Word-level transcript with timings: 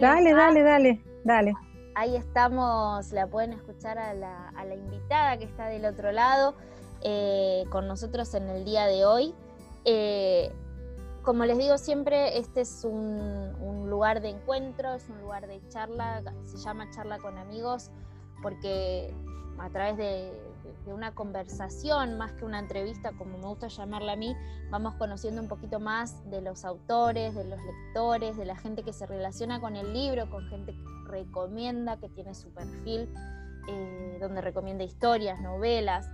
Dale, 0.00 0.32
dale, 0.32 0.62
dale, 0.62 1.02
dale. 1.24 1.54
Ahí 1.94 2.14
estamos, 2.14 3.10
la 3.10 3.26
pueden 3.26 3.52
escuchar 3.52 3.98
a 3.98 4.14
la, 4.14 4.74
invitada 4.74 5.36
que 5.38 5.44
está 5.44 5.66
del 5.66 5.84
otro 5.84 6.12
lado 6.12 6.54
eh, 7.02 7.64
con 7.70 7.88
nosotros 7.88 8.32
en 8.34 8.48
el 8.48 8.64
día 8.64 8.86
de 8.86 9.04
hoy. 9.04 9.34
Eh, 9.84 10.52
como 11.22 11.44
les 11.44 11.58
digo 11.58 11.76
siempre, 11.78 12.38
este 12.38 12.60
es 12.60 12.84
un, 12.84 13.88
lugar 13.90 14.20
de 14.20 14.28
encuentro, 14.28 14.94
es 14.94 15.08
un 15.08 15.20
lugar 15.20 15.48
de 15.48 15.60
charla, 15.68 16.22
se 16.44 16.58
llama 16.58 16.88
charla 16.90 17.18
con 17.18 17.36
amigos, 17.36 17.90
porque 18.42 19.12
a 19.58 19.68
través 19.70 19.96
de, 19.96 20.32
de, 20.88 20.94
una 20.94 21.14
conversación, 21.14 22.18
más 22.18 22.32
que 22.32 22.44
una 22.44 22.58
entrevista, 22.58 23.12
como 23.12 23.38
me 23.38 23.46
gusta 23.46 23.68
llamarla 23.68 24.12
a 24.12 24.16
mí, 24.16 24.34
vamos 24.70 24.94
conociendo 24.94 25.40
un 25.40 25.48
poquito 25.48 25.80
más 25.80 26.28
de 26.30 26.40
los 26.40 26.64
autores, 26.64 27.34
de 27.34 27.44
los 27.44 27.60
lectores, 27.62 28.36
de 28.36 28.44
la 28.44 28.56
gente 28.56 28.82
que 28.82 28.92
se 28.92 29.06
relaciona 29.06 29.60
con 29.60 29.76
el 29.76 29.92
libro, 29.92 30.28
con 30.30 30.48
gente 30.48 30.72
que 30.72 31.10
recomienda, 31.10 31.98
que 31.98 32.08
tiene 32.08 32.34
su 32.34 32.50
perfil, 32.50 33.08
eh, 33.68 34.18
donde 34.20 34.40
recomienda 34.40 34.84
historias, 34.84 35.40
novelas, 35.40 36.10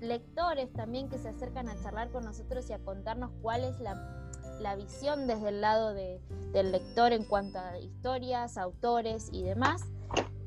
lectores 0.00 0.72
también 0.72 1.08
que 1.08 1.18
se 1.18 1.28
acercan 1.28 1.68
a 1.68 1.80
charlar 1.82 2.10
con 2.10 2.24
nosotros 2.24 2.68
y 2.70 2.72
a 2.72 2.78
contarnos 2.78 3.30
cuál 3.42 3.64
es 3.64 3.80
la, 3.80 4.76
visión 4.76 5.26
desde 5.26 5.50
el 5.50 5.60
lado 5.60 5.92
del 5.92 6.72
lector 6.72 7.12
en 7.12 7.24
cuanto 7.24 7.58
a 7.58 7.78
historias, 7.78 8.56
autores 8.56 9.28
y 9.32 9.42
demás. 9.42 9.82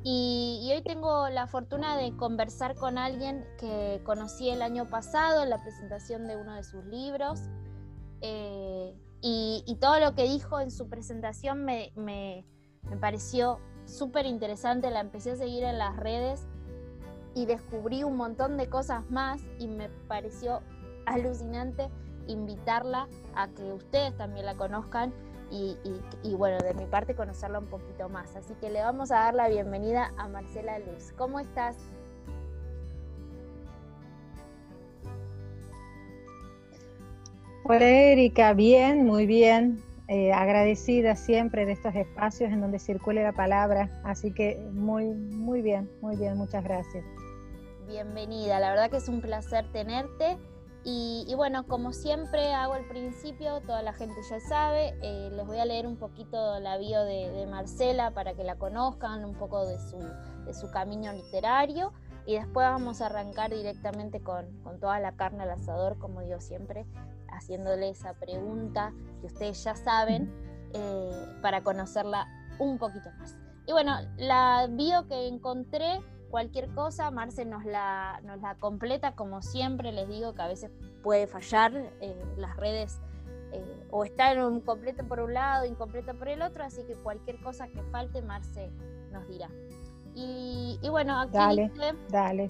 Y, 0.09 0.71
hoy 0.73 0.81
tengo 0.83 1.27
la 1.27 1.47
fortuna 1.47 1.97
de 1.97 2.15
conversar 2.15 2.75
con 2.75 2.97
alguien 2.97 3.45
que 3.59 3.99
conocí 4.05 4.49
el 4.49 4.61
año 4.61 4.85
pasado 4.85 5.43
en 5.43 5.49
la 5.49 5.61
presentación 5.61 6.29
de 6.29 6.37
uno 6.37 6.55
de 6.55 6.63
sus 6.63 6.85
libros. 6.85 7.41
Eh, 8.21 8.95
y, 9.19 9.77
todo 9.81 9.99
lo 9.99 10.15
que 10.15 10.23
dijo 10.23 10.61
en 10.61 10.71
su 10.71 10.87
presentación 10.87 11.65
me, 11.65 11.91
me 11.97 12.45
pareció 13.01 13.59
súper 13.83 14.25
interesante. 14.25 14.89
La 14.91 15.01
empecé 15.01 15.31
a 15.31 15.35
seguir 15.35 15.65
en 15.65 15.77
las 15.77 15.97
redes 15.97 16.47
y 17.35 17.45
descubrí 17.45 18.05
un 18.05 18.15
montón 18.15 18.55
de 18.55 18.69
cosas 18.69 19.11
más 19.11 19.41
y 19.59 19.67
me 19.67 19.89
pareció 20.07 20.61
alucinante 21.05 21.89
invitarla 22.27 23.09
a 23.35 23.49
que 23.49 23.73
ustedes 23.73 24.15
también 24.15 24.45
la 24.45 24.55
conozcan 24.55 25.13
y, 25.49 26.35
bueno, 26.35 26.57
de 26.59 26.73
mi 26.73 26.85
parte 26.85 27.15
conocerla 27.15 27.59
un 27.59 27.67
poquito 27.67 28.09
más. 28.09 28.35
Así 28.35 28.53
que 28.55 28.69
le 28.69 28.81
vamos 28.81 29.11
a 29.11 29.15
dar 29.15 29.33
la 29.33 29.47
bienvenida 29.47 30.11
a 30.17 30.27
Marcela 30.27 30.79
Luz. 30.79 31.13
¿Cómo 31.17 31.39
estás? 31.39 31.75
Hola 37.63 37.85
Erika, 37.85 38.53
bien, 38.53 39.05
muy 39.05 39.25
bien. 39.25 39.83
Eh, 40.07 40.31
agradecida 40.31 41.17
siempre 41.17 41.65
de 41.65 41.73
estos 41.73 41.93
espacios 41.93 42.49
en 42.51 42.61
donde 42.61 42.79
circule 42.79 43.23
la 43.23 43.33
palabra. 43.33 43.89
Así 44.05 44.33
que 44.33 44.57
muy, 44.71 45.05
muy 45.05 45.61
bien, 45.61 45.89
muy 46.01 46.15
bien, 46.15 46.37
muchas 46.37 46.63
gracias 46.63 47.03
bienvenida. 47.87 48.59
La 48.59 48.69
verdad 48.69 48.91
que 48.91 48.97
es 48.97 49.07
un 49.07 49.21
placer 49.21 49.65
tenerte. 49.71 50.37
Y, 50.89 51.35
bueno, 51.35 51.67
como 51.67 51.91
siempre 51.91 52.53
hago 52.53 52.71
al 52.71 52.87
principio, 52.87 53.59
toda 53.59 53.81
la 53.81 53.91
gente 53.91 54.21
ya 54.29 54.39
sabe, 54.39 54.97
eh, 55.01 55.29
les 55.33 55.45
voy 55.45 55.59
a 55.59 55.65
leer 55.65 55.85
un 55.85 55.97
poquito 55.97 56.61
la 56.61 56.77
bio 56.77 57.03
de, 57.03 57.45
Marcela 57.45 58.11
para 58.11 58.35
que 58.35 58.45
la 58.45 58.55
conozcan, 58.55 59.25
un 59.25 59.35
poco 59.35 59.67
de 59.67 59.77
su, 59.79 59.97
de 60.45 60.53
su 60.53 60.71
camino 60.71 61.11
literario. 61.11 61.91
Y 62.25 62.35
después 62.35 62.65
vamos 62.65 63.01
a 63.01 63.07
arrancar 63.07 63.49
directamente 63.53 64.21
con, 64.21 64.47
toda 64.79 65.01
la 65.01 65.11
carne 65.17 65.43
al 65.43 65.51
asador, 65.51 65.97
como 65.99 66.21
digo 66.21 66.39
siempre, 66.39 66.85
haciéndole 67.33 67.89
esa 67.89 68.13
pregunta 68.13 68.93
que 69.19 69.27
ustedes 69.27 69.61
ya 69.65 69.75
saben, 69.75 70.33
eh, 70.73 71.11
para 71.41 71.65
conocerla 71.65 72.29
un 72.59 72.77
poquito 72.77 73.09
más. 73.19 73.35
Y 73.65 73.73
bueno, 73.73 73.97
la 74.15 74.67
bio 74.69 75.05
que 75.09 75.27
encontré 75.27 75.99
cualquier 76.29 76.69
cosa, 76.73 77.11
Marce 77.11 77.45
nos 77.45 77.65
la, 77.65 78.21
nos 78.23 78.41
la 78.41 78.55
completa, 78.55 79.15
como 79.15 79.41
siempre 79.41 79.91
les 79.91 80.07
digo 80.07 80.33
que 80.33 80.41
a 80.41 80.47
veces 80.47 80.71
puede 81.03 81.27
fallar 81.27 81.73
eh, 82.01 82.15
las 82.37 82.55
redes 82.57 82.99
eh, 83.51 83.85
o 83.91 84.03
está 84.03 84.33
en 84.33 84.41
un 84.41 84.61
completo 84.61 85.05
por 85.07 85.19
un 85.19 85.33
lado, 85.33 85.65
incompleto 85.65 86.13
por 86.17 86.27
el 86.27 86.41
otro, 86.41 86.63
así 86.63 86.83
que 86.83 86.95
cualquier 86.95 87.39
cosa 87.41 87.67
que 87.67 87.81
falte, 87.91 88.21
Marce 88.21 88.69
nos 89.11 89.27
dirá. 89.27 89.49
Y, 90.19 90.79
bueno, 90.89 91.19
aquí 91.19 91.37
dice, 91.61 91.93
dale. 92.09 92.49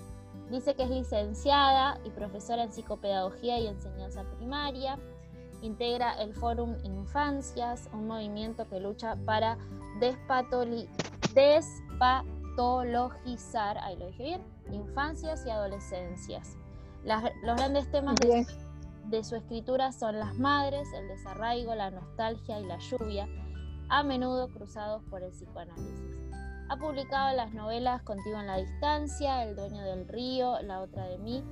dice 0.49 0.73
que 0.73 0.83
es 0.83 0.89
licenciada 0.89 1.99
y 2.05 2.09
profesora 2.11 2.63
en 2.63 2.71
psicopedagogía 2.71 3.59
y 3.59 3.67
enseñanza 3.67 4.23
primaria. 4.37 4.97
Integra 5.61 6.13
el 6.21 6.33
Fórum 6.33 6.77
Infancias, 6.83 7.89
un 7.91 8.07
movimiento 8.07 8.69
que 8.69 8.79
lucha 8.79 9.17
para 9.25 9.57
despatoli, 9.99 10.87
patologizar, 12.57 13.77
ahí 13.77 13.95
lo 13.97 14.07
dije 14.07 14.23
bien, 14.23 14.41
infancias 14.71 15.45
y 15.45 15.51
adolescencias. 15.51 16.57
los 17.03 17.55
grandes 17.55 17.89
temas 17.91 18.15
de, 18.15 19.23
su 19.23 19.35
escritura 19.35 19.91
son 19.91 20.17
las 20.17 20.35
madres, 20.39 20.91
el 20.93 21.07
desarraigo, 21.07 21.75
la 21.75 21.91
nostalgia 21.91 22.59
y 22.59 22.65
la 22.65 22.79
lluvia, 22.79 23.27
a 23.89 24.03
menudo 24.03 24.49
cruzados 24.49 25.03
por 25.03 25.21
el 25.21 25.31
psicoanálisis. 25.31 26.17
Ha 26.69 26.77
publicado 26.77 27.33
las 27.35 27.53
novelas 27.53 28.01
Contigo 28.01 28.39
en 28.39 28.47
la 28.47 28.57
distancia, 28.57 29.43
El 29.43 29.55
dueño 29.55 29.83
del 29.83 30.07
río, 30.07 30.59
La 30.63 30.81
otra 30.81 31.05
de 31.05 31.19
mí, 31.19 31.43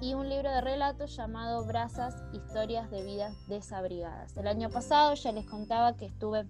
y 0.00 0.14
un 0.14 0.28
libro 0.28 0.50
de 0.50 0.60
relatos 0.60 1.16
llamado 1.16 1.64
Brasas, 1.64 2.16
historias 2.34 2.90
de 2.90 3.04
vidas 3.04 3.34
desabrigadas. 3.46 4.36
El 4.36 4.48
año 4.48 4.68
pasado 4.68 5.14
ya 5.14 5.30
les 5.30 5.46
contaba 5.46 5.96
que 5.96 6.06
estuve 6.06 6.40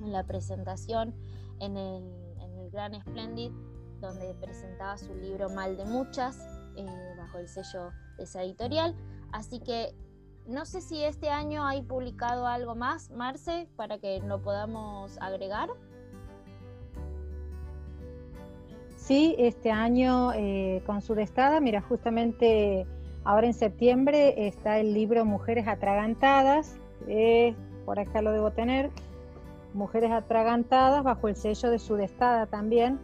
en 0.00 0.12
la 0.12 0.24
presentación 0.24 1.14
en 1.60 1.76
el 1.76 2.21
Gran 2.72 3.00
Splendid, 3.00 3.52
donde 4.00 4.34
presentaba 4.40 4.96
su 4.96 5.14
libro 5.14 5.50
Mal 5.50 5.76
de 5.76 5.84
Muchas, 5.84 6.38
eh, 6.76 6.86
bajo 7.18 7.38
el 7.38 7.48
sello 7.48 7.90
de 8.16 8.24
esa 8.24 8.42
editorial. 8.42 8.96
Así 9.32 9.60
que 9.60 9.94
no 10.46 10.64
sé 10.64 10.80
si 10.80 11.04
este 11.04 11.28
año 11.28 11.64
hay 11.64 11.82
publicado 11.82 12.46
algo 12.46 12.74
más, 12.74 13.10
Marce, 13.10 13.68
para 13.76 13.98
que 13.98 14.20
lo 14.20 14.42
podamos 14.42 15.18
agregar. 15.20 15.70
Sí, 18.96 19.34
este 19.38 19.70
año 19.70 20.32
eh, 20.32 20.82
con 20.86 21.02
su 21.02 21.14
destada, 21.14 21.60
mira, 21.60 21.80
justamente 21.82 22.86
ahora 23.24 23.46
en 23.46 23.54
septiembre 23.54 24.46
está 24.46 24.78
el 24.78 24.94
libro 24.94 25.24
Mujeres 25.24 25.66
Atragantadas, 25.66 26.76
eh, 27.08 27.54
por 27.84 27.98
acá 27.98 28.22
lo 28.22 28.32
debo 28.32 28.52
tener, 28.52 28.90
Mujeres 29.74 30.10
Atragantadas, 30.10 31.02
bajo 31.02 31.28
el 31.28 31.36
sello 31.36 31.70
de 31.70 31.78
Sudestada 31.78 32.46
también, 32.46 33.00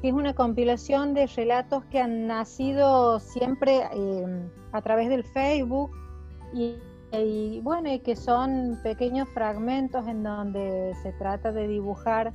que 0.00 0.08
es 0.08 0.14
una 0.14 0.34
compilación 0.34 1.14
de 1.14 1.26
relatos 1.26 1.84
que 1.86 2.00
han 2.00 2.26
nacido 2.26 3.18
siempre 3.18 3.82
em, 3.92 4.50
a 4.72 4.82
través 4.82 5.08
del 5.08 5.24
Facebook 5.24 5.90
y, 6.52 7.60
bueno, 7.62 7.90
y 7.90 8.00
que 8.00 8.14
son 8.14 8.78
pequeños 8.82 9.28
fragmentos 9.30 10.06
en 10.06 10.22
donde 10.22 10.94
se 11.02 11.12
trata 11.12 11.52
de 11.52 11.66
dibujar 11.66 12.34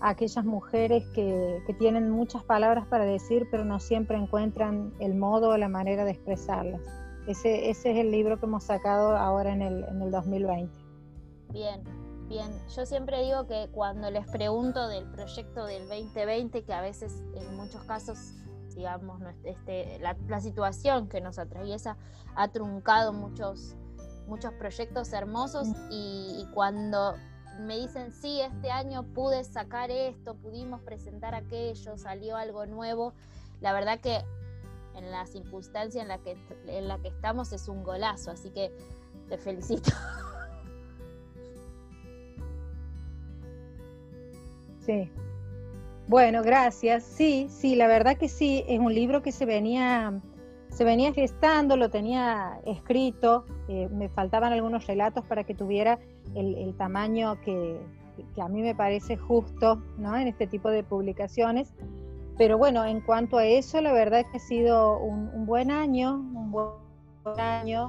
a 0.00 0.10
aquellas 0.10 0.44
mujeres 0.44 1.04
que, 1.14 1.60
tienen 1.78 2.10
muchas 2.10 2.44
palabras 2.44 2.86
para 2.86 3.04
decir, 3.04 3.48
pero 3.50 3.64
no 3.64 3.80
siempre 3.80 4.16
encuentran 4.16 4.92
el 5.00 5.14
modo 5.14 5.50
o 5.50 5.56
la 5.56 5.68
manera 5.68 6.04
de 6.04 6.12
expresarlas. 6.12 6.80
Ese, 7.26 7.70
ese 7.70 7.92
es 7.92 7.98
el 7.98 8.10
libro 8.10 8.38
que 8.38 8.46
hemos 8.46 8.64
sacado 8.64 9.16
ahora 9.16 9.52
en 9.52 9.62
el, 9.62 9.84
en 9.84 10.02
el 10.02 10.10
2020. 10.10 10.72
Bien, 11.52 11.82
Bien, 12.28 12.50
yo 12.74 12.86
siempre 12.86 13.22
digo 13.22 13.46
que 13.46 13.68
cuando 13.72 14.10
les 14.10 14.26
pregunto 14.26 14.88
del 14.88 15.04
proyecto 15.10 15.66
del 15.66 15.86
2020, 15.88 16.64
que 16.64 16.72
a 16.72 16.80
veces 16.80 17.12
en 17.34 17.56
muchos 17.56 17.82
casos, 17.84 18.18
digamos, 18.74 19.20
este, 19.44 19.98
la, 19.98 20.40
situación 20.40 21.08
que 21.08 21.20
nos 21.20 21.38
atraviesa 21.38 21.96
ha 22.34 22.48
truncado 22.48 23.12
muchos, 23.12 23.76
muchos 24.26 24.52
proyectos 24.54 25.12
hermosos 25.12 25.68
y, 25.90 26.46
cuando 26.54 27.16
me 27.60 27.78
dicen, 27.78 28.12
sí, 28.12 28.40
este 28.40 28.70
año 28.70 29.02
pude 29.12 29.44
sacar 29.44 29.90
esto, 29.90 30.34
pudimos 30.34 30.80
presentar 30.80 31.34
aquello, 31.34 31.98
salió 31.98 32.36
algo 32.36 32.64
nuevo, 32.64 33.12
la 33.60 33.74
verdad 33.74 34.00
que 34.00 34.24
en 34.94 35.10
la 35.10 35.26
circunstancia 35.26 36.00
en 36.00 36.08
la 36.08 36.18
que, 36.18 36.38
en 36.66 36.88
la 36.88 36.98
que 36.98 37.08
estamos 37.08 37.52
es 37.52 37.68
un 37.68 37.82
golazo, 37.82 38.30
así 38.30 38.50
que 38.50 38.72
te 39.28 39.36
felicito. 39.36 39.90
Sí. 44.84 45.10
Bueno, 46.08 46.42
gracias. 46.42 47.04
Sí, 47.04 47.46
sí, 47.48 47.76
la 47.76 47.86
verdad 47.86 48.16
que 48.16 48.28
sí, 48.28 48.64
es 48.66 48.78
un 48.78 48.92
libro 48.92 49.22
que 49.22 49.32
se 49.32 49.46
venía, 49.46 50.20
se 50.68 50.84
venía 50.84 51.12
gestando, 51.12 51.76
lo 51.76 51.90
tenía 51.90 52.60
escrito, 52.66 53.46
eh, 53.68 53.88
me 53.90 54.08
faltaban 54.08 54.52
algunos 54.52 54.86
relatos 54.86 55.24
para 55.24 55.44
que 55.44 55.54
tuviera 55.54 55.98
el, 56.34 56.74
tamaño 56.76 57.40
que, 57.40 57.78
a 58.40 58.48
mí 58.48 58.62
me 58.62 58.74
parece 58.74 59.16
justo 59.16 59.82
¿no? 59.98 60.16
en 60.16 60.28
este 60.28 60.46
tipo 60.46 60.70
de 60.70 60.82
publicaciones. 60.82 61.72
Pero 62.36 62.58
bueno, 62.58 62.84
en 62.84 63.00
cuanto 63.00 63.38
a 63.38 63.44
eso, 63.44 63.80
la 63.80 63.92
verdad 63.92 64.24
que 64.30 64.38
ha 64.38 64.40
sido 64.40 64.98
un 64.98 65.46
buen 65.46 65.70
año, 65.70 66.14
un 66.14 66.50
buen 66.50 67.38
año 67.38 67.88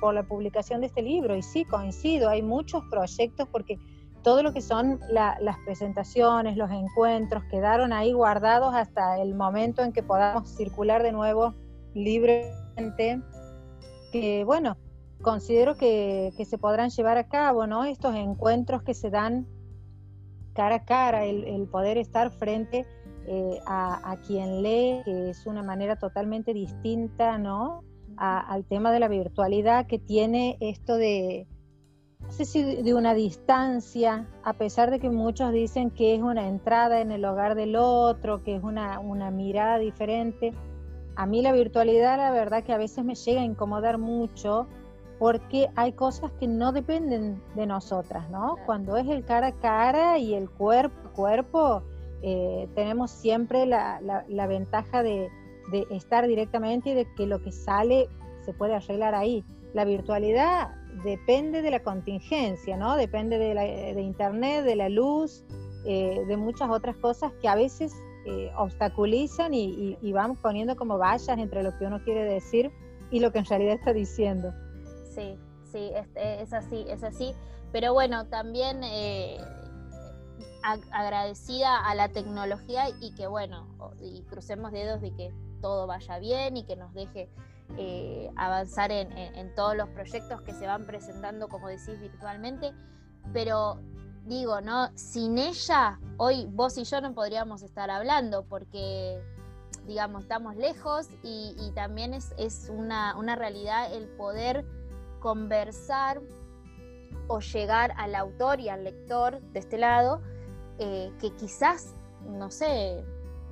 por 0.00 0.14
la 0.14 0.22
publicación 0.22 0.80
de 0.80 0.86
este 0.86 1.02
libro. 1.02 1.36
Y 1.36 1.42
sí, 1.42 1.64
coincido, 1.64 2.28
hay 2.28 2.42
muchos 2.42 2.84
proyectos 2.90 3.48
porque 3.48 3.78
todo 4.28 4.42
lo 4.42 4.52
que 4.52 4.60
son 4.60 5.00
las 5.10 5.56
presentaciones, 5.64 6.58
los 6.58 6.70
encuentros, 6.70 7.44
quedaron 7.44 7.94
ahí 7.94 8.12
guardados 8.12 8.74
hasta 8.74 9.22
el 9.22 9.34
momento 9.34 9.82
en 9.82 9.90
que 9.90 10.02
podamos 10.02 10.50
circular 10.50 11.02
de 11.02 11.12
nuevo 11.12 11.54
libremente, 11.94 13.22
que 14.12 14.44
bueno, 14.44 14.76
considero 15.22 15.78
que, 15.78 16.30
se 16.44 16.58
podrán 16.58 16.90
llevar 16.90 17.16
a 17.16 17.26
cabo, 17.26 17.66
¿no? 17.66 17.84
Estos 17.84 18.14
encuentros 18.16 18.82
que 18.82 18.92
se 18.92 19.08
dan 19.08 19.46
cara 20.52 20.74
a 20.74 20.84
cara, 20.84 21.24
el, 21.24 21.66
poder 21.72 21.96
estar 21.96 22.30
frente 22.30 22.84
eh, 23.26 23.58
a, 23.66 24.14
quien 24.26 24.62
lee, 24.62 25.00
que 25.06 25.30
es 25.30 25.46
una 25.46 25.62
manera 25.62 25.96
totalmente 25.96 26.52
distinta, 26.52 27.38
¿no? 27.38 27.82
al 28.18 28.66
tema 28.66 28.92
de 28.92 29.00
la 29.00 29.08
virtualidad 29.08 29.86
que 29.86 29.98
tiene 29.98 30.58
esto 30.60 30.96
de, 30.96 31.46
no 32.20 32.32
sé 32.32 32.44
si 32.44 32.82
de 32.82 32.94
una 32.94 33.14
distancia, 33.14 34.26
a 34.42 34.52
pesar 34.52 34.90
de 34.90 35.00
que 35.00 35.10
muchos 35.10 35.52
dicen 35.52 35.90
que 35.90 36.14
es 36.14 36.22
una 36.22 36.48
entrada 36.48 37.00
en 37.00 37.10
el 37.10 37.24
hogar 37.24 37.54
del 37.54 37.76
otro, 37.76 38.42
que 38.42 38.56
es 38.56 38.62
una, 38.62 39.00
una 39.00 39.30
mirada 39.30 39.78
diferente. 39.78 40.52
A 41.16 41.26
mí 41.26 41.42
la 41.42 41.52
virtualidad, 41.52 42.16
la 42.16 42.30
verdad 42.30 42.62
que 42.64 42.72
a 42.72 42.78
veces 42.78 43.04
me 43.04 43.14
llega 43.14 43.40
a 43.40 43.44
incomodar 43.44 43.98
mucho 43.98 44.66
porque 45.18 45.68
hay 45.74 45.92
cosas 45.92 46.30
que 46.38 46.46
no 46.46 46.72
dependen 46.72 47.42
de 47.54 47.66
nosotras, 47.66 48.30
¿no? 48.30 48.56
Cuando 48.66 48.96
es 48.96 49.08
el 49.08 49.24
cara 49.24 49.48
a 49.48 49.52
cara 49.52 50.18
y 50.18 50.34
el 50.34 50.48
cuerpo 50.48 51.08
a 51.08 51.12
cuerpo, 51.12 51.82
eh, 52.22 52.68
tenemos 52.74 53.10
siempre 53.10 53.66
la, 53.66 54.00
ventaja 54.48 55.02
de, 55.02 55.28
estar 55.90 56.26
directamente 56.26 56.90
y 56.90 56.94
de 56.94 57.06
que 57.14 57.26
lo 57.26 57.42
que 57.42 57.52
sale 57.52 58.08
se 58.42 58.52
puede 58.52 58.74
arreglar 58.74 59.14
ahí. 59.14 59.44
La 59.74 59.84
virtualidad 59.84 60.70
depende 61.04 61.62
de 61.62 61.70
la 61.70 61.82
contingencia, 61.82 62.76
¿no? 62.76 62.96
Depende 62.96 63.38
de, 63.38 64.00
internet, 64.00 64.64
de 64.64 64.76
la 64.76 64.88
luz, 64.88 65.44
eh, 65.84 66.24
de 66.26 66.36
muchas 66.36 66.70
otras 66.70 66.96
cosas 66.96 67.32
que 67.40 67.48
a 67.48 67.54
veces 67.54 67.94
eh, 68.26 68.50
obstaculizan 68.56 69.54
y, 69.54 69.96
y 70.00 70.12
van 70.12 70.36
poniendo 70.36 70.76
como 70.76 70.98
vallas 70.98 71.38
entre 71.38 71.62
lo 71.62 71.76
que 71.78 71.86
uno 71.86 72.02
quiere 72.04 72.24
decir 72.24 72.70
y 73.10 73.20
lo 73.20 73.32
que 73.32 73.38
en 73.38 73.46
realidad 73.46 73.74
está 73.74 73.92
diciendo 73.92 74.52
sí, 75.18 75.38
sí, 75.64 75.90
es, 76.14 76.52
así, 76.52 76.84
es 76.88 77.02
así. 77.02 77.34
Pero 77.72 77.92
bueno, 77.92 78.26
también 78.26 78.82
eh, 78.84 79.38
agradecida 80.92 81.76
a 81.86 81.94
la 81.94 82.08
tecnología 82.10 82.88
y 83.00 83.14
que 83.14 83.26
bueno, 83.26 83.66
y 84.00 84.22
crucemos 84.22 84.72
dedos 84.72 85.00
de 85.00 85.12
que 85.14 85.32
todo 85.60 85.86
vaya 85.86 86.18
bien 86.18 86.56
y 86.56 86.64
que 86.64 86.76
nos 86.76 86.94
deje 86.94 87.28
eh, 87.76 88.30
avanzar 88.36 88.90
en, 88.90 89.54
todos 89.54 89.76
los 89.76 89.88
proyectos 89.90 90.40
que 90.42 90.52
se 90.52 90.66
van 90.66 90.86
presentando, 90.86 91.48
como 91.48 91.68
decís, 91.68 92.00
virtualmente. 92.00 92.72
Pero 93.32 93.80
digo, 94.24 94.60
¿no? 94.60 94.90
Sin 94.96 95.38
ella, 95.38 96.00
hoy 96.16 96.46
vos 96.50 96.78
y 96.78 96.84
yo 96.84 97.00
no 97.00 97.14
podríamos 97.14 97.62
estar 97.62 97.90
hablando 97.90 98.44
porque 98.44 99.20
digamos, 99.88 100.22
estamos 100.22 100.54
lejos 100.56 101.08
y, 101.22 101.72
también 101.74 102.12
es, 102.12 102.70
una, 102.70 103.14
realidad 103.36 103.92
el 103.92 104.06
poder 104.06 104.66
conversar 105.18 106.20
o 107.26 107.40
llegar 107.40 107.94
al 107.96 108.14
autor 108.14 108.60
y 108.60 108.68
al 108.68 108.84
lector 108.84 109.40
de 109.40 109.58
este 109.58 109.78
lado, 109.78 110.20
eh, 110.78 111.10
que 111.20 111.34
quizás, 111.36 111.94
no 112.22 112.50
sé, 112.50 113.02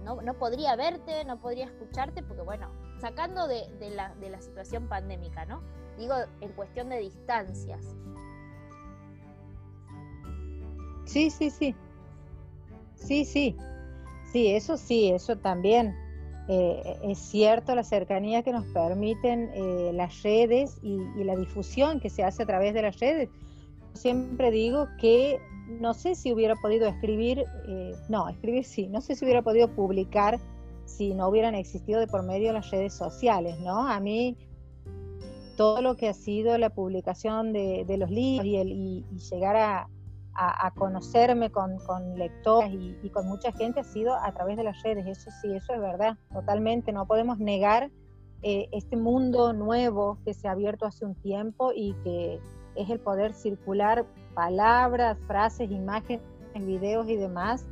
no, 0.04 0.34
podría 0.34 0.76
verte, 0.76 1.24
no 1.24 1.40
podría 1.40 1.64
escucharte, 1.64 2.22
porque 2.22 2.42
bueno, 2.42 2.70
sacando 3.00 3.46
de, 3.46 3.66
la, 3.94 4.14
de 4.16 4.30
la 4.30 4.40
situación 4.40 4.88
pandémica, 4.88 5.44
¿no? 5.44 5.62
Digo, 5.98 6.14
en 6.40 6.52
cuestión 6.52 6.88
de 6.88 6.98
distancias. 6.98 7.84
Sí, 11.04 11.30
sí, 11.30 11.50
sí. 11.50 11.74
Sí, 12.94 13.24
sí. 13.24 13.56
Sí, 14.32 14.48
eso 14.48 14.76
sí, 14.76 15.10
eso 15.10 15.36
también. 15.36 15.94
Eh, 16.48 16.98
es 17.02 17.18
cierto 17.18 17.74
la 17.74 17.82
cercanía 17.82 18.42
que 18.42 18.52
nos 18.52 18.64
permiten 18.66 19.50
eh, 19.52 19.90
las 19.92 20.22
redes 20.22 20.78
y, 20.80 20.98
la 21.24 21.34
difusión 21.34 21.98
que 21.98 22.08
se 22.08 22.22
hace 22.22 22.44
a 22.44 22.46
través 22.46 22.72
de 22.74 22.82
las 22.82 23.00
redes. 23.00 23.28
Siempre 23.94 24.50
digo 24.50 24.86
que 25.00 25.40
no 25.68 25.92
sé 25.94 26.14
si 26.14 26.32
hubiera 26.32 26.54
podido 26.54 26.86
escribir, 26.86 27.44
eh, 27.66 27.94
no, 28.08 28.28
escribir 28.28 28.64
sí, 28.64 28.86
no 28.86 29.00
sé 29.00 29.16
si 29.16 29.24
hubiera 29.24 29.42
podido 29.42 29.68
publicar 29.74 30.38
si 30.86 31.14
no 31.14 31.28
hubieran 31.28 31.54
existido 31.54 32.00
de 32.00 32.06
por 32.06 32.22
medio 32.22 32.52
las 32.52 32.70
redes 32.70 32.94
sociales, 32.94 33.58
¿no? 33.60 33.86
A 33.86 34.00
mí 34.00 34.36
todo 35.56 35.82
lo 35.82 35.96
que 35.96 36.08
ha 36.08 36.14
sido 36.14 36.56
la 36.58 36.70
publicación 36.70 37.52
de, 37.52 37.84
los 37.98 38.10
libros 38.10 38.46
y, 38.46 38.56
el, 38.56 38.72
y 38.72 39.04
llegar 39.30 39.56
a, 39.56 39.88
a, 40.36 40.70
conocerme 40.72 41.50
con, 41.50 41.78
lectores 42.16 42.72
y, 43.02 43.08
con 43.10 43.26
mucha 43.26 43.52
gente 43.52 43.80
ha 43.80 43.84
sido 43.84 44.14
a 44.14 44.32
través 44.32 44.56
de 44.56 44.64
las 44.64 44.82
redes. 44.82 45.06
Eso 45.06 45.30
sí, 45.40 45.52
eso 45.54 45.74
es 45.74 45.80
verdad, 45.80 46.16
totalmente. 46.32 46.92
No 46.92 47.06
podemos 47.06 47.38
negar 47.38 47.90
eh, 48.42 48.68
este 48.72 48.96
mundo 48.96 49.52
nuevo 49.52 50.18
que 50.24 50.34
se 50.34 50.48
ha 50.48 50.52
abierto 50.52 50.86
hace 50.86 51.04
un 51.04 51.14
tiempo 51.14 51.72
y 51.74 51.94
que 52.04 52.38
es 52.74 52.90
el 52.90 53.00
poder 53.00 53.32
circular 53.32 54.04
palabras, 54.34 55.16
frases, 55.26 55.70
imágenes, 55.70 56.22
videos 56.54 57.08
y 57.08 57.16
demás 57.16 57.66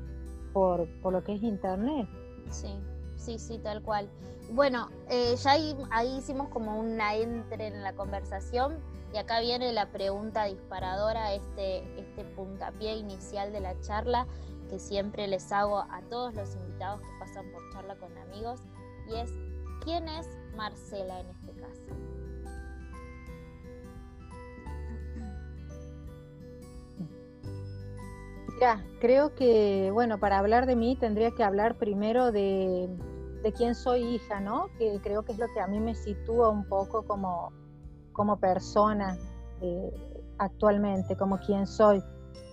por, 0.52 0.88
lo 1.04 1.22
que 1.22 1.34
es 1.34 1.42
Internet. 1.42 2.08
Sí, 2.48 2.68
sí, 3.24 3.38
sí, 3.38 3.58
tal 3.58 3.82
cual. 3.82 4.08
Bueno, 4.50 4.88
eh, 5.08 5.34
ya 5.36 5.52
ahí, 5.52 6.16
hicimos 6.18 6.48
como 6.48 6.78
una 6.78 7.14
entre 7.14 7.68
en 7.68 7.82
la 7.82 7.94
conversación 7.94 8.78
y 9.12 9.16
acá 9.16 9.40
viene 9.40 9.72
la 9.72 9.90
pregunta 9.90 10.44
disparadora, 10.44 11.32
este, 11.32 11.78
este 11.98 12.24
puntapié 12.24 12.96
inicial 12.96 13.52
de 13.52 13.60
la 13.60 13.80
charla 13.80 14.26
que 14.68 14.78
siempre 14.78 15.26
les 15.28 15.50
hago 15.52 15.78
a 15.78 16.02
todos 16.10 16.34
los 16.34 16.54
invitados 16.56 17.00
que 17.00 17.08
pasan 17.18 17.50
por 17.52 17.62
charla 17.72 17.96
con 17.96 18.16
amigos, 18.18 18.60
y 19.08 19.14
es, 19.14 19.30
¿quién 19.84 20.08
es 20.08 20.26
Marcela 20.56 21.20
en 21.20 21.30
este 21.30 21.52
caso? 21.52 21.82
Mira, 28.54 28.84
creo 29.00 29.34
que, 29.34 29.90
bueno, 29.92 30.18
para 30.18 30.38
hablar 30.38 30.66
de 30.66 30.76
mí 30.76 30.96
tendría 30.96 31.30
que 31.32 31.44
hablar 31.44 31.76
primero 31.76 32.32
de, 32.32 32.88
de 33.44 33.52
quién 33.52 33.74
soy 33.74 34.02
hija, 34.02 34.40
¿no? 34.40 34.70
Que 34.78 34.98
creo 35.02 35.22
que 35.22 35.32
es 35.32 35.38
lo 35.38 35.46
que 35.52 35.60
a 35.60 35.66
mí 35.66 35.78
me 35.78 35.94
sitúa 35.94 36.48
un 36.48 36.64
poco 36.66 37.02
como, 37.02 37.52
como 38.12 38.38
persona 38.38 39.18
eh, 39.60 39.92
actualmente, 40.38 41.14
como 41.14 41.38
quien 41.38 41.66
soy. 41.66 42.02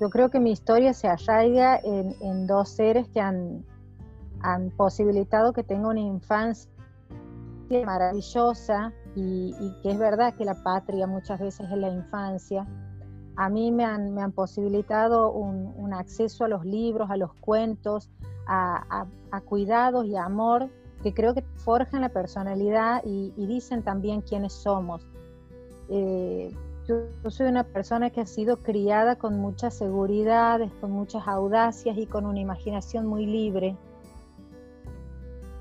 Yo 0.01 0.10
creo 0.10 0.29
que 0.29 0.41
mi 0.41 0.51
historia 0.51 0.93
se 0.93 1.07
arraiga 1.07 1.79
en, 1.81 2.45
dos 2.45 2.69
seres 2.69 3.07
que 3.07 3.21
han, 3.21 3.65
han, 4.41 4.69
posibilitado 4.71 5.53
que 5.53 5.63
tenga 5.63 5.88
una 5.88 6.01
infancia 6.01 6.69
maravillosa 7.86 8.91
y, 9.15 9.53
que 9.81 9.91
es 9.91 9.98
verdad 9.98 10.33
que 10.36 10.43
la 10.43 10.62
patria 10.62 11.07
muchas 11.07 11.39
veces 11.39 11.71
es 11.71 11.77
la 11.77 11.89
infancia. 11.89 12.67
A 13.38 13.48
mí 13.48 13.71
me 13.71 13.86
han, 13.86 14.13
me 14.13 14.21
han 14.21 14.33
posibilitado 14.33 15.31
un, 15.31 15.93
acceso 15.93 16.43
a 16.43 16.48
los 16.50 16.65
libros, 16.65 17.10
a 17.10 17.15
los 17.15 17.33
cuentos, 17.36 18.10
a, 18.45 19.05
cuidados 19.45 20.05
y 20.05 20.17
amor 20.17 20.69
que 21.01 21.13
creo 21.13 21.34
que 21.34 21.43
forjan 21.58 22.01
la 22.01 22.10
personalidad 22.10 23.01
y, 23.05 23.34
y 23.36 23.46
dicen 23.48 23.84
también 23.84 24.22
quiénes 24.22 24.53
somos. 24.53 25.08
Eh, 25.93 26.55
yo, 26.88 27.29
soy 27.29 27.48
una 27.48 27.65
persona 27.65 28.10
que 28.10 28.22
ha 28.22 28.25
sido 28.25 28.58
criada 28.58 29.17
con 29.17 29.38
muchas 29.39 29.74
seguridades, 29.74 30.72
con 30.79 30.91
muchas 30.91 31.27
audacias 31.27 31.98
y 31.98 32.05
con 32.05 32.25
una 32.25 32.39
imaginación 32.39 33.05
muy 33.05 33.25
libre. 33.25 33.75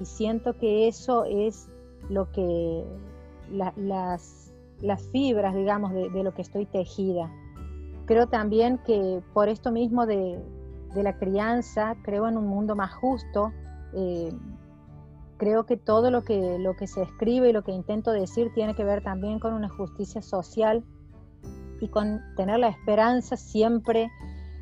Y 0.01 0.05
siento 0.05 0.57
que 0.57 0.87
eso 0.87 1.25
es 1.25 1.69
lo 2.09 2.31
que 2.31 2.85
las, 3.51 4.53
las, 4.81 5.09
fibras, 5.11 5.55
digamos, 5.55 5.93
de, 5.93 6.23
lo 6.23 6.33
que 6.33 6.43
estoy 6.43 6.65
tejida. 6.65 7.31
Creo 8.07 8.29
también 8.29 8.79
que 8.79 9.21
por 9.35 9.49
esto 9.49 9.73
mismo 9.73 10.07
de, 10.07 10.41
la 10.95 11.19
crianza, 11.19 11.97
creo 12.03 12.29
en 12.29 12.37
un 12.37 12.47
mundo 12.47 12.77
más 12.77 12.95
justo. 12.95 13.53
Eh, 13.95 14.33
creo 15.41 15.65
que 15.65 15.79
todo 15.79 16.11
lo 16.11 16.23
que, 16.23 16.59
lo 16.59 16.77
que 16.77 16.87
se 16.87 17.01
escribe 17.01 17.49
y 17.49 17.53
lo 17.55 17.65
que 17.65 17.73
intento 17.73 18.13
decir 18.13 18.53
tiene 18.53 18.75
que 18.75 18.85
ver 18.85 19.03
también 19.03 19.41
con 19.41 19.55
una 19.55 19.71
justicia 19.71 20.21
social 20.21 20.85
y 21.81 21.89
con 21.89 22.21
tener 22.37 22.59
la 22.59 22.69
esperanza 22.69 23.39
siempre 23.39 24.11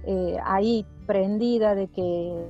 eh, 0.04 0.36
ahí 0.44 0.86
prendida 1.04 1.74
de 1.74 1.88
que, 1.88 2.48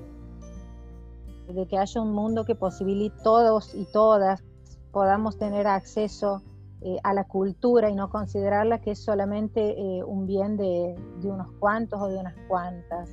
de 1.54 1.66
que 1.66 1.78
haya 1.78 2.02
un 2.02 2.12
mundo 2.12 2.44
que 2.44 2.54
posibilite 2.54 3.16
todos 3.24 3.74
y 3.74 3.86
todas 3.90 4.44
podamos 4.92 5.38
tener 5.38 5.66
acceso 5.66 6.42
eh, 6.82 6.98
a 7.04 7.14
la 7.14 7.24
cultura 7.24 7.88
y 7.88 7.94
no 7.94 8.10
considerarla 8.10 8.82
que 8.82 8.90
es 8.90 9.02
solamente 9.02 9.70
eh, 9.70 10.04
un 10.04 10.26
bien 10.26 10.58
de, 10.58 10.94
de 11.22 11.28
unos 11.28 11.50
cuantos 11.58 11.98
o 11.98 12.08
de 12.08 12.18
unas 12.18 12.36
cuantas. 12.46 13.08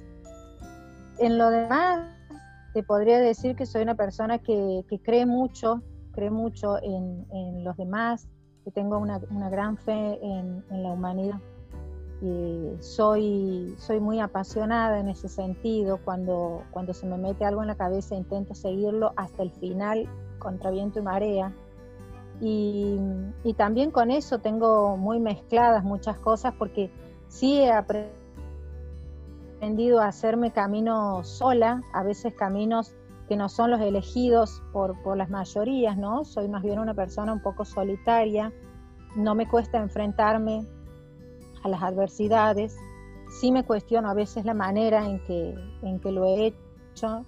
En 1.19 1.37
lo 1.37 1.49
demás, 1.49 2.14
te 2.75 2.83
podría 2.83 3.21
decir 3.21 3.55
que 3.55 3.65
soy 3.65 3.83
una 3.83 3.95
persona 3.95 4.39
que, 4.39 4.83
cree 5.01 5.25
mucho, 5.25 5.81
cree 6.11 6.29
mucho 6.29 6.75
en, 6.83 7.63
los 7.63 7.77
demás, 7.77 8.27
que 8.65 8.71
tengo 8.71 8.97
una, 8.97 9.17
gran 9.49 9.77
fe 9.77 10.19
en, 10.21 10.61
la 10.69 10.91
humanidad. 10.91 11.39
soy, 12.81 13.73
soy 13.77 14.01
muy 14.01 14.19
apasionada 14.19 14.99
en 14.99 15.07
ese 15.07 15.29
sentido. 15.29 16.01
Cuando, 16.03 16.63
cuando 16.71 16.93
se 16.93 17.05
me 17.05 17.17
mete 17.17 17.45
algo 17.45 17.61
en 17.61 17.69
la 17.69 17.75
cabeza 17.75 18.13
intento 18.13 18.53
seguirlo 18.53 19.13
hasta 19.15 19.41
el 19.43 19.51
final 19.51 20.09
contra 20.37 20.69
viento 20.69 20.99
y 20.99 21.03
marea. 21.03 21.53
Y, 22.41 22.99
y 23.45 23.53
también 23.53 23.89
con 23.89 24.11
eso 24.11 24.39
tengo 24.39 24.97
muy 24.97 25.21
mezcladas 25.21 25.85
muchas 25.85 26.19
cosas 26.19 26.53
porque 26.59 26.91
sí 27.29 27.53
he 27.53 27.71
aprendido 27.71 28.24
a 29.99 30.07
hacerme 30.07 30.51
caminos 30.51 31.27
sola, 31.27 31.81
a 31.91 32.03
veces 32.03 32.35
caminos 32.35 32.93
que 33.27 33.35
no 33.35 33.49
son 33.49 33.71
los 33.71 33.81
elegidos 33.81 34.61
por, 34.71 35.01
por 35.01 35.17
las 35.17 35.29
mayorías, 35.31 35.97
¿no? 35.97 36.23
Soy 36.23 36.47
más 36.47 36.61
bien 36.61 36.77
una 36.77 36.93
persona 36.93 37.33
un 37.33 37.41
poco 37.41 37.65
solitaria, 37.65 38.53
no 39.15 39.33
me 39.33 39.47
cuesta 39.47 39.79
enfrentarme 39.79 40.63
a 41.63 41.69
las 41.69 41.81
adversidades, 41.81 42.77
sí 43.39 43.51
me 43.51 43.63
cuestiono 43.63 44.07
a 44.07 44.13
veces 44.13 44.45
la 44.45 44.53
manera 44.53 45.03
en 45.03 45.19
que, 45.23 45.55
en 45.81 45.99
que 45.99 46.11
lo 46.11 46.25
he 46.25 46.47
hecho, 46.47 47.25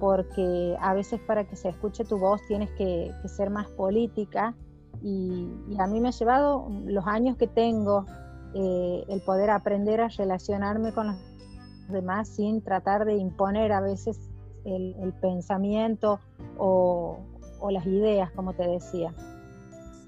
porque 0.00 0.76
a 0.80 0.94
veces 0.94 1.20
para 1.20 1.44
que 1.44 1.54
se 1.54 1.68
escuche 1.68 2.04
tu 2.04 2.18
voz 2.18 2.40
tienes 2.48 2.70
que, 2.72 3.12
ser 3.26 3.50
más 3.50 3.68
política 3.68 4.56
y, 5.00 5.46
a 5.78 5.86
mí 5.86 6.00
me 6.00 6.08
ha 6.08 6.12
llevado 6.12 6.66
los 6.86 7.06
años 7.06 7.36
que 7.36 7.46
tengo 7.46 8.04
eh, 8.54 9.04
el 9.08 9.20
poder 9.22 9.50
aprender 9.50 10.00
a 10.00 10.08
relacionarme 10.08 10.92
con 10.92 11.06
los 11.06 11.31
demás 11.88 12.28
sin 12.28 12.62
tratar 12.62 13.04
de 13.04 13.16
imponer 13.16 13.72
a 13.72 13.80
veces 13.80 14.30
el, 14.64 15.12
pensamiento 15.20 16.20
o, 16.58 17.18
las 17.70 17.86
ideas, 17.86 18.30
como 18.32 18.54
te 18.54 18.66
decía. 18.66 19.14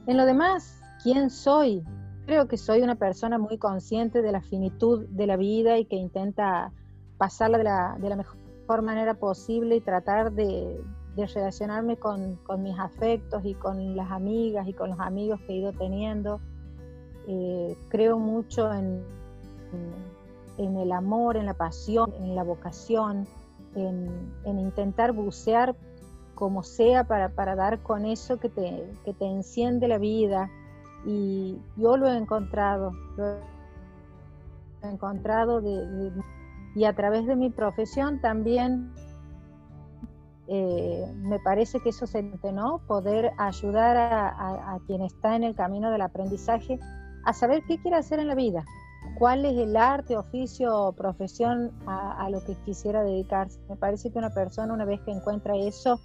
En 0.06 0.16
lo 0.16 0.26
demás, 0.26 0.80
¿quién 1.02 1.30
soy? 1.30 1.84
Creo 2.26 2.48
que 2.48 2.56
soy 2.56 2.82
una 2.82 2.96
persona 2.96 3.38
muy 3.38 3.58
consciente 3.58 4.22
de 4.22 4.32
la 4.32 4.40
finitud 4.40 5.06
de 5.08 5.26
la 5.26 5.36
vida 5.36 5.78
y 5.78 5.84
que 5.84 5.96
intenta 5.96 6.72
pasarla 7.16 7.58
de 7.58 8.08
la, 8.08 8.16
mejor 8.16 8.82
manera 8.82 9.14
posible 9.14 9.76
y 9.76 9.80
tratar 9.80 10.32
de, 10.32 10.80
relacionarme 11.16 11.96
con, 11.96 12.38
mis 12.58 12.78
afectos 12.78 13.44
y 13.44 13.54
con 13.54 13.96
las 13.96 14.10
amigas 14.10 14.66
y 14.66 14.72
con 14.72 14.90
los 14.90 15.00
amigos 15.00 15.40
que 15.46 15.52
he 15.52 15.56
ido 15.56 15.72
teniendo. 15.72 16.40
Eh, 17.28 17.76
creo 17.88 18.18
mucho 18.18 18.72
en, 18.72 19.04
el 20.58 20.92
amor, 20.92 21.36
en 21.36 21.46
la 21.46 21.54
pasión, 21.54 22.12
en 22.20 22.34
la 22.34 22.42
vocación, 22.42 23.26
en, 23.74 24.30
intentar 24.44 25.12
bucear 25.12 25.74
como 26.34 26.62
sea 26.62 27.04
para, 27.04 27.28
para, 27.30 27.54
dar 27.54 27.82
con 27.82 28.04
eso 28.04 28.38
que 28.38 28.48
te, 28.48 28.92
que 29.04 29.14
te 29.14 29.26
enciende 29.26 29.88
la 29.88 29.98
vida. 29.98 30.50
Y 31.06 31.58
yo 31.76 31.96
lo 31.96 32.08
he 32.08 32.16
encontrado, 32.16 32.92
lo 33.16 33.36
he 34.82 34.90
encontrado 34.90 35.60
y 36.74 36.84
a 36.84 36.92
través 36.94 37.26
de 37.26 37.36
mi 37.36 37.50
profesión 37.50 38.20
también 38.20 38.92
eh, 40.46 41.10
me 41.16 41.38
parece 41.38 41.80
que 41.80 41.88
eso 41.90 42.06
se 42.06 42.22
¿no? 42.22 42.80
Poder 42.86 43.32
ayudar 43.38 43.96
a, 43.96 44.74
a, 44.74 44.78
quien 44.86 45.00
está 45.02 45.36
en 45.36 45.44
el 45.44 45.54
camino 45.54 45.90
del 45.90 46.02
aprendizaje 46.02 46.78
a 47.24 47.32
saber 47.32 47.62
qué 47.66 47.78
quiere 47.78 47.96
hacer 47.96 48.18
en 48.18 48.28
la 48.28 48.34
vida, 48.34 48.64
cuál 49.14 49.44
es 49.44 49.56
el 49.56 49.76
arte, 49.76 50.16
oficio 50.16 50.74
o 50.76 50.92
profesión 50.92 51.72
a, 51.86 52.28
lo 52.30 52.44
que 52.44 52.54
quisiera 52.64 53.02
dedicarse. 53.02 53.58
Me 53.68 53.76
parece 53.76 54.10
que 54.10 54.18
una 54.18 54.30
persona 54.30 54.72
una 54.72 54.84
vez 54.84 55.00
que 55.02 55.12
encuentra 55.12 55.56
eso, 55.56 56.00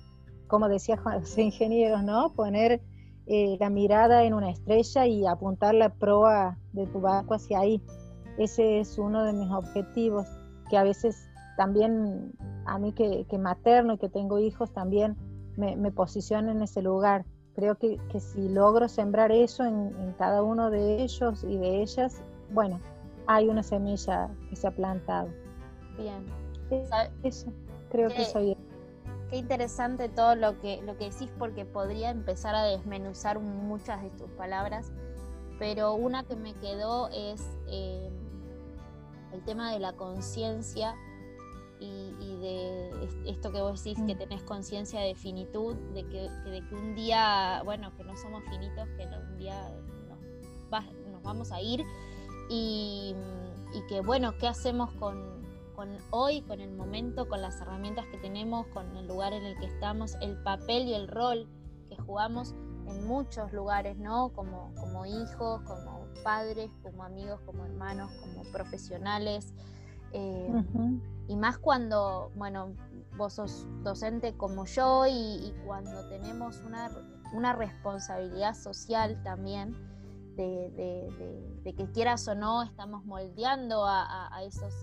como 0.47 0.69
decía 0.69 0.99
los 1.03 1.37
ingenieros, 1.37 2.03
¿no? 2.03 2.33
Poner 2.33 2.81
eh, 3.25 3.57
la 3.59 3.69
mirada 3.69 4.23
en 4.23 4.33
una 4.33 4.51
estrella 4.51 5.05
y 5.05 5.25
apuntar 5.25 5.75
la 5.75 5.89
proa 5.89 6.57
de 6.73 6.87
tu 6.87 7.01
barco 7.01 7.33
hacia 7.33 7.59
ahí. 7.59 7.81
Ese 8.37 8.79
es 8.79 8.97
uno 8.97 9.23
de 9.23 9.33
mis 9.33 9.51
objetivos, 9.51 10.27
que 10.69 10.77
a 10.77 10.83
veces 10.83 11.17
también 11.57 12.33
a 12.65 12.79
mí 12.79 12.93
que, 12.93 13.25
materno 13.37 13.93
y 13.93 13.97
que 13.97 14.09
tengo 14.09 14.39
hijos 14.39 14.71
también 14.71 15.17
me, 15.57 15.75
me 15.75 15.91
posiciono 15.91 16.51
en 16.51 16.61
ese 16.61 16.81
lugar. 16.81 17.25
Creo 17.55 17.75
que, 17.75 17.97
que 18.11 18.21
si 18.21 18.47
logro 18.47 18.87
sembrar 18.87 19.31
eso 19.31 19.65
en, 19.65 19.93
en 19.99 20.13
cada 20.13 20.41
uno 20.43 20.69
de 20.69 21.03
ellos 21.03 21.43
y 21.43 21.57
de 21.57 21.81
ellas, 21.81 22.21
bueno, 22.51 22.79
hay 23.29 23.47
una 23.47 23.61
semilla 23.61 24.27
que 24.49 24.55
se 24.55 24.65
ha 24.65 24.71
plantado. 24.71 25.29
Bien. 25.99 26.25
Eso, 27.21 27.53
creo 27.91 28.09
que 28.09 28.25
soy. 28.25 28.57
Qué 29.29 29.37
interesante 29.37 30.09
todo 30.09 30.33
lo 30.33 30.59
que, 30.59 30.81
lo 30.81 30.97
que 30.97 31.11
decís 31.11 31.29
porque 31.37 31.63
podría 31.63 32.09
empezar 32.09 32.55
a 32.55 32.63
desmenuzar 32.63 33.39
muchas 33.39 34.01
de 34.01 34.09
tus 34.09 34.31
palabras, 34.31 34.91
pero 35.59 35.93
una 35.93 36.23
que 36.23 36.35
me 36.35 36.55
quedó 36.55 37.09
es 37.09 37.47
eh, 37.67 38.09
el 39.31 39.43
tema 39.43 39.71
de 39.73 39.79
la 39.79 39.93
conciencia 39.93 40.95
y, 41.79 42.11
de 42.41 42.89
esto 43.27 43.51
que 43.51 43.61
vos 43.61 43.83
decís, 43.83 44.03
que 44.07 44.15
mm. 44.15 44.17
tenés 44.17 44.41
conciencia 44.41 45.01
de 45.01 45.13
finitud, 45.13 45.75
de 45.93 46.03
que, 46.07 46.29
de 46.49 46.67
que 46.67 46.75
un 46.75 46.95
día, 46.95 47.61
bueno, 47.63 47.95
que 47.95 48.03
no 48.03 48.17
somos 48.17 48.43
finitos, 48.45 48.89
que 48.97 49.05
un 49.05 49.37
día 49.37 49.71
nos 51.11 51.21
vamos 51.21 51.51
a 51.51 51.61
ir 51.61 51.85
y, 52.49 53.15
que 53.87 54.01
bueno, 54.01 54.33
¿qué 54.37 54.47
hacemos 54.47 54.91
con, 54.93 55.39
hoy, 56.11 56.41
con 56.41 56.59
el 56.59 56.71
momento, 56.71 57.29
con 57.29 57.41
las 57.41 57.61
herramientas 57.61 58.05
que 58.11 58.17
tenemos, 58.17 58.67
con 58.67 58.97
el 58.97 59.07
lugar 59.07 59.33
en 59.33 59.45
el 59.45 59.57
que 59.59 59.67
estamos, 59.67 60.15
el 60.21 60.35
papel 60.43 60.87
y 60.87 60.93
el 60.93 61.07
rol 61.07 61.47
que 61.87 61.95
jugamos 61.97 62.53
en 62.87 63.07
muchos 63.07 63.53
lugares, 63.53 63.97
¿no? 63.97 64.29
Como, 64.29 64.73
como 64.75 65.05
hijos, 65.05 65.61
como 65.61 66.07
padres, 66.23 66.69
como 66.83 67.03
amigos, 67.03 67.39
como 67.45 67.65
hermanos, 67.65 68.11
como 68.21 68.43
profesionales. 68.51 69.53
Eh, 70.11 70.51
y 71.27 71.35
más 71.35 71.59
cuando, 71.59 72.31
bueno, 72.35 72.73
vos 73.15 73.33
sos 73.33 73.67
docente 73.83 74.35
como 74.35 74.65
yo 74.65 75.05
y, 75.07 75.53
cuando 75.65 76.07
tenemos 76.09 76.61
una, 76.65 76.89
una 77.33 77.53
responsabilidad 77.53 78.55
social 78.55 79.21
también 79.23 79.88
de, 80.41 81.73
que 81.75 81.91
quieras 81.91 82.27
o 82.27 82.35
no, 82.35 82.63
estamos 82.63 83.05
moldeando 83.05 83.85
a, 83.85 84.41
esos, 84.43 84.73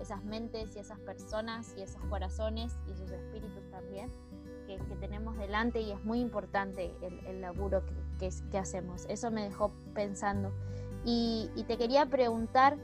esas 0.00 0.22
mentes 0.24 0.76
y 0.76 0.78
esas 0.78 0.98
personas 1.00 1.74
y 1.76 1.82
esos 1.82 2.02
corazones 2.06 2.76
y 2.86 2.92
esos 2.92 3.10
espíritus 3.10 3.68
también 3.70 4.10
que, 4.76 4.96
tenemos 4.96 5.36
delante 5.38 5.80
y 5.80 5.92
es 5.92 6.04
muy 6.04 6.20
importante 6.20 6.94
el, 7.26 7.40
laburo 7.40 7.82
que, 8.18 8.58
hacemos. 8.58 9.06
Eso 9.08 9.30
me 9.30 9.42
dejó 9.44 9.72
pensando. 9.94 10.52
Y, 11.04 11.50
te 11.66 11.78
quería 11.78 12.06
preguntar, 12.06 12.76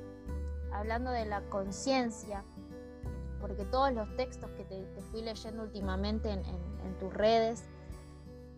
hablando 0.72 1.10
de 1.10 1.26
la 1.26 1.42
conciencia, 1.50 2.44
porque 3.40 3.64
todos 3.66 3.92
los 3.92 4.16
textos 4.16 4.50
que 4.52 4.64
te, 4.64 4.86
fui 5.10 5.20
leyendo 5.20 5.62
últimamente 5.62 6.30
en, 6.30 6.42
en 6.84 6.98
tus 6.98 7.12
redes, 7.12 7.64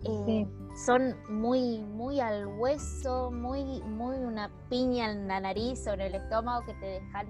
eh, 0.05 0.47
son 0.85 1.17
muy, 1.29 1.79
muy 1.79 2.21
al 2.21 2.47
hueso, 2.47 3.31
muy, 3.31 3.83
muy 3.83 4.17
una 4.17 4.51
piña 4.69 5.11
en 5.11 5.27
la 5.29 5.41
nariz 5.41 5.87
o 5.87 5.95
en 5.95 6.01
el 6.01 6.15
estómago 6.15 6.65
que 6.67 6.75
te 6.75 6.87
dejan 6.87 7.27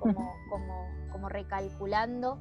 como, 0.00 0.34
como, 0.50 0.88
como 1.12 1.28
recalculando. 1.28 2.38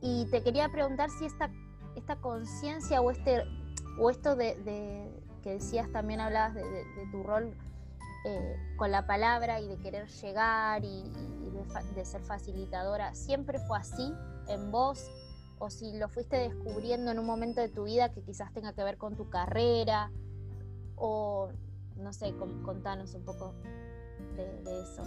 Y 0.00 0.26
te 0.30 0.42
quería 0.42 0.68
preguntar 0.70 1.10
si 1.10 1.26
esta, 1.26 1.50
esta 1.94 2.16
conciencia 2.16 3.00
o, 3.00 3.10
este, 3.10 3.42
o 3.98 4.10
esto 4.10 4.36
de, 4.36 5.10
que 5.42 5.54
decías, 5.54 5.90
también 5.92 6.20
hablabas 6.20 6.54
de, 6.54 6.62
tu 7.10 7.22
rol 7.22 7.54
eh, 8.24 8.56
con 8.76 8.90
la 8.90 9.06
palabra 9.06 9.60
y 9.60 9.68
de 9.68 9.78
querer 9.78 10.08
llegar 10.08 10.84
y, 10.84 11.10
de, 11.94 12.04
ser 12.04 12.22
facilitadora, 12.22 13.14
¿siempre 13.14 13.58
fue 13.58 13.78
así 13.78 14.12
en 14.48 14.70
vos? 14.70 15.10
O 15.60 15.68
si 15.68 15.92
lo 15.98 16.08
fuiste 16.08 16.36
descubriendo 16.36 17.12
en 17.12 17.18
un 17.18 17.26
momento 17.26 17.60
de 17.60 17.68
tu 17.68 17.84
vida 17.84 18.10
que 18.12 18.22
quizás 18.22 18.52
tenga 18.52 18.72
que 18.72 18.82
ver 18.82 18.96
con 18.96 19.14
tu 19.14 19.28
carrera, 19.28 20.10
o 20.96 21.50
no 21.96 22.12
sé, 22.14 22.34
contanos 22.64 23.14
un 23.14 23.24
poco 23.24 23.54
de, 24.36 24.80
eso. 24.82 25.02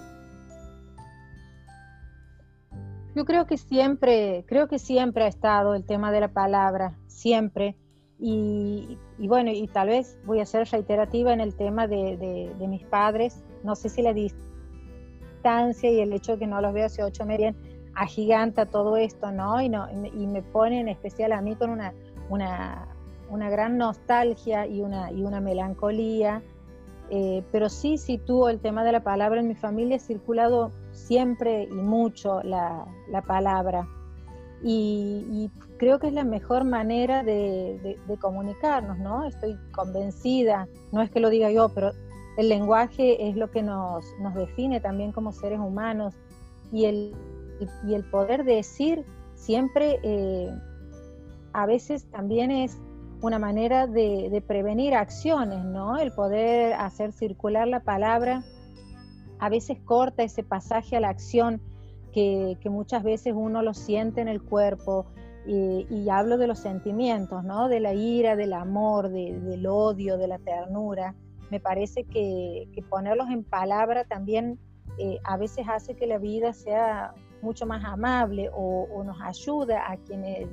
Yo 3.16 3.26
creo 3.26 3.48
que 3.48 3.58
siempre, 3.58 4.46
creo 4.48 4.68
que 4.68 4.78
siempre 4.78 5.24
ha 5.24 5.28
estado 5.28 5.74
el 5.74 5.86
tema 5.86 6.12
de 6.12 6.20
la 6.22 6.28
palabra, 6.32 6.98
siempre. 7.08 7.76
Y, 8.20 8.98
bueno, 9.18 9.52
y 9.52 9.68
tal 9.68 9.88
vez 9.90 10.20
voy 10.24 10.40
a 10.40 10.46
ser 10.46 10.68
reiterativa 10.70 11.34
en 11.34 11.42
el 11.42 11.56
tema 11.56 11.88
de, 11.88 12.56
mis 12.60 12.86
padres. 12.86 13.44
No 13.64 13.76
sé 13.76 13.90
si 13.90 14.04
la 14.04 14.14
distancia 14.14 15.92
y 15.92 16.00
el 16.00 16.14
hecho 16.14 16.34
de 16.34 16.40
que 16.40 16.48
no 16.48 16.62
los 16.62 16.74
veo 16.74 16.86
hace 16.86 17.04
ocho 17.04 17.26
meses 17.26 17.56
agiganta 17.96 18.66
todo 18.66 18.98
esto, 18.98 19.32
¿no? 19.32 19.62
Y, 19.62 19.66
y 19.66 20.28
me 20.28 20.42
pone 20.42 20.80
en 20.80 20.88
especial 20.88 21.32
a 21.32 21.42
mí 21.42 21.56
con 21.56 21.70
una, 21.70 21.94
una, 22.30 22.88
una 23.30 23.50
gran 23.50 23.78
nostalgia 23.78 24.66
y 24.68 24.82
una, 24.82 25.12
y 25.12 25.24
una 25.24 25.40
melancolía, 25.40 26.42
eh, 27.10 27.44
pero 27.52 27.70
sí 27.70 27.98
sitúo 27.98 28.50
el 28.50 28.60
tema 28.60 28.84
de 28.84 28.92
la 28.92 29.04
palabra. 29.04 29.40
En 29.40 29.48
mi 29.48 29.56
familia 29.56 29.98
ha 29.98 30.00
circulado 30.00 30.72
siempre 30.92 31.64
y 31.64 31.76
mucho 31.76 32.42
la, 32.44 32.86
la 33.10 33.22
palabra. 33.22 33.88
Y, 34.66 35.52
creo 35.78 36.00
que 36.00 36.08
es 36.08 36.14
la 36.14 36.24
mejor 36.24 36.64
manera 36.64 37.24
de, 37.24 37.78
de, 37.84 38.00
de, 38.08 38.18
comunicarnos, 38.18 38.98
¿no? 39.00 39.26
Estoy 39.26 39.58
convencida, 39.74 40.70
no 40.94 41.02
es 41.02 41.12
que 41.12 41.20
lo 41.20 41.30
diga 41.30 41.52
yo, 41.52 41.68
pero 41.68 41.92
el 42.38 42.48
lenguaje 42.48 43.28
es 43.28 43.36
lo 43.36 43.52
que 43.52 43.62
nos, 43.62 44.06
nos 44.22 44.34
define 44.34 44.80
también 44.80 45.12
como 45.12 45.34
seres 45.34 45.60
humanos 45.60 46.16
y 46.72 46.86
el, 46.86 47.14
y 47.88 47.94
el 47.94 48.04
poder 48.04 48.44
decir 48.44 49.06
siempre 49.36 50.00
eh, 50.04 50.52
a 51.54 51.66
veces 51.66 52.06
también 52.10 52.52
es 52.52 52.78
una 53.22 53.40
manera 53.40 53.88
de, 53.88 54.44
prevenir 54.46 54.96
acciones, 54.96 55.64
¿no? 55.64 55.98
El 55.98 56.12
poder 56.12 56.74
hacer 56.74 57.14
circular 57.14 57.68
la 57.68 57.80
palabra 57.80 58.44
a 59.40 59.50
veces 59.50 59.78
corta 59.86 60.24
ese 60.24 60.44
pasaje 60.44 60.98
a 60.98 61.00
la 61.00 61.10
acción 61.10 61.62
que, 62.14 62.58
muchas 62.66 63.04
veces 63.04 63.34
uno 63.36 63.62
lo 63.62 63.74
siente 63.74 64.22
en 64.22 64.28
el 64.28 64.42
cuerpo 64.42 65.06
y, 65.46 66.10
hablo 66.10 66.38
de 66.38 66.48
los 66.48 66.60
sentimientos, 66.60 67.44
¿no? 67.44 67.70
De 67.70 67.80
la 67.80 67.94
ira, 67.94 68.36
del 68.36 68.54
amor, 68.54 69.10
del 69.10 69.66
odio, 69.68 70.18
de 70.18 70.28
la 70.28 70.40
ternura. 70.40 71.16
Me 71.50 71.60
parece 71.60 72.04
que, 72.04 72.68
ponerlos 72.90 73.30
en 73.30 73.44
palabra 73.44 74.04
también 74.04 74.60
eh, 75.00 75.20
a 75.24 75.38
veces 75.38 75.66
hace 75.70 75.96
que 75.96 76.08
la 76.08 76.20
vida 76.20 76.54
sea 76.54 77.14
mucho 77.44 77.66
más 77.66 77.84
amable 77.84 78.50
o, 78.54 79.04
nos 79.04 79.22
ayuda 79.22 79.92
a 79.92 79.98
quienes 79.98 80.48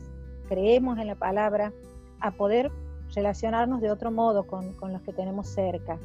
creemos 0.48 0.98
en 0.98 1.06
la 1.06 1.14
palabra 1.14 1.72
a 2.20 2.32
poder 2.32 2.70
relacionarnos 3.14 3.80
de 3.80 3.90
otro 3.90 4.10
modo 4.10 4.44
con, 4.46 4.74
los 4.92 5.02
que 5.02 5.12
tenemos 5.12 5.48
cerca. 5.48 5.98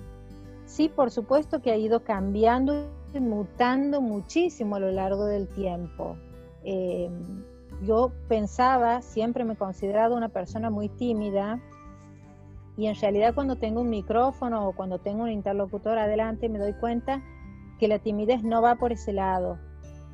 Sí, 0.65 0.89
por 0.89 1.12
supuesto 1.12 1.62
que 1.62 1.72
ha 1.72 1.77
ido 1.77 2.04
cambiando 2.04 2.88
y 3.13 3.20
mutando 3.20 4.01
muchísimo 4.01 4.75
a 4.75 4.80
lo 4.80 4.92
largo 4.92 5.25
del 5.25 5.48
tiempo. 5.48 6.15
Eh, 6.63 7.10
yo 7.84 8.12
pensaba, 8.27 9.01
siempre 9.01 9.44
me 9.44 9.54
he 9.54 9.58
considerado 9.58 10.15
una 10.15 10.30
persona 10.30 10.70
muy 10.70 10.89
tímida 10.89 11.60
y 12.77 12.88
en 12.88 12.96
realidad 12.96 13.34
cuando 13.34 13.56
tengo 13.56 13.82
un 13.82 13.89
micrófono 13.89 14.68
o 14.68 14.74
cuando 14.74 15.00
tengo 15.00 15.24
un 15.24 15.32
interlocutor 15.32 15.98
adelante 15.98 16.50
me 16.50 16.60
doy 16.60 16.74
cuenta 16.74 17.22
que 17.80 17.88
la 17.88 18.00
timidez 18.00 18.44
no 18.44 18.62
va 18.62 18.75
por 18.75 18.92
ese 18.92 19.13
lado. 19.13 19.58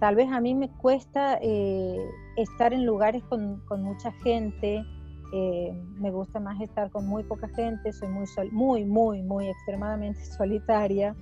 Tal 0.01 0.15
vez 0.15 0.31
a 0.31 0.41
mí 0.41 0.55
me 0.55 0.67
cuesta 0.67 1.37
eh, 1.43 2.09
estar 2.35 2.73
en 2.73 2.87
lugares 2.87 3.21
con, 3.25 3.61
mucha 3.83 4.11
gente, 4.23 4.83
eh, 5.31 5.73
me 5.99 6.09
gusta 6.09 6.39
más 6.39 6.59
estar 6.59 6.89
con 6.89 7.05
muy 7.05 7.21
poca 7.23 7.47
gente, 7.49 7.93
soy 7.93 8.07
muy, 8.07 8.25
muy, 8.51 8.83
muy, 8.83 9.21
muy 9.21 9.47
extremadamente 9.47 10.19
solitaria, 10.37 11.15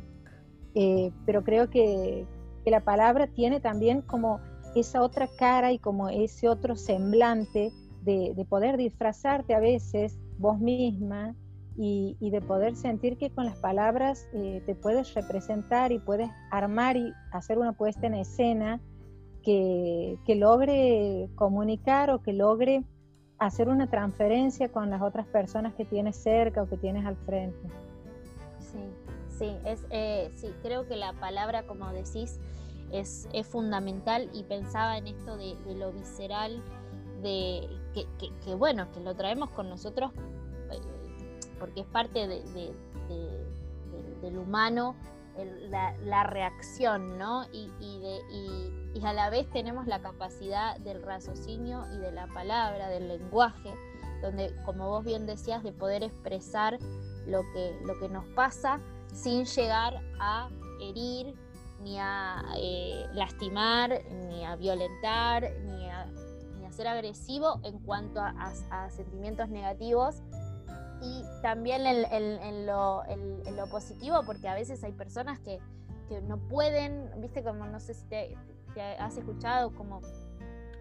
eh, 0.75 1.12
pero 1.25 1.43
creo 1.43 1.69
que, 1.69 2.25
la 2.65 2.79
palabra 2.81 3.25
tiene 3.25 3.59
también 3.59 4.03
como 4.03 4.39
esa 4.75 5.01
otra 5.01 5.27
cara 5.39 5.71
y 5.71 5.79
como 5.79 6.07
ese 6.07 6.48
otro 6.48 6.75
semblante 6.75 7.71
de 8.03 8.45
poder 8.48 8.77
disfrazarte 8.77 9.55
a 9.55 9.59
veces 9.59 10.19
vos 10.38 10.59
misma 10.59 11.36
y, 11.81 12.29
de 12.29 12.41
poder 12.41 12.75
sentir 12.75 13.17
que 13.17 13.29
con 13.29 13.45
las 13.45 13.55
palabras 13.55 14.27
eh, 14.33 14.62
te 14.65 14.75
puedes 14.75 15.13
representar 15.13 15.93
y 15.93 16.00
puedes 16.00 16.29
armar 16.51 16.98
y 16.98 17.13
hacer 17.31 17.57
una 17.57 17.71
puesta 17.71 18.05
en 18.05 18.15
escena 18.15 18.81
que, 19.43 20.17
que, 20.25 20.36
logre 20.36 21.29
comunicar 21.36 22.09
o 22.09 22.21
que 22.21 22.33
logre 22.33 22.83
hacer 23.38 23.69
una 23.69 23.89
transferencia 23.89 24.67
con 24.67 24.89
las 24.89 25.01
otras 25.01 25.25
personas 25.27 25.74
que 25.74 25.86
tienes 25.86 26.17
cerca 26.17 26.63
o 26.63 26.67
que 26.67 26.75
tienes 26.75 27.05
al 27.05 27.15
frente. 27.15 27.69
Sí, 28.59 28.79
sí, 29.29 29.55
es, 29.65 29.85
eh, 29.89 30.31
sí 30.35 30.50
creo 30.61 30.85
que 30.85 30.98
la 30.98 31.13
palabra, 31.13 31.65
como 31.65 31.94
decís, 31.94 32.42
es, 32.92 33.29
es 33.31 33.48
fundamental 33.48 34.29
y 34.33 34.44
pensaba 34.44 34.98
en 34.98 35.07
esto 35.07 35.37
de, 35.37 35.55
lo 35.75 35.94
visceral, 35.94 36.61
de 37.22 37.70
que, 37.94 38.05
que, 38.44 38.53
bueno, 38.55 38.92
que 38.92 39.00
lo 39.00 39.15
traemos 39.15 39.50
con 39.51 39.70
nosotros 39.70 40.11
porque 41.59 41.81
es 41.81 41.87
parte 41.87 42.27
de, 42.27 42.41
del 44.22 44.37
humano 44.37 44.95
la, 46.05 46.24
reacción, 46.24 47.17
¿no? 47.17 47.45
Y, 47.51 47.72
y, 47.79 49.05
a 49.05 49.13
la 49.13 49.29
vez 49.29 49.50
tenemos 49.51 49.87
la 49.87 50.01
capacidad 50.01 50.77
del 50.79 51.01
raciocinio 51.01 51.85
y 51.93 51.98
de 51.98 52.11
la 52.11 52.27
palabra, 52.27 52.89
del 52.89 53.07
lenguaje, 53.07 53.74
donde, 54.22 54.53
como 54.65 54.89
vos 54.89 55.05
bien 55.05 55.25
decías, 55.25 55.63
de 55.63 55.72
poder 55.72 56.03
expresar 56.03 56.77
lo 57.25 57.41
que, 57.53 57.79
lo 57.85 57.98
que 58.00 58.09
nos 58.09 58.25
pasa 58.35 58.81
sin 59.13 59.45
llegar 59.45 60.01
a 60.19 60.50
herir, 60.81 61.33
ni 61.81 61.98
a 61.98 62.43
eh, 62.57 63.05
lastimar, 63.13 64.03
ni 64.27 64.43
a 64.43 64.57
violentar, 64.57 65.50
ni 65.65 65.89
a, 65.89 66.05
ni 66.59 66.72
ser 66.74 66.87
agresivo 66.87 67.61
en 67.63 67.79
cuanto 67.79 68.19
a 68.22 68.89
sentimientos 68.89 69.50
negativos, 69.50 70.22
y 71.01 71.24
también 71.42 71.85
en, 71.85 72.66
lo, 72.66 73.03
positivo, 73.72 74.22
porque 74.25 74.48
a 74.48 74.53
veces 74.53 74.83
hay 74.83 74.92
personas 74.92 75.40
que, 75.40 75.59
no 76.24 76.40
pueden, 76.40 77.12
viste, 77.22 77.44
como 77.44 77.68
no 77.68 77.79
sé 77.79 77.94
si 77.94 78.05
te, 78.05 78.35
has 79.00 79.18
escuchado, 79.18 79.75
como, 79.75 80.01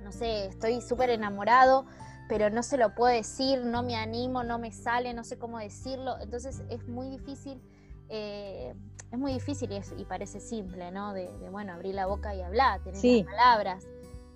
no 0.03 0.11
sé, 0.11 0.47
estoy 0.47 0.81
súper 0.81 1.11
enamorado, 1.11 1.85
pero 2.29 2.49
no 2.49 2.63
se 2.63 2.79
lo 2.79 2.95
puedo 2.95 3.13
decir, 3.13 3.65
no 3.65 3.83
me 3.83 3.97
animo, 3.97 4.43
no 4.43 4.59
me 4.59 4.73
sale, 4.73 5.13
no 5.13 5.25
sé 5.25 5.39
cómo 5.39 5.59
decirlo, 5.59 6.19
entonces 6.21 6.63
es 6.71 6.87
muy 6.89 7.11
difícil. 7.11 7.61
Eh, 8.09 8.75
es 9.11 9.19
muy 9.19 9.33
difícil 9.33 9.71
y, 9.97 10.05
parece 10.05 10.39
simple, 10.39 10.91
¿no? 10.91 11.15
De, 11.15 11.29
bueno, 11.51 11.73
abrir 11.73 11.95
la 11.95 12.07
boca 12.07 12.35
y 12.35 12.43
hablar, 12.43 12.83
tener 12.83 13.03
las 13.03 13.27
palabras 13.27 13.87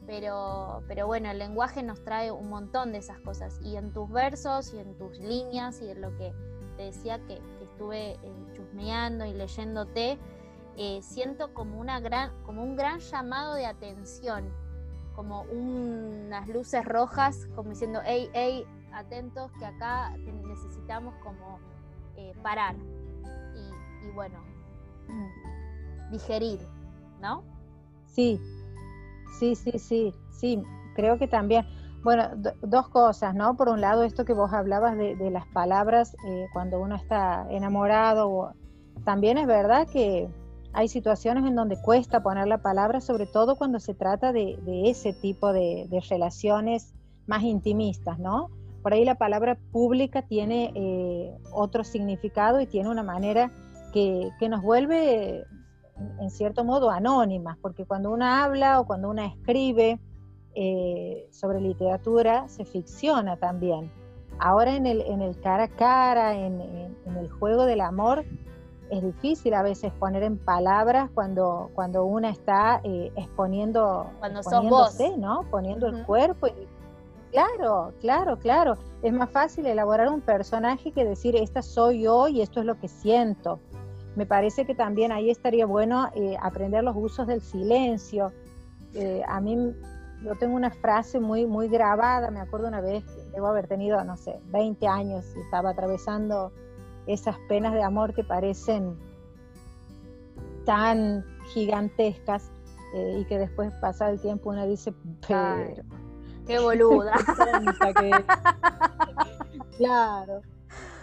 pero, 0.07 0.83
pero 0.89 1.07
bueno, 1.07 1.31
el 1.31 1.39
lenguaje 1.39 1.83
nos 1.83 2.03
trae 2.03 2.31
un 2.31 2.49
montón 2.49 2.93
de 2.93 2.99
esas 2.99 3.19
cosas. 3.21 3.59
Y 3.63 3.77
en 3.77 3.93
tus 3.93 4.11
versos 4.11 4.73
y 4.75 4.79
en 4.79 4.97
tus 4.97 5.19
líneas 5.19 5.81
y 5.81 5.91
en 5.91 6.01
lo 6.01 6.17
que 6.17 6.33
te 6.77 6.85
decía 6.85 7.19
que, 7.27 7.41
estuve 7.63 8.13
eh, 8.13 8.19
chusmeando 8.53 9.25
y 9.25 9.33
leyéndote, 9.33 10.19
eh, 10.77 11.01
siento 11.03 11.55
como, 11.55 11.81
una 11.81 12.01
gran, 12.01 12.31
como 12.45 12.63
un 12.63 12.77
gran 12.77 13.01
llamado 13.01 13.55
de 13.55 13.65
atención, 13.65 14.53
como 15.17 15.43
unas 15.43 16.47
luces 16.49 16.85
rojas, 16.85 17.49
como 17.57 17.71
diciendo, 17.71 18.01
hey, 18.05 18.29
hey, 18.35 18.67
atentos 18.93 19.51
que 19.59 19.65
acá 19.65 20.15
necesitamos 20.47 21.15
como 21.23 21.59
eh, 22.17 22.35
parar 22.43 22.77
y, 22.77 24.07
y 24.07 24.11
bueno, 24.11 24.39
digerir, 26.11 26.61
¿no? 27.21 27.43
Sí, 28.05 28.39
Sí, 29.39 29.55
sí, 29.55 29.79
sí, 29.79 30.15
sí, 30.31 30.63
creo 30.95 31.19
que 31.19 31.29
también. 31.29 31.67
Bueno, 32.03 32.31
dos 32.63 32.89
cosas, 32.89 33.33
¿no? 33.35 33.57
Por 33.57 33.69
un 33.69 33.81
lado, 33.81 34.03
esto 34.03 34.25
que 34.25 34.33
vos 34.33 34.53
hablabas 34.53 34.97
de, 34.97 35.31
las 35.31 35.47
palabras 35.47 36.17
eh, 36.27 36.47
cuando 36.53 36.81
uno 36.81 36.97
está 36.97 37.47
enamorado, 37.49 38.55
también 39.05 39.39
es 39.39 39.47
verdad 39.47 39.87
que 39.87 40.29
hay 40.73 40.89
situaciones 40.89 41.45
en 41.45 41.55
donde 41.55 41.81
cuesta 41.81 42.23
poner 42.23 42.49
la 42.49 42.59
palabra, 42.59 43.01
sobre 43.01 43.27
todo 43.27 43.55
cuando 43.55 43.79
se 43.79 43.95
trata 43.95 44.33
de, 44.33 44.59
ese 44.85 45.13
tipo 45.13 45.53
de, 45.53 45.87
relaciones 46.11 46.93
más 47.29 47.45
intimistas, 47.45 48.19
¿no? 48.19 48.49
Por 48.83 48.95
ahí 48.95 49.05
la 49.05 49.15
palabra 49.15 49.57
pública 49.71 50.23
tiene 50.23 50.73
eh, 50.75 51.39
otro 51.53 51.85
significado 51.85 52.61
y 52.61 52.67
tiene 52.67 52.89
una 52.89 53.05
manera 53.05 53.53
que 53.93 54.49
nos 54.49 54.63
vuelve 54.63 55.45
en 56.21 56.31
cierto 56.31 56.65
modo 56.65 56.91
anónimas, 56.91 57.57
porque 57.61 57.85
cuando 57.85 58.11
una 58.11 58.45
habla 58.45 58.81
o 58.81 58.87
cuando 58.87 59.09
una 59.09 59.27
escribe 59.27 59.99
eh, 60.55 61.29
sobre 61.31 61.61
literatura, 61.61 62.49
se 62.49 62.65
ficciona 62.65 63.37
también. 63.37 63.91
Ahora 64.39 64.75
en 64.77 64.87
el, 64.87 65.01
en 65.03 65.23
el 65.23 65.41
cara 65.41 65.65
a 65.65 65.69
cara, 65.69 66.35
en, 66.35 66.61
el 66.61 67.31
juego 67.31 67.65
del 67.65 67.81
amor, 67.81 68.25
es 68.91 69.03
difícil 69.03 69.55
a 69.55 69.63
veces 69.63 69.93
poner 69.93 70.23
en 70.23 70.37
palabras 70.37 71.11
cuando, 71.15 71.71
cuando 71.75 72.05
una 72.05 72.29
está 72.29 72.81
eh, 72.85 73.11
exponiendo, 73.17 74.11
cuando 74.19 74.43
vos. 74.69 74.99
¿no? 75.17 75.45
Poniendo 75.51 75.87
el 75.87 76.05
cuerpo. 76.05 76.49
claro, 77.31 77.95
claro, 78.01 78.39
claro. 78.39 78.77
Es 79.03 79.13
más 79.13 79.31
fácil 79.31 79.67
elaborar 79.67 80.09
un 80.09 80.21
personaje 80.21 80.93
que 80.93 81.05
decir, 81.05 81.35
esta 81.37 81.63
soy 81.63 82.03
yo 82.03 82.29
y 82.29 82.43
esto 82.43 82.61
es 82.61 82.67
lo 82.67 82.79
que 82.79 82.89
siento 82.89 83.59
me 84.17 84.27
parece 84.27 84.67
que 84.67 84.75
también 84.75 85.11
ahí 85.13 85.31
estaría 85.31 85.67
bueno 85.67 86.11
eh, 86.15 86.37
aprender 86.41 86.85
los 86.85 86.95
usos 86.97 87.27
del 87.27 87.41
silencio. 87.41 88.33
Eh, 88.95 89.23
a 89.27 89.41
mí, 89.41 89.75
yo 90.23 90.35
tengo 90.37 90.55
una 90.55 90.71
frase 90.71 91.19
muy, 91.19 91.47
muy 91.47 91.69
grabada, 91.69 92.31
me 92.31 92.41
acuerdo 92.41 92.69
una 92.69 92.81
vez, 92.81 93.05
debo 93.33 93.47
haber 93.47 93.69
tenido, 93.69 94.03
no 94.05 94.17
sé, 94.17 94.39
20 94.51 94.87
años 94.87 95.25
y 95.35 95.41
estaba 95.41 95.71
atravesando 95.71 96.53
esas 97.07 97.37
penas 97.49 97.73
de 97.73 97.83
amor 97.83 98.15
que 98.15 98.23
parecen 98.23 98.99
tan 100.67 101.25
gigantescas 101.53 102.51
eh, 102.95 103.19
y 103.21 103.25
que 103.25 103.39
después 103.39 103.73
pasa 103.81 104.11
el 104.11 104.21
tiempo 104.21 104.51
uno 104.51 104.67
dice, 104.67 104.93
pero... 105.27 105.83
qué 106.47 106.59
boluda. 106.59 107.15
claro 109.79 110.43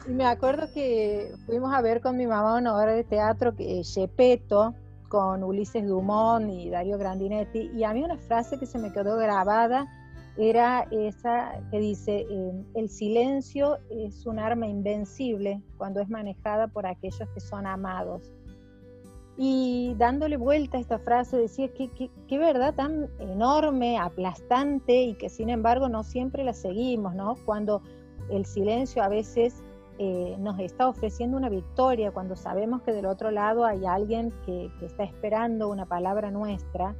me 0.09 0.25
acuerdo 0.25 0.67
que 0.73 1.31
fuimos 1.45 1.73
a 1.73 1.81
ver 1.81 2.01
con 2.01 2.17
mi 2.17 2.25
mamá 2.25 2.57
una 2.57 2.75
obra 2.75 2.93
de 2.93 3.03
teatro, 3.03 3.55
que 3.55 3.83
Gepetto, 3.83 4.73
con 5.07 5.43
Ulises 5.43 5.87
Dumont 5.87 6.49
y 6.49 6.69
Dario 6.69 6.97
Grandinetti, 6.97 7.71
y 7.75 7.83
a 7.83 7.93
mí 7.93 8.03
una 8.03 8.17
frase 8.17 8.57
que 8.57 8.65
se 8.65 8.79
me 8.79 8.91
quedó 8.91 9.17
grabada 9.17 9.87
era 10.37 10.87
esa 10.91 11.61
que 11.69 11.79
dice, 11.79 12.25
eh, 12.29 12.63
el 12.75 12.89
silencio 12.89 13.77
es 13.89 14.25
un 14.25 14.39
arma 14.39 14.67
invencible 14.67 15.61
cuando 15.77 15.99
es 15.99 16.09
manejada 16.09 16.67
por 16.67 16.85
aquellos 16.85 17.27
que 17.33 17.39
son 17.39 17.67
amados. 17.67 18.31
Y 19.37 19.95
dándole 19.97 20.37
vuelta 20.37 20.77
a 20.77 20.81
esta 20.81 20.99
frase 20.99 21.37
decía, 21.37 21.69
qué, 21.73 21.89
qué, 22.27 22.37
verdad 22.37 22.73
tan 22.75 23.09
enorme, 23.19 23.97
aplastante 23.97 25.03
y 25.03 25.13
que 25.15 25.29
sin 25.29 25.49
embargo 25.49 25.87
no 25.87 26.03
siempre 26.03 26.43
la 26.43 26.53
seguimos, 26.53 27.15
¿no? 27.15 27.35
Cuando 27.45 27.81
el 28.29 28.45
silencio 28.45 29.01
a 29.01 29.07
veces 29.07 29.63
eh, 29.99 30.35
nos 30.39 30.57
está 30.59 30.87
ofreciendo 30.87 31.37
una 31.37 31.49
victoria, 31.49 32.11
cuando 32.11 32.35
sabemos 32.35 32.81
que 32.81 32.93
del 32.93 33.05
otro 33.05 33.31
lado 33.31 33.65
hay 33.65 33.85
alguien 33.85 34.33
que, 34.45 34.71
está 34.81 35.03
esperando 35.03 35.69
una 35.69 35.85
palabra 35.85 36.31
nuestra 36.31 36.95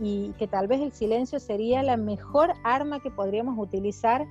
y 0.00 0.32
que 0.38 0.48
tal 0.48 0.66
vez 0.66 0.80
el 0.80 0.92
silencio 0.92 1.38
sería 1.38 1.82
la 1.82 1.96
mejor 1.96 2.52
arma 2.64 3.00
que 3.00 3.10
podríamos 3.10 3.56
utilizar 3.58 4.26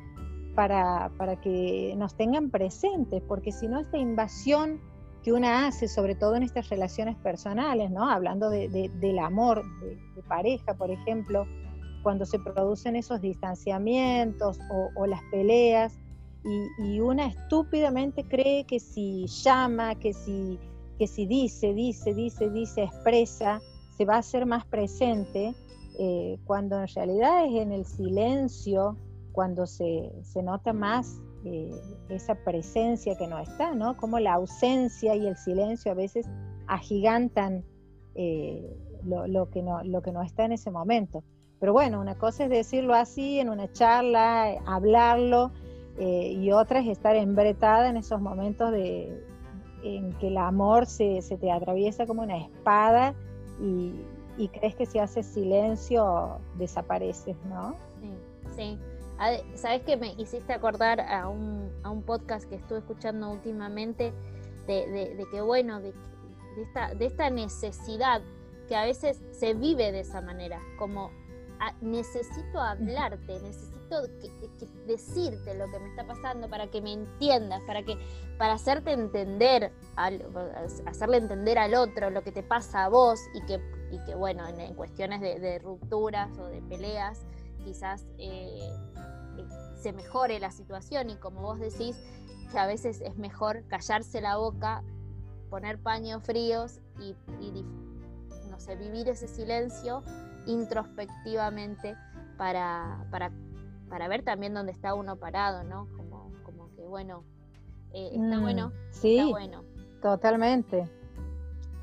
para, 0.55 1.09
para 1.17 1.39
que 1.39 1.93
nos 1.97 2.13
tengan 2.15 2.49
presentes, 2.49 3.23
porque 3.27 3.51
si 3.51 3.67
no 3.67 3.79
esta 3.79 3.97
invasión 3.97 4.81
que 5.23 5.33
una 5.33 5.67
hace, 5.67 5.87
sobre 5.87 6.15
todo 6.15 6.35
en 6.35 6.43
estas 6.43 6.69
relaciones 6.69 7.15
personales, 7.17 7.91
¿no? 7.91 8.09
Hablando 8.09 8.49
del 8.49 9.19
amor 9.19 9.63
de, 9.79 10.23
pareja, 10.27 10.73
por 10.73 10.89
ejemplo, 10.89 11.45
cuando 12.03 12.25
se 12.25 12.39
producen 12.39 12.95
esos 12.95 13.21
distanciamientos 13.21 14.59
o, 14.95 15.05
las 15.05 15.21
peleas, 15.31 15.99
y, 16.43 16.99
una 16.99 17.27
estúpidamente 17.27 18.23
cree 18.23 18.65
que 18.65 18.79
si 18.79 19.27
llama, 19.27 19.95
que 19.95 20.13
si, 20.13 20.59
que 20.97 21.07
si 21.07 21.25
dice, 21.25 21.73
dice, 21.73 22.13
dice, 22.13 22.49
dice, 22.49 22.83
expresa, 22.83 23.61
se 23.95 24.05
va 24.05 24.15
a 24.15 24.19
hacer 24.19 24.45
más 24.45 24.65
presente, 24.65 25.53
eh, 25.99 26.39
cuando 26.45 26.79
en 26.79 26.87
realidad 26.87 27.45
es 27.45 27.61
en 27.61 27.71
el 27.71 27.85
silencio, 27.85 28.97
cuando 29.33 29.67
se, 29.67 30.11
se 30.23 30.41
nota 30.41 30.73
más 30.73 31.21
eh, 31.43 31.71
esa 32.09 32.35
presencia 32.35 33.15
que 33.17 33.27
no 33.27 33.39
está, 33.39 33.73
¿no? 33.73 33.97
Como 33.97 34.19
la 34.19 34.33
ausencia 34.33 35.15
y 35.15 35.27
el 35.27 35.37
silencio 35.37 35.91
a 35.91 35.95
veces 35.95 36.27
agigantan 36.67 37.63
eh, 38.15 38.77
lo, 39.03 39.49
que 39.49 39.63
no, 39.63 39.83
lo 39.83 40.01
que 40.01 40.11
no 40.11 40.21
está 40.21 40.45
en 40.45 40.51
ese 40.51 40.71
momento. 40.71 41.23
Pero 41.59 41.73
bueno, 41.73 41.99
una 41.99 42.15
cosa 42.15 42.45
es 42.45 42.49
decirlo 42.49 42.93
así 42.93 43.39
en 43.39 43.49
una 43.49 43.71
charla, 43.71 44.55
hablarlo, 44.65 45.51
eh, 45.97 46.33
y 46.33 46.51
otra 46.51 46.79
es 46.79 46.87
estar 46.87 47.15
embretada 47.15 47.89
en 47.89 47.97
esos 47.97 48.21
momentos 48.21 48.71
de, 48.71 49.23
en 49.83 50.13
que 50.13 50.27
el 50.27 50.37
amor 50.37 50.85
se, 50.85 51.21
se 51.21 51.37
te 51.37 51.51
atraviesa 51.51 52.05
como 52.05 52.21
una 52.21 52.37
espada 52.37 53.13
y, 53.59 53.93
y, 54.37 54.47
crees 54.49 54.75
que 54.75 54.85
si 54.85 54.99
haces 54.99 55.25
silencio 55.25 56.39
desapareces, 56.57 57.35
¿no? 57.45 57.75
Sí, 57.99 58.13
sí. 58.55 58.79
¿Sabes 59.53 59.83
que 59.83 59.97
me 59.97 60.13
hiciste 60.17 60.51
acordar 60.51 60.99
a 60.99 61.27
un, 61.27 61.69
a 61.83 61.91
un 61.91 62.01
podcast 62.01 62.49
que 62.49 62.55
estuve 62.55 62.79
escuchando 62.79 63.29
últimamente 63.29 64.13
de, 64.65 65.27
que, 65.31 65.41
bueno, 65.41 65.79
de, 65.79 65.93
esta, 66.57 66.95
de 66.95 67.05
esta 67.05 67.29
necesidad 67.29 68.21
que 68.67 68.75
a 68.75 68.85
veces 68.85 69.21
se 69.31 69.53
vive 69.53 69.91
de 69.91 69.99
esa 69.99 70.21
manera, 70.21 70.59
como 70.79 71.11
ah, 71.59 71.73
necesito 71.81 72.59
hablarte, 72.59 73.39
necesito 73.41 73.80
decirte 74.87 75.53
lo 75.55 75.69
que 75.71 75.79
me 75.79 75.89
está 75.89 76.05
pasando 76.05 76.49
para 76.49 76.67
que 76.67 76.81
me 76.81 76.93
entiendas, 76.93 77.61
para 77.67 77.83
que 77.83 77.97
para 78.37 78.53
hacerte 78.53 78.91
entender, 78.91 79.71
hacerle 80.85 81.17
entender 81.17 81.57
al 81.57 81.75
otro 81.75 82.09
lo 82.09 82.23
que 82.23 82.31
te 82.31 82.43
pasa 82.43 82.85
a 82.85 82.89
vos 82.89 83.19
y 83.33 83.41
que, 83.45 83.61
y 83.91 83.99
que 84.05 84.15
bueno, 84.15 84.47
en, 84.47 84.73
cuestiones 84.75 85.21
de, 85.21 85.59
rupturas 85.59 86.37
o 86.37 86.45
de 86.45 86.61
peleas, 86.61 87.21
quizás 87.63 88.05
eh, 88.17 88.71
se 89.81 89.93
mejore 89.93 90.39
la 90.39 90.51
situación. 90.51 91.09
Y 91.09 91.15
como 91.15 91.41
vos 91.41 91.59
decís, 91.59 91.97
que 92.51 92.59
a 92.59 92.65
veces 92.65 93.01
es 93.01 93.17
mejor 93.17 93.63
callarse 93.67 94.21
la 94.21 94.37
boca, 94.37 94.83
poner 95.49 95.79
paños 95.79 96.23
fríos 96.23 96.79
y, 96.99 97.15
no 98.49 98.59
sé, 98.59 98.75
vivir 98.75 99.09
ese 99.09 99.27
silencio 99.27 100.03
introspectivamente 100.45 101.95
para, 102.37 103.05
ver 104.07 104.23
también 104.23 104.53
dónde 104.53 104.71
está 104.71 104.93
uno 104.93 105.17
parado, 105.17 105.63
¿no? 105.63 105.87
Como, 105.95 106.31
como 106.43 106.73
que, 106.75 106.85
bueno, 106.85 107.23
eh, 107.93 108.09
está 108.13 108.37
mm, 108.37 108.41
bueno, 108.41 108.71
sí, 108.89 109.17
está 109.17 109.29
bueno. 109.31 109.63
Totalmente. 110.01 110.89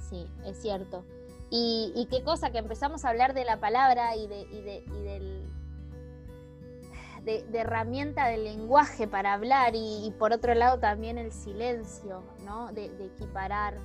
Sí, 0.09 0.27
es 0.45 0.61
cierto. 0.61 1.05
Y, 1.51 2.07
qué 2.11 2.23
cosa 2.23 2.51
que 2.51 2.59
empezamos 2.59 3.05
a 3.05 3.09
hablar 3.09 3.33
de 3.33 3.45
la 3.45 3.59
palabra 3.59 4.15
y, 4.17 4.27
de, 4.27 4.43
y, 4.43 4.61
de, 4.61 4.85
y 4.87 5.03
del, 5.03 5.49
de, 7.25 7.59
herramienta 7.59 8.27
del 8.29 8.45
lenguaje 8.45 9.09
para 9.09 9.33
hablar 9.33 9.73
y, 9.75 10.13
por 10.19 10.33
otro 10.33 10.55
lado 10.55 10.79
también 10.79 11.17
el 11.17 11.33
silencio, 11.33 12.23
¿no? 12.45 12.73
De, 12.73 12.87
equiparar 12.87 13.79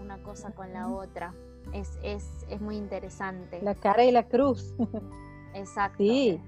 una 0.00 0.22
cosa 0.22 0.50
con 0.52 0.72
la 0.72 0.88
otra. 0.88 1.34
Es, 1.72 1.98
es, 2.02 2.60
muy 2.60 2.76
interesante. 2.76 3.60
La 3.62 3.74
cara 3.74 4.04
y 4.04 4.12
la 4.12 4.28
cruz. 4.28 4.74
Exacto. 5.54 5.98
Sí, 5.98 6.40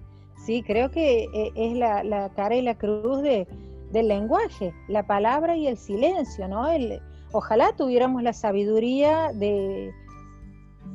sí, 0.44 0.62
creo 0.62 0.90
que 0.90 1.24
eh, 1.24 1.52
es 1.54 1.76
la, 1.76 2.30
cara 2.34 2.56
y 2.56 2.62
la 2.62 2.76
cruz 2.76 3.22
de, 3.22 3.46
del 3.92 4.08
lenguaje, 4.08 4.72
la 4.88 5.06
palabra 5.06 5.56
y 5.56 5.66
el 5.66 5.76
silencio, 5.76 6.48
¿no? 6.48 6.68
El, 6.68 7.00
ojalá 7.32 7.72
tuviéramos 7.76 8.22
la 8.22 8.32
sabiduría 8.32 9.32
de, 9.32 9.92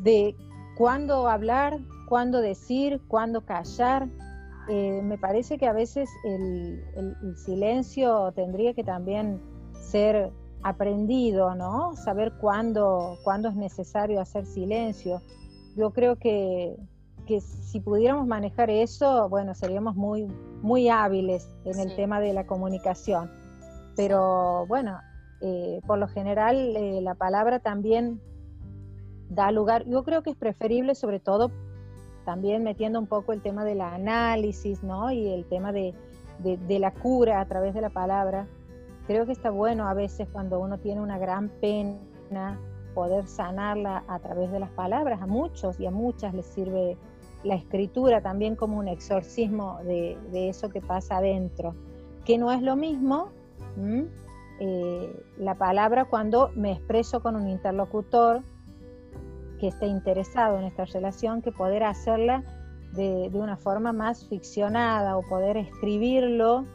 de 0.02 0.36
cuándo 0.76 1.28
hablar, 1.28 1.80
cuándo 2.08 2.42
decir, 2.42 3.02
cuándo 3.08 3.42
callar, 3.42 4.08
eh, 4.70 5.02
me 5.04 5.18
parece 5.18 5.58
que 5.58 5.68
a 5.68 5.74
veces 5.74 6.10
el, 6.24 6.82
silencio 7.36 8.32
tendría 8.34 8.74
que 8.74 8.84
también 8.84 9.42
ser 9.74 10.32
aprendido, 10.64 11.54
¿no? 11.56 11.96
Saber 11.96 12.32
cuándo, 12.40 13.18
cuándo 13.24 13.50
es 13.50 13.56
necesario 13.56 14.22
hacer 14.22 14.46
silencio. 14.46 15.22
Yo 15.76 15.92
creo 15.92 16.16
que, 16.16 16.78
si 17.42 17.80
pudiéramos 17.80 18.28
manejar 18.28 18.70
eso, 18.70 19.30
bueno, 19.30 19.56
seríamos 19.56 19.96
muy, 19.96 20.28
muy 20.62 20.90
hábiles 20.90 21.50
en 21.66 21.80
el 21.80 21.96
tema 21.96 22.20
de 22.20 22.34
la 22.34 22.46
comunicación. 22.46 23.32
Pero 23.96 24.66
bueno, 24.68 25.00
eh, 25.42 25.82
por 25.86 26.00
lo 26.00 26.08
general 26.08 26.76
eh, 26.76 27.02
la 27.02 27.16
palabra 27.16 27.60
también 27.60 28.22
da 29.30 29.52
lugar, 29.52 29.86
yo 29.88 30.04
creo 30.04 30.22
que 30.22 30.32
es 30.32 30.36
preferible 30.36 30.96
sobre 30.96 31.20
todo 31.20 31.52
también 32.26 32.64
metiendo 32.64 33.00
un 33.00 33.08
poco 33.08 33.34
el 33.34 33.42
tema 33.42 33.66
del 33.66 33.82
análisis, 33.82 34.84
¿no? 34.84 35.12
Y 35.12 35.28
el 35.28 35.46
tema 35.46 35.72
de, 35.72 35.94
la 36.70 36.92
cura 36.92 37.42
a 37.42 37.46
través 37.48 37.74
de 37.74 37.82
la 37.82 37.90
palabra. 37.90 38.48
Creo 39.08 39.26
que 39.26 39.34
está 39.34 39.50
bueno 39.50 39.88
a 39.88 39.94
veces 39.94 40.28
cuando 40.32 40.60
uno 40.60 40.78
tiene 40.78 41.02
una 41.02 41.18
gran 41.18 41.50
pena 41.50 42.60
poder 42.96 43.28
sanarla 43.28 44.04
a 44.08 44.20
través 44.20 44.52
de 44.52 44.60
las 44.60 44.70
palabras. 44.72 45.22
A 45.22 45.28
muchos 45.28 45.80
y 45.80 45.86
a 45.86 45.92
muchas 45.92 46.34
les 46.34 46.46
sirve 46.46 46.98
la 47.44 47.56
escritura 47.56 48.22
también 48.22 48.56
como 48.56 48.78
un 48.78 48.88
exorcismo 48.88 49.80
de, 49.84 50.18
eso 50.50 50.70
que 50.70 50.82
pasa 50.82 51.18
adentro, 51.18 51.76
que 52.26 52.38
no 52.38 52.52
es 52.52 52.62
lo 52.62 52.76
mismo 52.76 53.30
eh, 54.60 55.26
la 55.38 55.56
palabra 55.56 56.06
cuando 56.06 56.52
me 56.56 56.72
expreso 56.72 57.22
con 57.22 57.36
un 57.36 57.50
interlocutor 57.50 58.44
que 59.60 59.68
esté 59.68 59.88
interesado 59.88 60.58
en 60.58 60.66
esta 60.66 60.86
relación 60.86 61.42
que 61.42 61.52
poder 61.52 61.84
hacerla 61.84 62.44
de, 62.94 63.30
una 63.34 63.58
forma 63.58 63.92
más 63.92 64.28
ficcionada 64.28 65.18
o 65.18 65.24
poder 65.24 65.58
escribirlo 65.58 66.66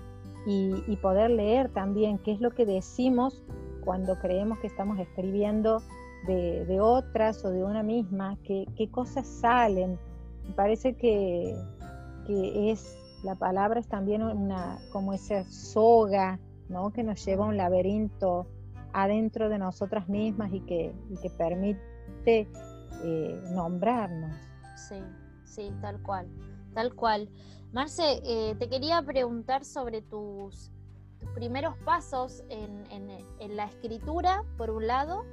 y, 0.47 0.97
poder 0.97 1.31
leer 1.31 1.69
también 1.69 2.19
qué 2.19 2.33
es 2.33 2.41
lo 2.41 2.51
que 2.51 2.65
decimos 2.65 3.43
cuando 3.85 4.19
creemos 4.19 4.59
que 4.59 4.67
estamos 4.67 4.99
escribiendo 4.99 5.83
de, 6.27 6.79
otras 6.81 7.45
o 7.45 7.51
de 7.51 7.63
una 7.63 7.83
misma, 7.83 8.37
qué, 8.43 8.67
qué 8.77 8.91
cosas 8.91 9.27
salen. 9.27 9.99
Me 10.49 10.55
parece 10.55 10.97
que, 10.97 11.55
que, 12.27 12.71
es, 12.71 12.97
la 13.23 13.35
palabra 13.35 13.81
es 13.81 13.87
también 13.87 14.23
una, 14.23 14.79
como 14.93 15.13
esa 15.13 15.45
soga, 15.45 16.41
¿no? 16.69 16.93
Que 16.93 17.03
nos 17.03 17.25
lleva 17.25 17.45
a 17.45 17.49
un 17.49 17.57
laberinto 17.57 18.47
adentro 18.93 19.49
de 19.49 19.59
nosotras 19.59 20.09
mismas 20.09 20.53
y 20.53 20.61
que, 20.61 20.95
y 21.11 21.17
que 21.19 21.31
permite 21.31 22.49
eh, 23.05 23.43
nombrarnos. 23.53 24.35
Sí, 24.75 25.03
sí, 25.45 25.73
tal 25.81 26.03
cual, 26.03 26.27
tal 26.75 26.95
cual. 26.95 27.29
Marce, 27.73 28.21
eh, 28.25 28.55
te 28.59 28.69
quería 28.69 29.03
preguntar 29.03 29.65
sobre 29.65 30.01
tus, 30.01 30.73
primeros 31.35 31.77
pasos 31.85 32.43
en, 32.49 33.57
la 33.57 33.65
escritura, 33.65 34.43
por 34.57 34.71
un 34.71 34.87
lado, 34.87 35.25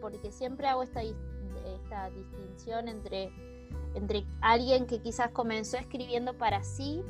porque 0.00 0.32
siempre 0.32 0.66
hago 0.66 0.82
esta, 0.82 1.02
esta 1.02 2.10
distinción 2.10 2.88
entre, 2.88 3.30
entre 3.94 4.26
alguien 4.40 4.86
que 4.86 5.00
quizás 5.00 5.30
comenzó 5.30 5.76
escribiendo 5.76 6.36
para 6.36 6.62
sí 6.62 7.02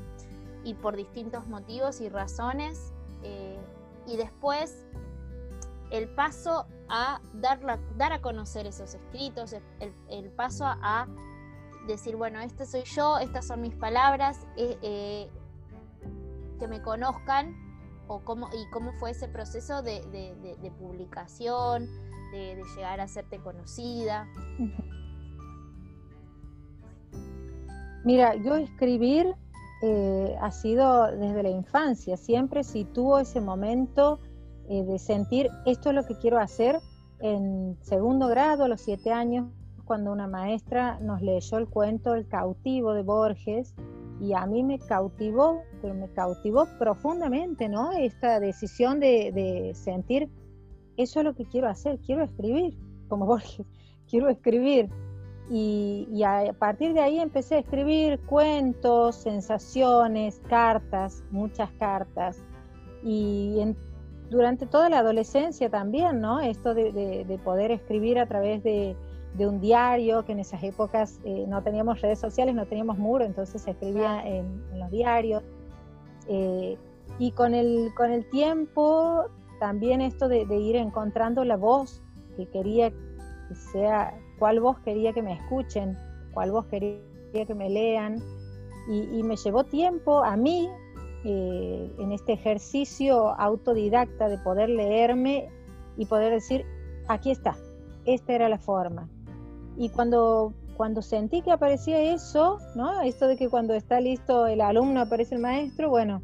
y 0.64 0.74
por 0.74 0.96
distintos 0.96 1.46
motivos 1.46 2.00
y 2.00 2.08
razones, 2.08 2.92
eh, 3.22 3.58
y 4.06 4.16
después 4.16 4.84
el 5.90 6.08
paso 6.08 6.66
a 6.88 7.20
dar, 7.34 7.60
dar 7.96 8.12
a 8.12 8.20
conocer 8.20 8.66
esos 8.66 8.94
escritos, 8.94 9.54
el, 10.08 10.30
paso 10.30 10.64
a 10.66 11.06
decir, 11.86 12.16
bueno, 12.16 12.40
este 12.40 12.66
soy 12.66 12.82
yo, 12.84 13.18
estas 13.18 13.46
son 13.46 13.60
mis 13.60 13.74
palabras, 13.74 14.46
eh, 14.56 14.78
eh, 14.82 15.30
que 16.58 16.68
me 16.68 16.82
conozcan, 16.82 17.54
o 18.06 18.20
cómo, 18.20 18.48
y 18.48 18.70
cómo 18.70 18.92
fue 18.94 19.12
ese 19.12 19.28
proceso 19.28 19.82
de, 19.82 20.02
publicación, 20.78 21.86
de, 22.32 22.62
llegar 22.76 23.00
a 23.00 23.04
hacerte 23.04 23.38
conocida. 23.38 24.28
Mira, 28.04 28.34
yo 28.36 28.56
escribir 28.56 29.34
eh, 29.82 30.36
ha 30.40 30.50
sido 30.50 31.10
desde 31.10 31.42
la 31.42 31.50
infancia, 31.50 32.16
siempre 32.16 32.62
tuvo 32.92 33.18
ese 33.18 33.40
momento 33.40 34.20
de 34.68 34.98
sentir 34.98 35.50
esto 35.66 35.90
es 35.90 35.94
lo 35.94 36.06
que 36.06 36.14
quiero 36.16 36.38
hacer 36.38 36.80
en 37.20 37.76
segundo 37.80 38.28
grado, 38.28 38.64
a 38.64 38.68
los 38.68 38.80
siete 38.80 39.12
años, 39.12 39.46
cuando 39.84 40.12
una 40.12 40.26
maestra 40.26 40.98
nos 41.00 41.22
leyó 41.22 41.58
el 41.58 41.68
cuento 41.68 42.14
El 42.14 42.26
cautivo 42.26 42.92
de 42.94 43.02
Borges 43.02 43.74
y 44.20 44.32
a 44.32 44.46
mí 44.46 44.62
me 44.62 44.78
cautivó, 44.78 45.62
pero 45.82 45.94
me 45.94 46.08
cautivó 46.12 46.66
profundamente, 46.78 47.68
¿no? 47.68 47.92
Esta 47.92 48.40
decisión 48.40 49.00
de, 49.00 49.72
sentir, 49.74 50.28
eso 50.96 51.20
es 51.20 51.24
lo 51.24 51.34
que 51.34 51.46
quiero 51.46 51.68
hacer, 51.68 51.98
quiero 52.00 52.24
escribir, 52.24 52.78
como 53.08 53.26
Borges, 53.26 53.66
quiero 54.08 54.28
escribir. 54.28 54.88
Y, 55.50 56.22
a 56.24 56.52
partir 56.58 56.94
de 56.94 57.00
ahí 57.00 57.20
empecé 57.20 57.56
a 57.56 57.58
escribir 57.58 58.18
cuentos, 58.20 59.16
sensaciones, 59.16 60.40
cartas, 60.48 61.22
muchas 61.30 61.70
cartas. 61.72 62.38
Y 63.02 63.60
durante 64.30 64.66
toda 64.66 64.88
la 64.88 65.00
adolescencia 65.00 65.68
también, 65.68 66.20
¿no? 66.20 66.40
Esto 66.40 66.74
de 66.74 67.40
poder 67.44 67.70
escribir 67.70 68.18
a 68.18 68.26
través 68.26 68.62
de, 68.62 68.96
de 69.34 69.46
un 69.48 69.60
diario, 69.60 70.24
que 70.24 70.32
en 70.32 70.38
esas 70.38 70.62
épocas 70.62 71.20
eh, 71.24 71.44
no 71.48 71.62
teníamos 71.62 72.00
redes 72.00 72.20
sociales, 72.20 72.54
no 72.54 72.66
teníamos 72.66 72.98
muro, 72.98 73.24
entonces 73.24 73.62
se 73.62 73.72
escribía 73.72 74.24
en, 74.26 74.62
los 74.78 74.90
diarios. 74.90 75.42
Eh, 76.28 76.78
y 77.18 77.32
con 77.32 77.54
el, 77.54 77.90
con 77.96 78.10
el 78.10 78.28
tiempo, 78.30 79.24
también 79.60 80.00
esto 80.00 80.28
de, 80.28 80.42
ir 80.56 80.76
encontrando 80.76 81.44
la 81.44 81.56
voz 81.56 82.02
que 82.36 82.46
quería 82.46 82.90
que 82.90 83.54
sea, 83.72 84.14
cuál 84.44 84.60
voz 84.60 84.78
quería 84.80 85.14
que 85.14 85.22
me 85.22 85.32
escuchen, 85.32 85.96
cuál 86.34 86.52
voz 86.52 86.66
quería 86.66 87.00
que 87.46 87.54
me 87.54 87.70
lean. 87.70 88.22
Y, 88.90 89.22
me 89.22 89.36
llevó 89.36 89.64
tiempo 89.64 90.22
a 90.22 90.36
mí, 90.36 90.68
eh, 91.24 91.90
en 91.98 92.12
este 92.12 92.34
ejercicio 92.34 93.30
autodidacta 93.40 94.28
de 94.28 94.36
poder 94.36 94.68
leerme 94.68 95.48
y 95.96 96.04
poder 96.04 96.30
decir, 96.30 96.66
aquí 97.08 97.30
está, 97.30 97.56
esta 98.04 98.34
era 98.34 98.50
la 98.50 98.58
forma. 98.58 99.08
Y 99.78 99.88
cuando, 99.88 100.52
cuando 100.76 101.00
sentí 101.00 101.40
que 101.40 101.50
aparecía 101.50 102.02
eso, 102.02 102.58
¿no? 102.76 103.00
Esto 103.00 103.26
de 103.28 103.38
que 103.38 103.48
cuando 103.48 103.72
está 103.72 103.98
listo 103.98 104.46
el 104.46 104.60
alumno 104.60 105.00
aparece 105.00 105.36
el 105.36 105.40
maestro, 105.40 105.88
bueno, 105.88 106.20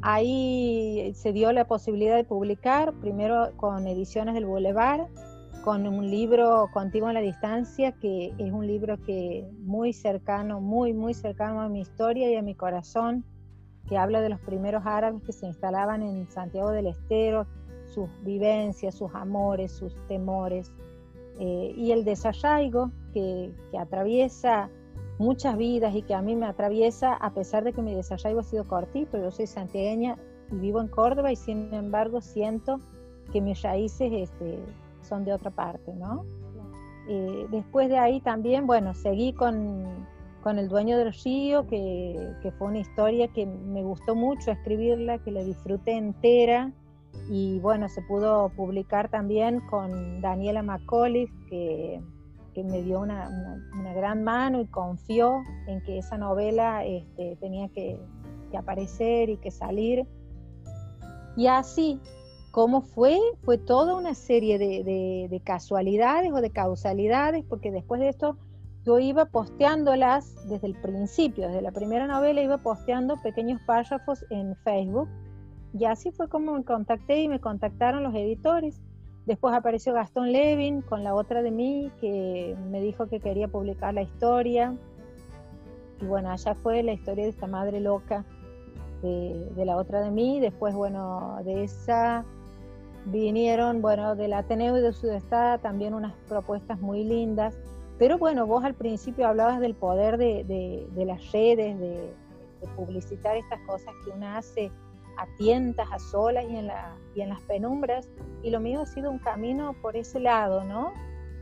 ahí 0.00 1.12
se 1.14 1.32
dio 1.32 1.52
la 1.52 1.64
posibilidad 1.64 2.16
de 2.16 2.24
publicar, 2.24 2.92
primero 2.94 3.52
con 3.56 3.86
Ediciones 3.86 4.34
del 4.34 4.46
Boulevard, 4.46 5.06
con 5.62 5.86
un 5.86 6.10
libro 6.10 6.68
Contigo 6.72 7.08
en 7.08 7.14
la 7.14 7.20
Distancia, 7.20 7.92
que 7.92 8.34
es 8.36 8.52
un 8.52 8.66
libro 8.66 8.98
que 9.02 9.48
muy 9.60 9.92
cercano, 9.92 10.60
muy, 10.60 10.92
muy 10.92 11.14
cercano 11.14 11.62
a 11.62 11.68
mi 11.68 11.80
historia 11.80 12.30
y 12.30 12.36
a 12.36 12.42
mi 12.42 12.54
corazón, 12.54 13.24
que 13.88 13.96
habla 13.96 14.20
de 14.20 14.28
los 14.28 14.40
primeros 14.40 14.82
árabes 14.84 15.22
que 15.22 15.32
se 15.32 15.46
instalaban 15.46 16.02
en 16.02 16.28
Santiago 16.30 16.70
del 16.70 16.88
Estero, 16.88 17.46
sus 17.86 18.08
vivencias, 18.24 18.96
sus 18.96 19.14
amores, 19.14 19.72
sus 19.72 19.94
temores, 20.08 20.72
eh, 21.38 21.72
y 21.76 21.92
el 21.92 22.04
desarraigo 22.04 22.90
que, 23.14 23.52
que, 23.70 23.78
atraviesa 23.78 24.68
muchas 25.18 25.56
vidas 25.56 25.94
y 25.94 26.02
que 26.02 26.14
a 26.14 26.22
mí 26.22 26.34
me 26.36 26.46
atraviesa 26.46 27.14
a 27.14 27.32
pesar 27.32 27.64
de 27.64 27.72
que 27.72 27.82
mi 27.82 27.94
desarraigo 27.94 28.40
ha 28.40 28.44
sido 28.44 28.66
cortito. 28.66 29.18
Yo 29.18 29.30
soy 29.30 29.46
santiagueña 29.46 30.18
y 30.50 30.56
vivo 30.56 30.80
en 30.80 30.88
Córdoba 30.88 31.32
y 31.32 31.36
sin 31.36 31.72
embargo 31.72 32.20
siento 32.20 32.80
que 33.32 33.40
mis 33.40 33.62
raíces 33.62 34.10
este, 34.12 34.58
son 35.12 35.26
de 35.26 35.34
otra 35.34 35.50
parte, 35.50 35.92
¿no? 35.92 36.24
Eh, 37.06 37.46
después 37.50 37.90
de 37.90 37.98
ahí 37.98 38.22
también, 38.22 38.66
bueno, 38.66 38.94
seguí 38.94 39.34
con, 39.34 40.06
con 40.42 40.58
El 40.58 40.68
dueño 40.68 40.96
del 40.96 41.12
río, 41.12 41.66
que, 41.66 42.34
que, 42.40 42.50
fue 42.52 42.68
una 42.68 42.78
historia 42.78 43.28
que 43.28 43.44
me 43.44 43.82
gustó 43.82 44.14
mucho 44.14 44.50
escribirla, 44.50 45.18
que 45.18 45.30
la 45.30 45.44
disfruté 45.44 45.92
entera 45.98 46.72
y 47.28 47.58
bueno, 47.58 47.90
se 47.90 48.00
pudo 48.00 48.48
publicar 48.56 49.10
también 49.10 49.60
con 49.68 50.22
Daniela 50.22 50.62
McCauliffe, 50.62 51.34
que, 51.48 52.00
me 52.64 52.82
dio 52.82 53.00
una, 53.00 53.28
gran 53.94 54.24
mano 54.24 54.62
y 54.62 54.66
confió 54.66 55.42
en 55.66 55.82
que 55.82 55.98
esa 55.98 56.16
novela 56.16 56.86
este, 56.86 57.36
tenía 57.36 57.68
que, 57.68 58.00
aparecer 58.56 59.28
y 59.28 59.36
que 59.36 59.50
salir. 59.50 60.06
Y 61.36 61.48
así, 61.48 62.00
¿cómo 62.52 62.82
fue? 62.82 63.18
Fue 63.42 63.58
toda 63.58 63.96
una 63.96 64.14
serie 64.14 64.58
de, 64.58 65.42
casualidades 65.42 66.30
o 66.32 66.40
de 66.40 66.50
causalidades, 66.50 67.44
porque 67.48 67.72
después 67.72 68.00
de 68.00 68.10
esto 68.10 68.36
yo 68.84 68.98
iba 68.98 69.24
posteándolas 69.24 70.48
desde 70.48 70.68
el 70.68 70.74
principio, 70.74 71.48
desde 71.48 71.62
la 71.62 71.72
primera 71.72 72.06
novela 72.06 72.42
iba 72.42 72.58
posteando 72.58 73.20
pequeños 73.22 73.60
párrafos 73.62 74.24
en 74.30 74.54
Facebook 74.56 75.08
y 75.72 75.86
así 75.86 76.10
fue 76.10 76.28
como 76.28 76.52
me 76.52 76.64
contacté 76.64 77.22
y 77.22 77.28
me 77.28 77.40
contactaron 77.40 78.02
los 78.02 78.14
editores. 78.14 78.80
Después 79.24 79.54
apareció 79.54 79.94
Gastón 79.94 80.32
Levin 80.32 80.82
con 80.82 81.04
la 81.04 81.14
otra 81.14 81.42
de 81.42 81.50
mí 81.50 81.90
que 82.00 82.56
me 82.70 82.80
dijo 82.80 83.06
que 83.06 83.20
quería 83.20 83.48
publicar 83.48 83.94
la 83.94 84.02
historia. 84.02 84.76
Y 86.00 86.04
bueno, 86.04 86.30
allá 86.30 86.54
fue 86.54 86.82
la 86.82 86.92
historia 86.92 87.24
de 87.24 87.30
esta 87.30 87.46
madre 87.46 87.80
loca 87.80 88.24
de, 89.00 89.64
la 89.64 89.76
otra 89.76 90.02
de 90.02 90.10
mí. 90.10 90.40
Después, 90.40 90.74
bueno, 90.74 91.38
de 91.44 91.64
esa 91.64 92.24
vinieron, 93.06 93.82
bueno, 93.82 94.14
del 94.16 94.32
Ateneo 94.32 94.76
y 94.78 94.80
de 94.80 94.92
Sudestada 94.92 95.58
también 95.58 95.94
unas 95.94 96.14
propuestas 96.28 96.80
muy 96.80 97.04
lindas. 97.04 97.56
Pero 97.98 98.18
bueno, 98.18 98.46
vos 98.46 98.64
al 98.64 98.74
principio 98.74 99.26
hablabas 99.26 99.60
del 99.60 99.74
poder 99.74 100.18
de, 100.18 100.86
las 100.96 101.32
redes, 101.32 101.78
de, 101.78 102.14
de 102.60 102.68
publicitar 102.76 103.36
estas 103.36 103.60
cosas 103.66 103.92
que 104.04 104.10
uno 104.10 104.26
hace 104.28 104.72
a 105.16 105.26
tientas, 105.36 105.88
a 105.90 105.98
solas 105.98 106.44
y 106.48 106.56
en, 106.56 106.66
la, 106.68 106.96
y 107.14 107.20
en 107.20 107.28
las 107.28 107.40
penumbras. 107.42 108.08
Y 108.42 108.50
lo 108.50 108.60
mío 108.60 108.82
ha 108.82 108.86
sido 108.86 109.10
un 109.10 109.18
camino 109.18 109.74
por 109.82 109.96
ese 109.96 110.20
lado, 110.20 110.64
¿no? 110.64 110.92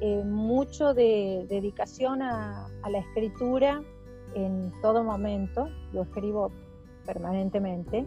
Eh, 0.01 0.25
mucho 0.25 0.95
de 0.95 1.47
dedicación 1.49 2.23
a, 2.23 2.69
la 2.89 2.99
escritura 2.99 3.83
en 4.35 4.73
todo 4.83 5.05
momento. 5.05 5.69
Yo 5.93 6.03
escribo 6.03 6.51
permanentemente. 7.07 8.07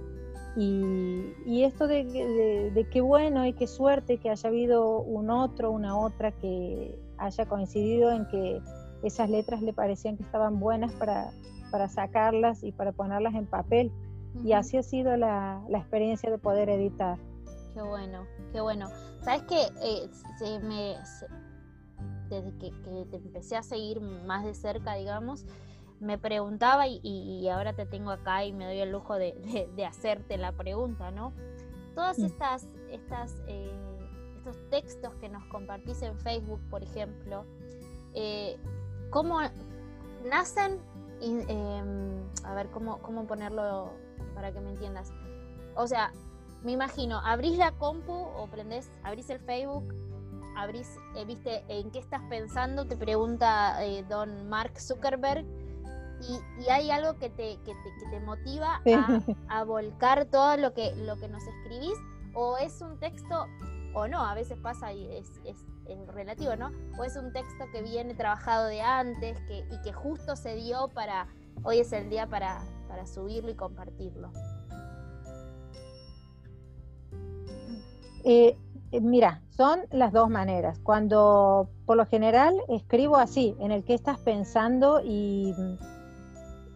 Y, 0.56 1.63
esto 1.63 1.88
de, 1.88 2.88
qué 2.92 3.02
bueno 3.02 3.46
y 3.46 3.54
qué 3.54 3.68
suerte 3.68 4.18
que 4.18 4.30
haya 4.30 4.50
habido 4.50 5.00
un 5.00 5.30
otro, 5.30 5.72
una 5.72 5.98
otra 5.98 6.32
que 6.32 7.00
haya 7.18 7.46
coincidido 7.48 8.12
en 8.12 8.28
que 8.28 8.62
esas 9.04 9.30
letras 9.30 9.62
le 9.62 9.74
parecían 9.74 10.18
que 10.18 10.24
estaban 10.24 10.60
buenas 10.60 10.92
para, 10.94 11.32
para 11.72 11.89
sacarlas 11.89 12.63
y 12.63 12.72
para 12.72 12.92
ponerlas 12.92 13.34
en 13.34 13.48
papel. 13.48 13.92
Y 14.44 14.54
así 14.54 14.78
ha 14.78 14.84
sido 14.84 15.16
la, 15.18 15.63
experiencia 15.70 16.30
de 16.30 16.38
poder 16.38 16.70
editar. 16.70 17.18
Qué 17.74 17.82
bueno, 17.82 18.26
qué 18.52 18.62
bueno. 18.62 18.89
Sabes 19.22 19.44
que 19.44 19.62
eh, 19.82 20.10
se 20.38 20.60
me, 20.60 20.96
desde 22.30 22.58
que, 22.58 22.72
te 23.10 23.18
empecé 23.18 23.56
a 23.56 23.63
seguir 23.63 24.02
más 24.02 24.44
de 24.44 24.54
cerca, 24.54 24.96
digamos, 24.96 25.46
me 26.04 26.18
preguntaba 26.18 26.88
y, 26.88 27.48
ahora 27.50 27.74
te 27.74 27.86
tengo 27.86 28.12
acá 28.12 28.46
y 28.46 28.54
me 28.54 28.66
doy 28.66 28.80
el 28.80 28.92
lujo 28.92 29.16
de, 29.16 29.86
hacerte 29.88 30.38
la 30.38 30.52
pregunta, 30.52 31.12
¿no? 31.12 31.34
Todas 31.96 32.20
mm. 32.20 32.26
estas, 32.26 32.68
estas 32.92 33.42
eh, 33.48 33.72
estos 34.38 34.58
textos 34.70 35.13
que 35.16 35.30
nos 35.30 35.46
compartís 35.46 36.02
en 36.02 36.18
Facebook, 36.20 36.60
por 36.70 36.84
ejemplo, 36.84 37.46
eh, 38.13 38.58
¿cómo 39.10 39.39
nacen? 40.26 40.80
Em, 41.22 42.22
a 42.44 42.54
ver, 42.54 42.70
¿cómo, 42.72 43.02
¿cómo 43.02 43.26
ponerlo 43.26 43.94
para 44.34 44.52
que 44.52 44.60
me 44.60 44.72
entiendas. 44.72 45.12
O 45.76 45.88
sea, 45.88 46.12
me 46.63 46.72
imagino, 46.72 47.20
abrís 47.20 47.58
la 47.58 47.72
compu 47.72 48.13
o 48.13 48.48
prendés, 48.48 48.89
abrís 49.04 49.30
el 49.30 49.39
Facebook, 49.39 49.94
abrís, 50.58 50.98
eh, 51.16 51.26
viste, 51.26 51.63
en 51.68 51.92
qué 51.92 52.00
estás 52.00 52.22
pensando, 52.30 52.86
te 52.86 52.96
pregunta 52.96 53.84
eh, 53.84 54.06
don 54.08 54.50
Mark 54.50 54.80
Zuckerberg, 54.80 55.46
y, 56.30 56.70
hay 56.70 56.92
algo 56.92 57.18
que 57.18 57.30
te, 57.30 57.58
que 57.64 57.74
te, 58.10 58.20
motiva 58.22 58.82
a, 59.50 59.64
volcar 59.64 60.26
todo 60.26 60.58
lo 60.58 60.74
que, 60.74 60.96
lo 60.96 61.18
que 61.18 61.28
nos 61.28 61.44
escribís, 61.46 61.98
o 62.34 62.58
es 62.58 62.82
un 62.82 63.00
texto, 63.00 63.48
o 63.94 64.08
no, 64.08 64.26
a 64.26 64.34
veces 64.34 64.58
pasa 64.62 64.94
y 64.94 65.12
es, 65.16 65.30
es, 65.46 65.58
relativo, 66.08 66.56
¿no? 66.56 66.72
O 66.98 67.04
es 67.04 67.18
un 67.18 67.34
texto 67.34 67.66
que 67.72 67.82
viene 67.82 68.16
trabajado 68.16 68.66
de 68.68 68.82
antes 68.82 69.40
que, 69.42 69.66
y 69.70 69.82
que 69.82 69.92
justo 69.92 70.36
se 70.36 70.56
dio 70.56 70.88
para, 70.90 71.28
hoy 71.64 71.80
es 71.80 71.92
el 71.92 72.10
día 72.10 72.28
para, 72.28 72.64
para 72.88 73.06
subirlo 73.06 73.52
y 73.52 73.56
compartirlo? 73.56 74.32
Eh, 78.24 78.58
Eh, 78.94 79.02
mira, 79.02 79.42
son 79.50 79.80
las 79.92 80.14
dos 80.14 80.30
maneras. 80.30 80.78
Cuando 80.84 81.68
por 81.88 81.98
lo 81.98 82.06
general 82.06 82.54
escribo 82.70 83.18
así, 83.18 83.56
en 83.60 83.72
el 83.72 83.84
que 83.84 83.96
estás 83.96 84.20
pensando 84.20 85.02
y 85.04 85.52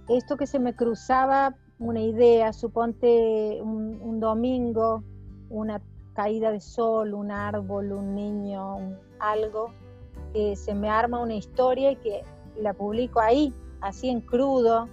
esto 0.09 0.37
que 0.37 0.47
se 0.47 0.59
me 0.59 0.75
cruzaba 0.75 1.55
una 1.79 2.01
idea, 2.01 2.53
suponte 2.53 3.59
un, 3.61 4.19
domingo, 4.19 5.03
una 5.49 5.81
caída 6.13 6.51
de 6.51 6.59
sol, 6.59 7.13
un 7.13 7.31
árbol, 7.31 7.91
un 7.91 8.15
niño, 8.15 8.97
algo, 9.19 9.71
que 10.33 10.55
se 10.55 10.73
me 10.73 10.89
arma 10.89 11.19
una 11.19 11.35
historia 11.35 11.91
y 11.91 11.95
que 11.97 12.23
la 12.59 12.73
publico 12.73 13.19
ahí, 13.19 13.53
así 13.81 14.09
en 14.09 14.21
crudo, 14.21 14.87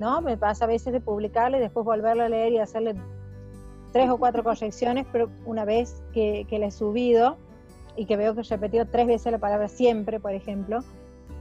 ¿no? 0.00 0.20
Me 0.20 0.36
pasa 0.36 0.64
a 0.64 0.68
veces 0.68 0.92
de 0.92 1.00
publicarla 1.00 1.58
y 1.58 1.60
después 1.60 1.86
volverla 1.86 2.24
a 2.24 2.28
leer 2.28 2.52
y 2.52 2.58
hacerle 2.58 2.96
tres 3.92 4.10
o 4.10 4.18
cuatro 4.18 4.42
correcciones, 4.42 5.06
pero 5.12 5.30
una 5.44 5.64
vez 5.64 6.02
que, 6.12 6.44
que 6.48 6.58
la 6.58 6.66
he 6.66 6.70
subido 6.72 7.36
y 7.96 8.06
que 8.06 8.16
veo 8.16 8.34
que 8.34 8.40
he 8.40 8.44
repetido 8.44 8.86
tres 8.86 9.06
veces 9.06 9.30
la 9.30 9.38
palabra 9.38 9.68
siempre, 9.68 10.18
por 10.18 10.32
ejemplo, 10.32 10.80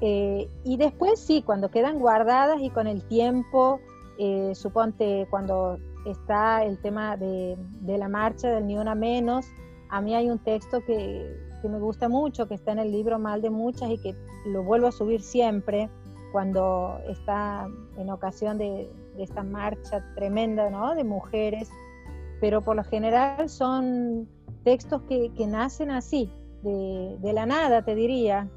eh, 0.01 0.49
y 0.63 0.77
después 0.77 1.19
sí, 1.19 1.41
cuando 1.41 1.69
quedan 1.69 1.99
guardadas 1.99 2.61
y 2.61 2.69
con 2.69 2.87
el 2.87 3.03
tiempo, 3.03 3.79
eh, 4.17 4.53
suponte 4.55 5.27
cuando 5.29 5.77
está 6.05 6.63
el 6.63 6.79
tema 6.79 7.17
de, 7.17 7.57
la 7.85 8.07
marcha 8.07 8.49
del 8.49 8.67
Ni 8.67 8.77
Una 8.77 8.95
Menos, 8.95 9.45
a 9.89 10.01
mí 10.01 10.15
hay 10.15 10.29
un 10.29 10.39
texto 10.39 10.81
que, 10.85 11.35
que, 11.61 11.69
me 11.69 11.79
gusta 11.79 12.09
mucho, 12.09 12.47
que 12.47 12.55
está 12.55 12.71
en 12.71 12.79
el 12.79 12.91
libro 12.91 13.19
Mal 13.19 13.41
de 13.41 13.49
Muchas 13.49 13.89
y 13.89 13.97
que 13.97 14.15
lo 14.45 14.63
vuelvo 14.63 14.87
a 14.87 14.91
subir 14.91 15.21
siempre 15.21 15.89
cuando 16.31 16.99
está 17.07 17.67
en 17.97 18.09
ocasión 18.09 18.57
de, 18.57 18.91
esta 19.17 19.43
marcha 19.43 20.03
tremenda 20.15 20.69
¿no? 20.69 20.93
de 20.93 21.05
mujeres 21.05 21.69
pero 22.39 22.61
por 22.61 22.75
lo 22.75 22.83
general 22.83 23.49
son 23.49 24.27
textos 24.63 25.01
que, 25.07 25.31
nacen 25.47 25.91
así, 25.91 26.31
de, 26.63 27.33
la 27.33 27.45
nada, 27.45 27.83
te 27.83 27.95
diría, 27.95 28.49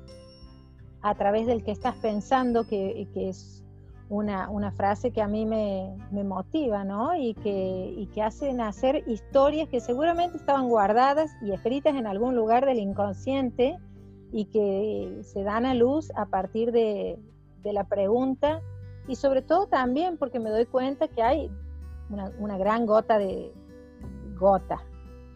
a 1.02 1.14
través 1.14 1.46
del 1.46 1.62
que 1.62 1.70
estás 1.70 1.94
pensando, 1.96 2.66
que, 2.66 3.06
es 3.14 3.64
una, 4.08 4.72
frase 4.72 5.10
que 5.10 5.22
a 5.22 5.28
mí 5.28 5.46
me, 5.46 5.96
motiva, 6.24 6.84
¿no? 6.84 7.14
Y 7.14 7.34
que, 7.34 7.94
y 7.96 8.06
que 8.06 8.22
hace 8.22 8.52
nacer 8.52 9.04
historias 9.06 9.68
que 9.68 9.80
seguramente 9.80 10.36
estaban 10.36 10.68
guardadas 10.68 11.30
y 11.42 11.52
escritas 11.52 11.94
en 11.94 12.06
algún 12.06 12.34
lugar 12.34 12.66
del 12.66 12.78
inconsciente 12.78 13.76
y 14.32 14.46
que 14.46 15.20
se 15.22 15.42
dan 15.42 15.66
a 15.66 15.74
luz 15.74 16.10
a 16.16 16.26
partir 16.26 16.72
de, 16.72 17.18
de 17.62 17.72
la 17.72 17.84
pregunta 17.84 18.60
y 19.06 19.16
sobre 19.16 19.40
todo 19.40 19.66
también 19.68 20.18
porque 20.18 20.38
me 20.38 20.50
doy 20.50 20.66
cuenta 20.66 21.08
que 21.08 21.22
hay 21.22 21.50
una 22.10 22.58
gran 22.58 22.86
gota 22.86 23.18
de, 23.18 23.52
gota, 24.38 24.82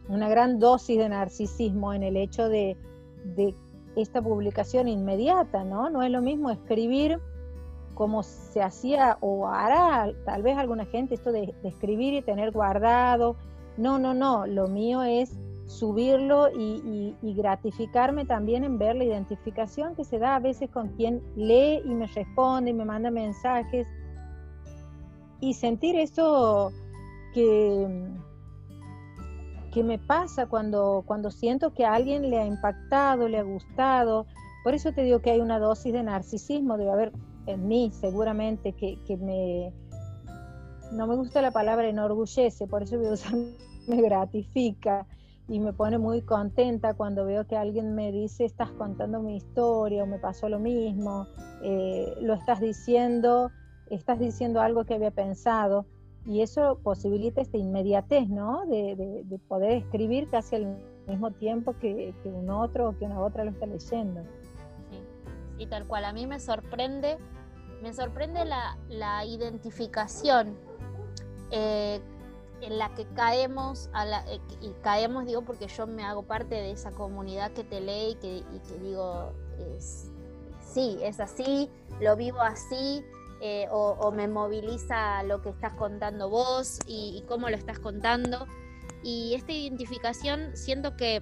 una 0.08 0.28
gran 0.28 0.58
dosis 0.58 0.98
de 0.98 1.08
narcisismo 1.08 1.92
en 1.92 2.02
el 2.02 2.16
hecho 2.16 2.48
de, 2.48 2.76
esta 3.96 4.22
publicación 4.22 4.88
inmediata, 4.88 5.64
¿no? 5.64 5.90
No 5.90 6.02
es 6.02 6.10
lo 6.10 6.22
mismo 6.22 6.50
escribir 6.50 7.18
como 7.94 8.22
se 8.22 8.62
hacía 8.62 9.18
o 9.20 9.46
hará 9.48 10.12
tal 10.24 10.42
vez 10.42 10.56
alguna 10.56 10.86
gente 10.86 11.14
esto 11.14 11.30
de, 11.30 11.54
escribir 11.62 12.14
y 12.14 12.22
tener 12.22 12.50
guardado. 12.50 13.36
No, 13.76 13.98
no, 13.98 14.14
no, 14.14 14.46
lo 14.46 14.68
mío 14.68 15.02
es 15.02 15.38
subirlo 15.66 16.48
y, 16.50 17.16
y, 17.22 17.34
gratificarme 17.34 18.24
también 18.26 18.64
en 18.64 18.78
ver 18.78 18.96
la 18.96 19.04
identificación 19.04 19.94
que 19.94 20.04
se 20.04 20.18
da 20.18 20.36
a 20.36 20.40
veces 20.40 20.68
con 20.70 20.88
quien 20.88 21.22
lee 21.36 21.80
y 21.84 21.94
me 21.94 22.06
responde 22.06 22.70
y 22.70 22.74
me 22.74 22.84
manda 22.84 23.10
mensajes 23.10 23.86
y 25.40 25.54
sentir 25.54 25.96
eso 25.96 26.72
que, 27.32 27.86
¿Qué 29.72 29.82
me 29.82 29.98
pasa 29.98 30.46
cuando, 30.46 31.02
cuando 31.06 31.30
siento 31.30 31.72
que 31.72 31.86
a 31.86 31.94
alguien 31.94 32.28
le 32.28 32.38
ha 32.38 32.46
impactado, 32.46 33.26
le 33.26 33.38
ha 33.38 33.42
gustado. 33.42 34.26
Por 34.64 34.74
eso 34.74 34.92
te 34.92 35.02
digo 35.02 35.20
que 35.20 35.30
hay 35.30 35.40
una 35.40 35.58
dosis 35.58 35.94
de 35.94 36.02
narcisismo, 36.02 36.76
debe 36.76 36.90
haber 36.90 37.12
en 37.46 37.66
mí 37.66 37.90
seguramente 37.92 38.74
que, 38.74 38.98
que 39.06 39.16
me... 39.16 39.72
No 40.92 41.06
me 41.06 41.16
gusta 41.16 41.40
la 41.40 41.52
palabra 41.52 41.88
enorgullece, 41.88 42.66
por 42.66 42.82
eso 42.82 42.98
voy 42.98 43.06
a 43.06 43.12
usar 43.12 43.32
me 43.88 44.02
gratifica 44.02 45.06
y 45.48 45.58
me 45.58 45.72
pone 45.72 45.96
muy 45.98 46.20
contenta 46.20 46.94
cuando 46.94 47.24
veo 47.24 47.46
que 47.46 47.56
alguien 47.56 47.94
me 47.94 48.12
dice 48.12 48.44
estás 48.44 48.70
contando 48.72 49.20
mi 49.20 49.36
historia 49.36 50.04
o 50.04 50.06
me 50.06 50.18
pasó 50.18 50.50
lo 50.50 50.58
mismo, 50.58 51.26
eh, 51.62 52.14
lo 52.20 52.34
estás 52.34 52.60
diciendo, 52.60 53.50
estás 53.90 54.18
diciendo 54.18 54.60
algo 54.60 54.84
que 54.84 54.94
había 54.94 55.10
pensado 55.10 55.86
y 56.24 56.42
eso 56.42 56.78
posibilita 56.82 57.40
esta 57.40 57.56
inmediatez, 57.58 58.28
¿no? 58.28 58.64
De, 58.66 59.24
poder 59.48 59.72
escribir 59.72 60.28
casi 60.30 60.56
al 60.56 60.78
mismo 61.06 61.30
tiempo 61.32 61.74
que, 61.78 62.14
un 62.24 62.48
otro 62.50 62.90
o 62.90 62.98
que 62.98 63.04
una 63.04 63.20
otra 63.20 63.44
lo 63.44 63.50
está 63.50 63.66
leyendo. 63.66 64.22
Sí, 65.58 65.66
tal 65.66 65.86
cual. 65.86 66.04
A 66.04 66.12
mí 66.12 66.26
me 66.26 66.38
sorprende, 66.38 67.18
me 67.82 67.92
sorprende 67.92 68.44
la, 68.44 69.24
identificación 69.24 70.56
eh, 71.50 72.00
en 72.60 72.78
la 72.78 72.94
que 72.94 73.04
caemos, 73.14 73.90
a 73.92 74.04
la, 74.04 74.24
eh, 74.32 74.40
y 74.60 74.70
caemos, 74.82 75.26
digo, 75.26 75.42
porque 75.42 75.66
yo 75.66 75.88
me 75.88 76.04
hago 76.04 76.22
parte 76.22 76.54
de 76.54 76.70
esa 76.70 76.92
comunidad 76.92 77.50
que 77.52 77.64
te 77.64 77.80
lee 77.80 78.12
y 78.12 78.14
que, 78.14 78.36
y 78.36 78.60
que 78.60 78.78
digo, 78.78 79.32
es, 79.76 80.10
sí, 80.60 80.98
es 81.02 81.18
así, 81.18 81.68
lo 82.00 82.14
vivo 82.16 82.40
así, 82.40 83.04
eh, 83.44 83.66
o, 83.72 84.12
me 84.12 84.28
moviliza 84.28 85.24
lo 85.24 85.42
que 85.42 85.48
estás 85.48 85.74
contando 85.74 86.28
vos 86.28 86.78
y, 86.86 87.24
cómo 87.26 87.50
lo 87.50 87.56
estás 87.56 87.80
contando. 87.80 88.46
Y 89.02 89.34
esta 89.34 89.50
identificación, 89.50 90.56
siento 90.56 90.96
que, 90.96 91.20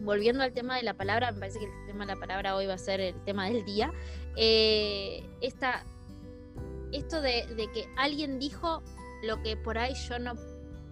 volviendo 0.00 0.42
al 0.42 0.54
tema 0.54 0.76
de 0.76 0.84
la 0.84 0.94
palabra, 0.94 1.32
me 1.32 1.40
parece 1.40 1.58
que 1.58 1.66
el 1.66 1.86
tema 1.86 2.06
de 2.06 2.14
la 2.14 2.18
palabra 2.18 2.56
hoy 2.56 2.64
va 2.64 2.72
a 2.72 2.78
ser 2.78 2.98
el 2.98 3.24
tema 3.24 3.50
del 3.50 3.62
día, 3.66 3.92
eh, 4.36 5.22
esto 5.42 7.20
de, 7.20 7.68
que 7.74 7.88
alguien 7.98 8.38
dijo 8.38 8.82
lo 9.22 9.42
que 9.42 9.58
por 9.58 9.76
ahí 9.76 9.92
yo 10.08 10.18
no 10.18 10.36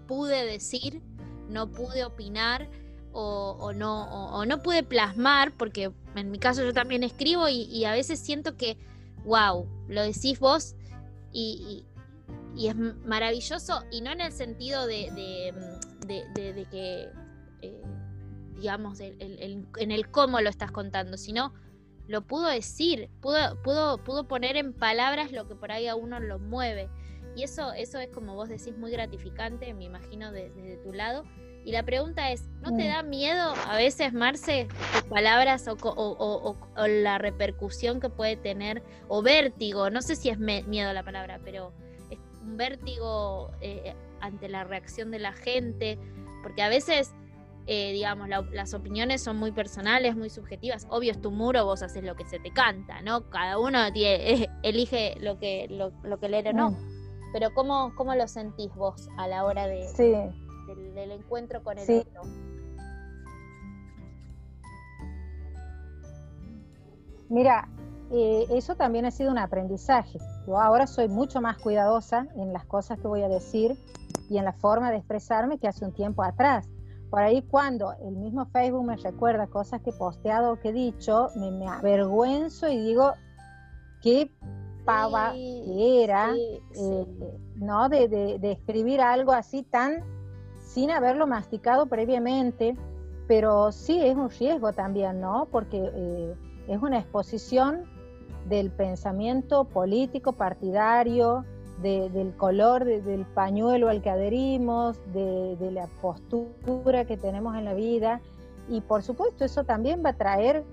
pude 0.07 0.45
decir, 0.45 1.01
no 1.49 1.71
pude 1.71 2.05
opinar 2.05 2.69
o, 3.15 3.73
no, 3.75 4.35
o, 4.35 4.45
no 4.45 4.61
pude 4.61 4.83
plasmar, 4.83 5.57
porque 5.57 5.93
en 6.15 6.31
mi 6.31 6.39
caso 6.39 6.63
yo 6.63 6.75
también 6.75 7.05
escribo 7.05 7.49
y 7.49 7.87
a 7.87 7.93
veces 7.93 8.21
siento 8.21 8.59
que 8.59 8.77
wow, 9.25 9.69
lo 9.89 10.03
decís 10.03 10.39
vos 10.39 10.75
y, 11.33 11.87
es 12.57 12.77
maravilloso 12.77 13.83
y 13.91 14.03
no 14.03 14.13
en 14.13 14.21
el 14.21 14.33
sentido 14.33 14.87
de, 14.87 15.09
que, 16.71 17.09
eh, 17.63 17.83
digamos, 18.57 19.01
en 19.01 19.91
el 19.91 20.11
cómo 20.11 20.41
lo 20.41 20.51
estás 20.51 20.71
contando, 20.71 21.17
sino 21.17 21.55
lo 22.09 22.27
pudo 22.27 22.49
decir, 22.49 23.09
pudo, 23.21 23.61
pudo, 23.63 23.99
pudo 24.03 24.27
poner 24.27 24.57
en 24.57 24.73
palabras 24.73 25.33
lo 25.33 25.49
que 25.49 25.55
por 25.55 25.73
ahí 25.73 25.87
a 25.87 25.95
uno 25.95 26.21
lo 26.21 26.39
mueve. 26.39 26.89
Y 27.35 27.45
eso, 27.45 27.73
eso 27.73 27.99
es 27.99 28.09
como 28.09 28.35
vos 28.35 28.49
decís 28.49 28.77
muy 28.77 28.91
gratificante, 28.91 29.73
me 29.73 29.85
imagino 29.85 30.33
desde 30.33 30.77
tu 30.79 30.93
lado. 30.93 31.25
Y 31.65 31.71
la 31.71 31.85
pregunta 31.85 32.33
es, 32.33 32.49
¿no 32.61 32.77
te 32.77 32.85
mm. 32.85 32.89
da 32.89 33.03
miedo 33.03 33.55
a 33.69 33.77
veces, 33.77 34.13
Marce, 34.13 34.67
tus 34.93 35.03
palabras 35.05 35.67
o, 35.69 36.57
la 36.77 37.19
repercusión 37.19 38.01
que 38.01 38.09
puede 38.09 38.37
tener, 38.37 38.83
o 39.09 39.23
vértigo, 39.23 39.89
no 39.89 40.03
sé 40.03 40.17
si 40.17 40.29
es 40.29 40.39
miedo 40.39 40.93
la 40.93 41.05
palabra, 41.05 41.41
pero 41.45 41.73
es 42.11 42.19
un 42.43 42.57
vértigo 42.57 43.53
eh, 43.61 43.95
ante 44.21 44.49
la 44.49 44.65
reacción 44.65 45.13
de 45.13 45.21
la 45.21 45.33
gente? 45.33 45.99
Porque 46.43 46.63
a 46.63 46.69
veces, 46.69 47.13
eh, 47.69 47.93
digamos, 47.93 48.29
las 48.29 48.75
opiniones 48.75 49.23
son 49.23 49.37
muy 49.37 49.53
personales, 49.53 50.17
muy 50.17 50.31
subjetivas. 50.31 50.89
Obvio 50.91 51.13
es 51.13 51.21
tu 51.21 51.31
muro, 51.31 51.65
vos 51.65 51.85
haces 51.85 52.03
lo 52.03 52.17
que 52.17 52.27
se 52.27 52.41
te 52.41 52.51
canta, 52.51 53.03
¿no? 53.03 53.31
Cada 53.31 53.61
uno 53.61 53.93
tiene, 53.93 54.49
elige 54.65 55.15
lo 55.21 55.39
que, 55.39 55.69
lo, 55.71 56.19
que 56.19 56.29
leer 56.29 56.49
o 56.49 56.53
no. 56.55 56.71
Mm. 56.73 57.03
Pero 57.33 57.55
¿cómo, 57.55 57.95
¿cómo 57.95 58.17
lo 58.17 58.27
sentís 58.27 58.75
vos 58.75 59.09
a 59.17 59.29
la 59.29 59.45
hora 59.45 59.69
de... 59.69 59.87
Sí 59.87 60.13
del, 60.75 61.13
encuentro 61.13 61.63
con 61.63 61.79
el 61.79 62.01
otro. 62.01 62.23
Mira, 67.29 67.69
eh, 68.11 68.47
eso 68.51 68.75
también 68.75 69.07
ha 69.07 69.11
sido 69.11 69.31
un 69.31 69.39
aprendizaje. 69.39 70.19
Yo 70.47 70.61
ahora 70.61 70.87
soy 70.87 71.09
mucho 71.09 71.41
más 71.41 71.57
cuidadosa 71.57 72.27
en 72.37 72.53
las 72.53 72.67
cosas 72.67 72.99
que 72.99 73.09
voy 73.09 73.23
a 73.23 73.29
decir 73.29 73.79
y 74.29 74.37
en 74.37 74.45
la 74.45 74.53
forma 74.53 74.91
de 74.91 74.99
expresarme 74.99 75.59
que 75.59 75.67
hace 75.67 75.85
un 75.85 75.93
tiempo 75.93 76.23
atrás. 76.23 76.69
Por 77.11 77.21
ahí 77.21 77.43
cuando 77.43 77.93
el 78.03 78.17
mismo 78.17 78.47
Facebook 78.47 78.85
me 78.85 78.97
recuerda 78.97 79.47
cosas 79.47 79.81
que 79.83 79.91
he 79.91 79.93
posteado 79.93 80.53
o 80.53 80.61
que 80.61 80.71
he 80.71 80.73
dicho, 80.73 81.29
me, 81.37 81.67
avergüenzo 81.67 82.69
y 82.69 82.79
digo, 82.79 83.13
qué 84.03 84.31
pava 84.85 85.33
que 85.33 86.05
era, 86.05 86.35
eh, 86.35 87.07
¿no? 87.57 87.89
De, 87.89 88.09
de, 88.09 88.53
escribir 88.53 89.01
algo 89.01 89.33
así 89.33 89.63
tan 89.63 90.03
sin 90.73 90.91
haberlo 90.91 91.27
masticado 91.27 91.87
previamente, 91.87 92.75
pero 93.29 93.73
sí 93.73 94.01
es 94.01 94.17
un 94.17 94.31
riesgo 94.31 94.73
también, 94.73 95.21
¿no? 95.21 95.47
Porque 95.51 95.91
eh, 95.95 96.35
es 96.67 96.83
una 96.83 96.99
exposición 96.99 97.85
del 98.49 98.71
pensamiento 98.71 99.65
político, 99.65 100.33
partidario, 100.33 101.45
del 101.83 102.33
color 102.37 102.85
del 102.85 103.27
pañuelo 103.35 103.89
al 103.89 104.03
que 104.03 104.11
adherimos, 104.11 105.01
de, 105.13 105.57
la 105.73 105.89
postura 106.01 107.05
que 107.05 107.17
tenemos 107.17 107.57
en 107.57 107.65
la 107.65 107.75
vida. 107.75 108.21
Y 108.69 108.81
por 108.83 109.03
supuesto 109.03 109.45
eso 109.45 109.65
también 109.65 110.03
va 110.05 110.11
a 110.11 110.17
traer 110.17 110.65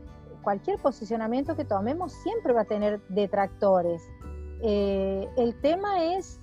cualquier 0.43 0.78
posicionamiento 0.78 1.56
que 1.56 1.66
tomemos, 1.66 2.14
siempre 2.14 2.54
va 2.54 2.62
a 2.62 2.66
tener 2.66 3.02
detractores. 3.10 4.04
Eh, 4.62 5.28
el 5.38 5.60
tema 5.62 6.14
es 6.14 6.39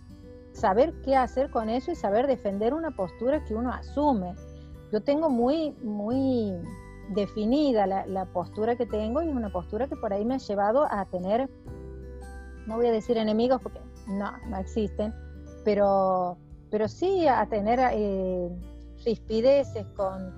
saber 0.57 0.95
qué 1.05 1.17
hacer 1.17 1.51
con 1.51 1.69
eso 1.69 1.93
y 1.93 1.95
saber 1.95 2.27
defender 2.27 2.75
una 2.75 2.91
postura 2.91 3.45
que 3.45 3.55
uno 3.55 3.73
asume. 3.73 4.35
Yo 4.91 5.03
tengo 5.03 5.29
muy, 5.29 5.73
muy 5.83 6.55
definida 7.11 7.87
la, 7.87 8.07
la 8.07 8.25
postura 8.27 8.77
que 8.77 8.87
tengo 8.87 9.23
y 9.23 9.29
es 9.29 9.35
una 9.35 9.53
postura 9.53 9.87
que 9.87 9.97
por 9.97 10.13
ahí 10.13 10.25
me 10.25 10.35
ha 10.35 10.39
llevado 10.39 10.87
a 10.91 11.05
tener, 11.07 11.49
no 12.67 12.77
voy 12.77 12.87
a 12.87 12.93
decir 12.93 13.19
enemigos 13.19 13.61
porque 13.63 13.81
no, 14.07 14.33
no 14.49 14.57
existen, 14.57 15.15
pero, 15.65 16.39
pero 16.71 16.89
sí 16.89 17.29
a 17.29 17.47
tener 17.47 17.79
eh, 17.93 18.49
rispideces 19.05 19.87
con, 19.97 20.35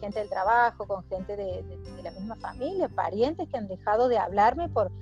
gente 0.00 0.20
del 0.20 0.28
trabajo, 0.28 0.86
con 0.86 1.02
gente 1.08 1.36
de, 1.36 1.64
la 2.02 2.10
misma 2.12 2.36
familia, 2.36 2.88
parientes 2.88 3.48
que 3.48 3.56
han 3.56 3.66
dejado 3.66 4.08
de 4.08 4.18
hablarme 4.18 4.68
por, 4.68 4.92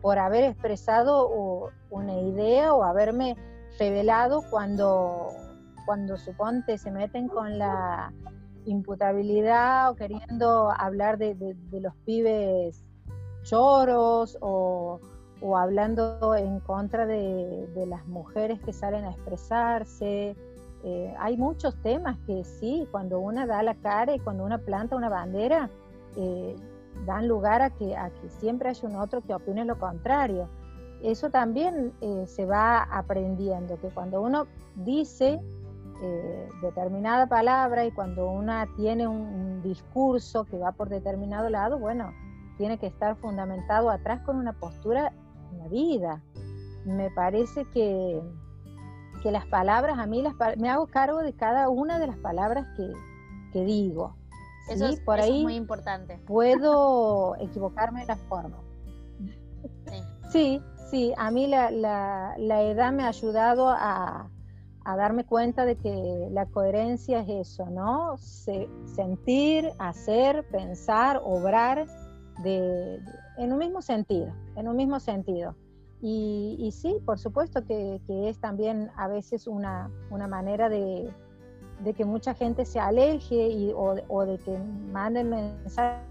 por 0.00 0.18
haber 0.18 0.44
expresado 0.44 1.70
una 1.90 2.20
idea 2.20 2.74
o 2.74 2.84
haberme 2.84 3.36
revelado 3.78 4.42
cuando, 4.50 5.28
cuando 5.86 6.16
suponte 6.16 6.78
se 6.78 6.90
meten 6.90 7.28
con 7.28 7.58
la 7.58 8.12
imputabilidad 8.64 9.90
o 9.90 9.96
queriendo 9.96 10.70
hablar 10.70 11.18
de, 11.18 11.34
de 11.34 11.80
los 11.80 11.94
pibes 12.04 12.84
choros 13.42 14.38
o, 14.40 15.00
o 15.42 15.56
hablando 15.56 16.34
en 16.36 16.60
contra 16.60 17.04
de, 17.04 17.68
las 17.86 18.06
mujeres 18.06 18.60
que 18.60 18.72
salen 18.72 19.04
a 19.04 19.10
expresarse. 19.10 20.36
Eh, 20.84 21.14
hay 21.18 21.36
muchos 21.36 21.74
temas 21.82 22.16
que 22.26 22.44
sí, 22.44 22.86
cuando 22.90 23.18
una 23.18 23.46
da 23.46 23.62
la 23.62 23.74
cara 23.74 24.14
y 24.14 24.20
cuando 24.20 24.44
una 24.44 24.58
planta 24.58 24.96
una 24.96 25.08
bandera, 25.08 25.68
eh, 26.16 26.56
dan 27.06 27.26
lugar 27.26 27.62
a 27.62 27.70
que, 27.70 27.96
a 27.96 28.10
que 28.10 28.30
siempre 28.30 28.68
haya 28.68 28.88
un 28.88 28.96
otro 28.96 29.20
que 29.22 29.34
opine 29.34 29.64
lo 29.64 29.78
contrario. 29.78 30.48
Eso 31.02 31.30
también 31.30 31.92
eh, 32.00 32.24
se 32.26 32.46
va 32.46 32.82
aprendiendo, 32.82 33.78
que 33.80 33.88
cuando 33.88 34.22
uno 34.22 34.46
dice 34.76 35.40
determinada 36.60 37.28
palabra 37.28 37.84
y 37.84 37.92
cuando 37.92 38.28
una 38.28 38.66
tiene 38.74 39.06
un 39.06 39.62
discurso 39.62 40.44
que 40.44 40.58
va 40.58 40.72
por 40.72 40.88
determinado 40.88 41.48
lado, 41.48 41.78
bueno, 41.78 42.12
tiene 42.58 42.76
que 42.76 42.88
estar 42.88 43.14
fundamentado 43.16 43.88
atrás 43.88 44.20
con 44.22 44.36
una 44.36 44.52
postura 44.52 45.12
la 45.58 45.68
vida. 45.68 46.22
Me 46.84 47.10
parece 47.10 47.64
que, 47.66 48.20
que 49.22 49.30
las 49.30 49.46
palabras, 49.46 49.98
a 49.98 50.06
mí 50.06 50.22
las, 50.22 50.34
me 50.58 50.68
hago 50.68 50.86
cargo 50.86 51.18
de 51.18 51.32
cada 51.32 51.68
una 51.68 51.98
de 51.98 52.08
las 52.08 52.16
palabras 52.16 52.66
que, 52.76 52.92
que 53.52 53.64
digo. 53.64 54.16
Eso, 54.68 54.86
es, 54.86 55.00
por 55.00 55.20
ahí 55.20 55.42
muy 55.42 55.56
importante. 55.56 56.18
Puedo 56.26 57.36
equivocarme 57.40 58.02
en 58.02 58.08
la 58.08 58.16
forma. 58.16 58.58
Sí, 59.88 60.02
sí, 60.30 60.62
a 61.16 61.30
mí 61.30 61.46
la, 61.46 61.70
la, 61.70 62.34
la 62.38 62.62
edad 62.62 62.92
me 62.92 63.04
ha 63.04 63.08
ayudado 63.08 63.68
a, 63.68 64.28
a, 64.84 64.96
darme 64.96 65.24
cuenta 65.24 65.64
de 65.64 65.76
que 65.76 66.28
la 66.30 66.46
coherencia 66.46 67.20
es 67.20 67.48
eso, 67.48 67.66
¿no? 67.70 68.16
Se, 68.18 68.68
sentir, 68.84 69.70
hacer, 69.78 70.44
pensar, 70.50 71.20
obrar 71.24 71.86
de, 72.42 73.00
en 73.38 73.52
un 73.52 73.58
mismo 73.58 73.80
sentido, 73.80 74.32
en 74.56 74.68
un 74.68 74.76
mismo 74.76 75.00
sentido. 75.00 75.56
Y, 76.04 76.70
sí, 76.72 76.96
por 77.06 77.18
supuesto 77.18 77.64
que, 77.64 78.00
es 78.08 78.38
también 78.40 78.90
a 78.96 79.06
veces 79.06 79.46
una, 79.46 79.88
una 80.10 80.26
manera 80.26 80.68
de, 80.68 81.14
que 81.96 82.04
mucha 82.04 82.34
gente 82.34 82.64
se 82.64 82.80
aleje 82.80 83.48
y, 83.48 83.72
o, 83.72 84.26
de 84.26 84.38
que 84.38 84.58
manden 84.92 85.30
mensajes 85.30 86.02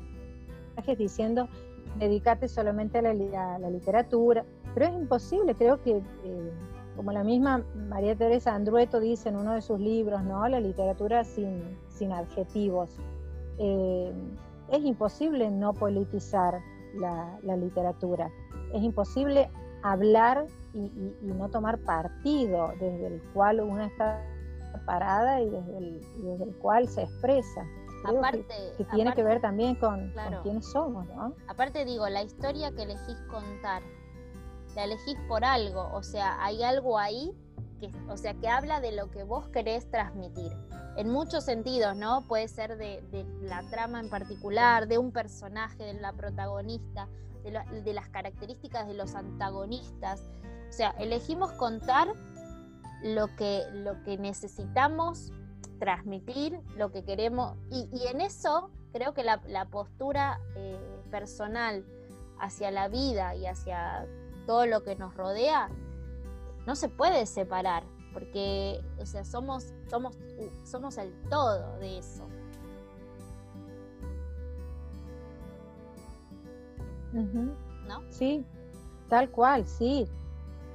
diciendo 0.98 1.48
dedícate 1.98 2.48
solamente 2.48 3.00
a 3.00 3.02
la, 3.02 3.70
literatura, 3.70 4.46
pero 4.74 4.88
es 4.88 4.94
imposible, 4.94 5.56
creo 5.56 5.82
que 5.82 5.98
eh, 5.98 6.52
como 6.96 7.12
la 7.12 7.24
misma 7.24 7.64
María 7.90 8.16
Teresa 8.16 8.54
Andrueto 8.54 9.00
dice 9.00 9.30
en 9.30 9.38
uno 9.38 9.54
de 9.54 9.62
sus 9.62 9.80
libros, 9.80 10.24
¿no? 10.24 10.48
la 10.48 10.60
literatura 10.60 11.24
sin, 11.24 11.78
sin 11.90 12.12
adjetivos. 12.12 12.98
Eh, 13.58 14.14
es 14.72 14.84
imposible 14.84 15.52
no 15.52 15.74
politizar 15.74 16.62
la, 16.96 17.56
literatura. 17.58 18.32
Es 18.74 18.82
imposible 18.82 19.50
hablar 19.84 20.46
y, 20.74 20.90
no 21.22 21.50
tomar 21.50 21.80
partido 21.80 22.70
desde 22.80 23.08
el 23.08 23.22
cual 23.34 23.62
uno 23.62 23.84
está 23.84 24.24
parada 24.86 25.42
y 25.42 25.50
desde 25.50 25.78
el, 26.44 26.56
cual 26.62 26.88
se 26.88 27.04
expresa. 27.04 27.66
aparte, 28.06 28.46
que, 28.78 28.86
tiene 28.86 29.14
que 29.14 29.24
ver 29.24 29.42
también 29.42 29.76
con, 29.76 30.14
quiénes 30.44 30.66
somos, 30.72 31.06
¿no? 31.08 31.36
Aparte 31.48 31.86
digo, 31.86 32.08
la 32.08 32.24
historia 32.24 32.72
que 32.72 32.84
elegís 32.84 33.18
contar, 33.30 33.82
la 34.76 34.86
elegís 34.86 35.18
por 35.28 35.44
algo, 35.44 35.90
o 35.94 36.04
sea, 36.04 36.44
hay 36.44 36.64
algo 36.64 36.98
ahí 36.98 37.32
que, 37.80 37.92
o 38.10 38.18
sea, 38.18 38.34
que 38.36 38.48
habla 38.48 38.80
de 38.80 38.92
lo 38.92 39.10
que 39.12 39.24
vos 39.24 39.48
querés 39.50 39.90
transmitir 39.90 40.52
en 40.98 41.10
muchos 41.10 41.46
sentidos, 41.46 41.96
¿no? 41.96 42.28
Puede 42.28 42.48
ser 42.48 42.78
de, 42.78 43.02
la 43.42 43.62
trama 43.70 44.00
en 44.00 44.10
particular, 44.10 44.88
de 44.88 44.98
un 44.98 45.12
personaje, 45.12 45.84
de 45.84 45.94
la 45.94 46.14
protagonista, 46.14 47.08
de, 47.44 47.94
las 47.94 48.10
características 48.10 48.88
de 48.88 48.94
los 48.94 49.16
antagonistas. 49.16 50.22
O 50.70 50.74
sea, 50.74 50.92
elegimos 51.00 51.52
contar 51.54 52.10
lo 53.04 53.36
que, 53.36 53.64
lo 53.74 54.02
que 54.04 54.18
necesitamos 54.18 55.32
transmitir, 55.80 56.60
lo 56.78 56.92
que 56.92 57.04
queremos, 57.04 57.58
y, 57.72 57.88
en 58.08 58.22
eso 58.22 58.70
creo 58.94 59.14
que 59.14 59.24
la, 59.24 59.66
postura 59.72 60.40
eh, 60.56 60.78
personal 61.10 61.86
hacia 62.40 62.70
la 62.72 62.88
vida 62.90 63.36
y 63.36 63.46
hacia 63.46 64.06
todo 64.46 64.66
lo 64.66 64.84
que 64.84 64.96
nos 64.96 65.16
rodea 65.16 65.70
no 66.66 66.76
se 66.76 66.90
puede 66.90 67.26
separar 67.26 67.84
porque, 68.14 68.82
o 69.00 69.06
sea, 69.06 69.24
somos, 69.24 69.74
somos, 69.90 70.18
somos 70.64 70.98
el 70.98 71.14
todo 71.30 71.78
de 71.80 71.98
eso. 71.98 72.28
¿No? 77.14 78.02
Sí, 78.10 78.46
tal 79.10 79.30
cual, 79.30 79.66
sí. 79.66 80.08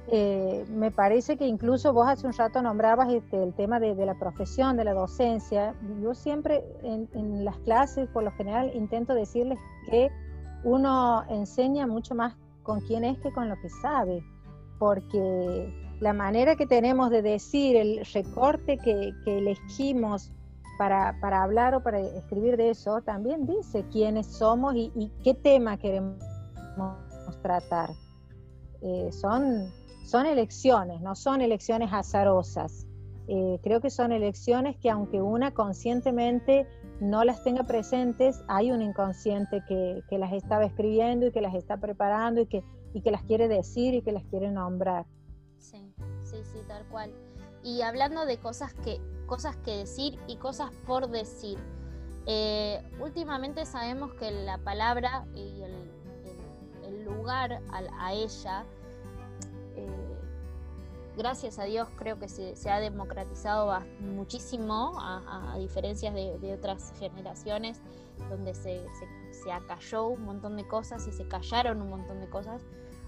Eh, 0.09 0.65
me 0.69 0.89
parece 0.89 1.35
que 1.35 1.45
incluso 1.45 1.91
vos 1.91 2.07
hace 2.07 2.25
un 2.27 2.33
rato 2.33 2.61
nombrabas 2.61 3.11
este, 3.11 3.43
el 3.43 3.53
tema 3.53 3.79
de, 3.79 3.93
la 4.05 4.17
profesión, 4.17 4.77
de 4.77 4.85
la 4.85 4.93
docencia. 4.93 5.75
Yo 6.01 6.13
siempre 6.13 6.63
en, 6.81 7.09
en, 7.13 7.43
las 7.43 7.57
clases, 7.59 8.07
por 8.09 8.23
lo 8.23 8.31
general, 8.31 8.71
intento 8.73 9.13
decirles 9.13 9.59
que 9.89 10.09
uno 10.63 11.23
enseña 11.29 11.87
mucho 11.87 12.15
más 12.15 12.35
con 12.67 12.81
quién 12.81 13.05
es 13.05 13.17
que 13.19 13.31
con 13.31 13.47
lo 13.47 13.55
que 13.61 13.69
sabe, 13.69 14.21
porque 14.77 15.73
la 16.01 16.11
manera 16.11 16.57
que 16.57 16.67
tenemos 16.67 17.09
de 17.09 17.21
decir, 17.21 17.77
el 17.77 18.05
recorte 18.13 18.77
que, 18.77 19.13
elegimos 19.25 20.31
para, 20.77 21.17
hablar 21.41 21.73
o 21.75 21.81
para 21.81 21.99
escribir 22.01 22.57
de 22.57 22.71
eso, 22.71 23.01
también 23.01 23.47
dice 23.47 23.85
quiénes 23.89 24.27
somos 24.27 24.75
y, 24.75 25.11
qué 25.23 25.33
tema 25.33 25.77
queremos 25.77 26.17
tratar. 27.41 27.89
Eh, 28.81 29.11
son, 29.11 29.71
son 30.03 30.25
elecciones, 30.25 31.01
no 31.01 31.15
son 31.15 31.41
elecciones 31.41 31.89
azarosas. 31.93 32.85
Eh, 33.29 33.59
creo 33.63 33.79
que 33.79 33.89
son 33.89 34.11
elecciones 34.11 34.75
que 34.77 34.89
aunque 34.89 35.21
una 35.21 35.53
conscientemente 35.53 36.67
no 36.99 37.23
las 37.23 37.43
tenga 37.43 37.63
presentes, 37.63 38.43
hay 38.47 38.71
un 38.71 38.81
inconsciente 38.81 39.63
que, 39.67 40.03
las 40.17 40.33
estaba 40.33 40.65
escribiendo 40.65 41.27
y 41.27 41.31
que 41.31 41.41
las 41.41 41.53
está 41.53 41.77
preparando 41.77 42.41
y 42.41 42.47
que, 42.47 42.63
y 42.93 43.01
que 43.01 43.11
las 43.11 43.23
quiere 43.23 43.47
decir 43.47 43.93
y 43.93 44.01
que 44.01 44.11
las 44.11 44.23
quiere 44.25 44.51
nombrar. 44.51 45.05
Sí, 45.57 45.93
sí, 46.23 46.37
sí, 46.43 46.59
tal 46.67 46.85
cual. 46.87 47.11
Y 47.63 47.81
hablando 47.81 48.25
de 48.25 48.37
cosas 48.37 48.73
que, 48.73 48.99
cosas 49.25 49.57
que 49.57 49.71
decir 49.77 50.19
y 50.27 50.37
cosas 50.37 50.71
por 50.85 51.09
decir. 51.09 51.59
Eh, 52.25 52.81
últimamente 52.99 53.65
sabemos 53.65 54.13
que 54.13 54.31
la 54.31 54.57
palabra 54.57 55.25
y 55.33 55.61
el, 55.61 55.97
lugar 57.05 57.61
a, 57.71 58.13
ella, 58.13 58.63
eh, 58.63 58.76
gracias 61.17 61.59
a 61.59 61.63
Dios, 61.63 61.87
creo 61.97 62.19
que 62.19 62.29
se, 62.29 62.69
ha 62.69 62.79
democratizado 62.79 63.77
muchísimo, 63.99 64.93
a, 64.97 65.55
diferencias 65.57 66.13
de, 66.13 66.53
otras 66.53 66.93
generaciones, 66.99 67.81
donde 68.29 68.53
se, 68.53 68.85
se, 68.99 69.33
se 69.33 69.51
acalló 69.51 70.07
un 70.07 70.23
montón 70.23 70.55
de 70.55 70.67
cosas 70.67 71.07
y 71.07 71.11
se 71.11 71.27
callaron 71.27 71.81
un 71.81 71.89
montón 71.89 72.19
de 72.19 72.29
cosas. 72.29 72.61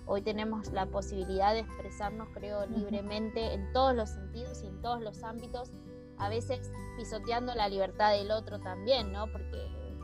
Hoy 0.05 0.23
tenemos 0.23 0.71
la 0.71 0.87
posibilidad 0.87 1.53
de 1.53 1.59
expresarnos, 1.59 2.29
creo, 2.33 2.65
libremente 2.65 3.53
en 3.53 3.71
todos 3.73 3.95
los 3.95 4.09
sentidos 4.09 4.63
y 4.63 4.67
en 4.67 4.81
todos 4.81 5.01
los 5.01 5.23
ámbitos, 5.23 5.71
a 6.17 6.29
veces 6.29 6.71
pisoteando 6.97 7.53
la 7.55 7.69
libertad 7.69 8.11
del 8.13 8.31
otro 8.31 8.59
también, 8.59 9.11
¿no? 9.11 9.31
Porque 9.31 9.55
eh, 9.55 9.97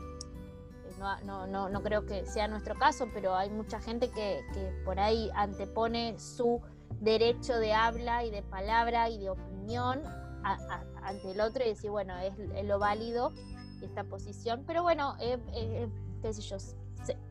no, 1.24 1.46
no, 1.46 1.68
no, 1.68 1.82
creo 1.82 2.06
que 2.06 2.24
sea 2.24 2.48
nuestro 2.48 2.74
caso, 2.76 3.08
pero 3.12 3.34
hay 3.34 3.50
mucha 3.50 3.80
gente 3.80 4.10
que, 4.10 4.42
por 4.84 4.98
ahí 4.98 5.30
antepone 5.34 6.18
su 6.18 6.62
derecho 7.00 7.58
de 7.58 7.72
habla 7.72 8.24
y 8.24 8.30
de 8.30 8.42
palabra 8.42 9.08
y 9.10 9.18
de 9.18 9.30
opinión 9.30 10.02
ante 11.02 11.32
el 11.32 11.40
otro 11.40 11.64
y 11.64 11.68
decir, 11.68 11.90
bueno, 11.90 12.16
es, 12.18 12.34
lo 12.64 12.78
válido 12.78 13.32
esta 13.82 14.04
posición, 14.04 14.64
pero 14.66 14.82
bueno, 14.82 15.16
eh, 15.20 15.38
eh, 15.52 15.88
qué 16.22 16.32
sé 16.32 16.42
yo, 16.42 16.56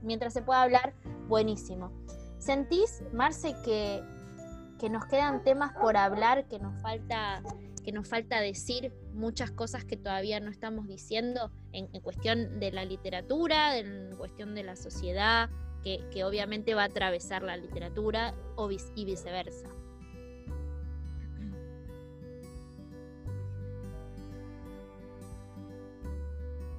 mientras 0.02 0.34
se 0.34 0.42
pueda 0.42 0.62
hablar, 0.62 0.94
buenísimo. 1.28 1.92
¿Sentís, 2.38 3.04
Marce, 3.14 3.56
que, 3.64 4.04
que 4.80 4.90
nos 4.90 5.06
quedan 5.06 5.44
temas 5.44 5.74
por 5.74 5.98
hablar, 5.98 6.48
que 6.48 6.60
nos 6.60 6.80
falta 6.82 7.42
que 7.86 7.92
nos 7.92 8.10
falta 8.10 8.42
decir 8.42 8.92
muchas 9.14 9.52
cosas 9.52 9.86
que 9.86 9.96
todavía 9.96 10.40
no 10.40 10.50
estamos 10.50 10.88
diciendo 10.88 11.52
en, 11.72 11.88
cuestión 12.02 12.60
de 12.60 12.72
la 12.72 12.84
literatura, 12.84 13.78
en 13.78 14.16
cuestión 14.18 14.56
de 14.56 14.64
la 14.64 14.76
sociedad, 14.76 15.52
que, 16.12 16.24
obviamente 16.24 16.74
va 16.74 16.84
a 16.84 16.86
atravesar 16.86 17.44
la 17.44 17.56
literatura 17.58 18.34
y 18.96 19.06
viceversa. 19.06 19.70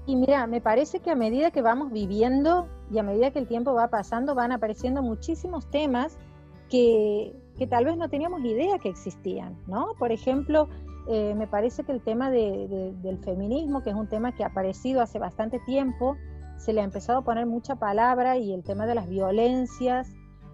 Y 0.06 0.14
mira, 0.14 0.46
me 0.46 0.60
parece 0.60 1.00
que 1.00 1.10
a 1.10 1.16
medida 1.16 1.50
que 1.50 1.62
vamos 1.62 1.92
viviendo 1.92 2.68
y 2.92 2.98
a 2.98 3.02
medida 3.02 3.32
que 3.32 3.40
el 3.40 3.48
tiempo 3.48 3.74
va 3.74 3.88
pasando, 3.88 4.34
van 4.34 4.52
apareciendo 4.52 5.02
muchísimos 5.02 5.68
temas 5.70 6.16
que, 6.68 7.32
que 7.58 7.66
tal 7.66 7.84
vez 7.84 7.96
no 7.96 8.08
teníamos 8.08 8.44
idea 8.44 8.78
que 8.78 8.88
existían, 8.88 9.56
¿no? 9.66 9.94
Por 9.98 10.12
ejemplo, 10.12 10.68
eh, 11.08 11.34
me 11.36 11.46
parece 11.46 11.84
que 11.84 11.92
el 11.92 12.00
tema 12.00 12.30
del 12.30 13.18
feminismo, 13.24 13.82
que 13.82 13.90
es 13.90 13.96
un 13.96 14.08
tema 14.08 14.32
que 14.32 14.44
ha 14.44 14.48
aparecido 14.48 15.00
hace 15.00 15.18
bastante 15.18 15.60
tiempo, 15.60 16.16
se 16.58 16.72
le 16.72 16.80
ha 16.80 16.84
empezado 16.84 17.20
a 17.20 17.22
poner 17.22 17.46
mucha 17.46 17.76
palabra 17.76 18.38
y 18.38 18.52
el 18.52 18.62
tema 18.62 18.86
de 18.86 18.94
las 18.94 19.08
violencias 19.08 20.08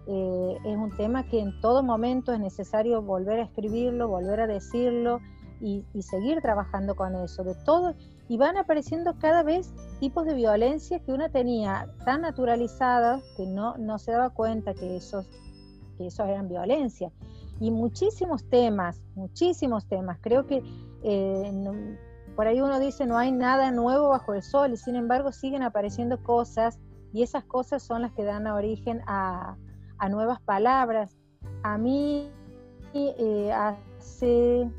eh, 0.07 0.57
es 0.65 0.77
un 0.77 0.91
tema 0.95 1.27
que 1.27 1.39
en 1.39 1.59
todo 1.61 1.83
momento 1.83 2.33
es 2.33 2.39
necesario 2.39 3.01
volver 3.01 3.39
a 3.39 3.43
escribirlo, 3.43 4.07
volver 4.07 4.41
a 4.41 4.47
decirlo 4.47 5.19
y, 5.61 5.85
seguir 6.01 6.41
trabajando 6.41 6.93
con 6.95 7.15
eso, 7.15 7.45
de 7.45 7.55
todo. 7.63 7.95
Y 8.27 8.37
van 8.37 8.57
apareciendo 8.57 9.17
cada 9.17 9.43
vez 9.43 9.73
tipos 10.01 10.25
de 10.25 10.33
violencia 10.33 10.99
que 10.99 11.13
uno 11.13 11.29
tenía 11.31 11.87
tan 12.03 12.21
naturalizadas 12.21 13.23
que 13.37 13.45
no, 13.45 13.77
no 13.77 13.97
se 13.97 14.11
daba 14.11 14.31
cuenta 14.31 14.73
que 14.73 14.97
esos, 14.97 15.25
que 15.97 16.07
esos 16.07 16.27
eran 16.27 16.49
violencia 16.49 17.11
y 17.59 17.71
muchísimos 17.71 18.43
temas, 18.49 18.99
muchísimos 19.15 19.85
temas. 19.87 20.17
Creo 20.21 20.45
que 20.47 20.61
eh, 21.03 21.97
por 22.35 22.47
ahí 22.47 22.61
uno 22.61 22.79
dice 22.79 23.05
no 23.05 23.17
hay 23.17 23.31
nada 23.31 23.71
nuevo 23.71 24.09
bajo 24.09 24.33
el 24.33 24.41
sol 24.41 24.73
y 24.73 24.77
sin 24.77 24.95
embargo 24.95 25.31
siguen 25.31 25.63
apareciendo 25.63 26.21
cosas 26.21 26.79
y 27.13 27.21
esas 27.21 27.43
cosas 27.43 27.83
son 27.83 28.01
las 28.01 28.11
que 28.13 28.23
dan 28.23 28.47
origen 28.47 29.01
a, 29.05 29.55
nuevas 30.09 30.41
palabras. 30.41 31.15
A 31.61 31.77
mí 31.77 32.29
eh, 32.93 33.53
hace 33.53 34.69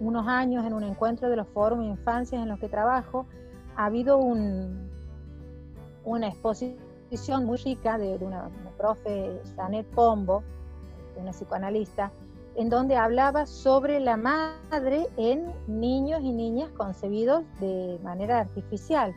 unos 0.00 0.26
años 0.26 0.64
en 0.64 0.72
un 0.72 0.84
encuentro 0.84 1.28
de 1.28 1.36
los 1.36 1.46
foros 1.48 1.80
de 1.80 1.86
infancias 1.86 2.42
en 2.42 2.48
los 2.48 2.58
que 2.58 2.68
trabajo, 2.68 3.26
ha 3.76 3.86
habido 3.86 4.16
un, 4.16 4.90
una 6.04 6.28
exposición 6.28 7.44
muy 7.44 7.58
rica 7.58 7.98
de, 7.98 8.16
una, 8.16 8.46
una 8.46 8.70
profe, 8.78 9.42
Janet 9.56 9.86
Pombo, 9.90 10.42
una 11.16 11.32
psicoanalista, 11.32 12.10
en 12.56 12.68
donde 12.68 12.96
hablaba 12.96 13.46
sobre 13.46 14.00
la 14.00 14.16
madre 14.16 15.06
en 15.16 15.52
niños 15.66 16.20
y 16.22 16.32
niñas 16.32 16.70
concebidos 16.76 17.44
de 17.60 17.98
manera 18.02 18.40
artificial. 18.40 19.14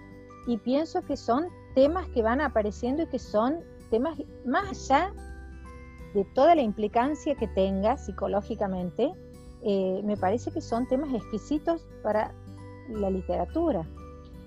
Y 0.48 0.58
pienso 0.58 1.02
que 1.04 1.18
son 1.18 1.48
temas 1.76 2.08
que 2.10 2.22
van 2.22 2.42
apareciendo 2.42 3.04
y 3.04 3.08
que 3.08 3.20
son 3.20 3.60
temas 3.90 4.18
más 4.46 4.90
allá 4.90 5.14
de 6.14 6.26
toda 6.34 6.56
la 6.56 6.62
implicancia 6.62 7.36
que 7.36 7.48
tenga 7.48 7.98
psicológicamente, 7.98 9.14
eh, 9.62 10.02
me 10.04 10.18
parece 10.18 10.52
que 10.52 10.62
son 10.62 10.88
temas 10.88 11.14
exquisitos 11.14 11.86
para 12.02 12.34
la 12.90 13.10
literatura. 13.10 13.88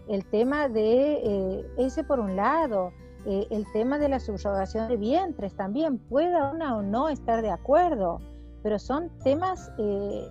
El 0.09 0.25
tema 0.25 0.69
de 0.69 1.21
eh, 1.23 1.67
ese 1.79 2.03
por 2.03 2.19
un 2.19 2.35
lado, 2.35 2.93
eh, 3.27 3.47
el 3.51 3.71
tema 3.73 3.99
de 3.99 4.09
la 4.09 4.19
subrogación 4.19 4.89
de 4.89 4.97
vientres 4.97 5.55
también, 5.55 5.99
pueda 5.99 6.51
una 6.51 6.77
o 6.77 6.83
no 6.83 7.09
estar 7.09 7.43
de 7.43 7.51
acuerdo, 7.51 8.19
pero 8.63 8.79
son 8.79 9.11
temas 9.23 9.73
eh, 9.79 10.29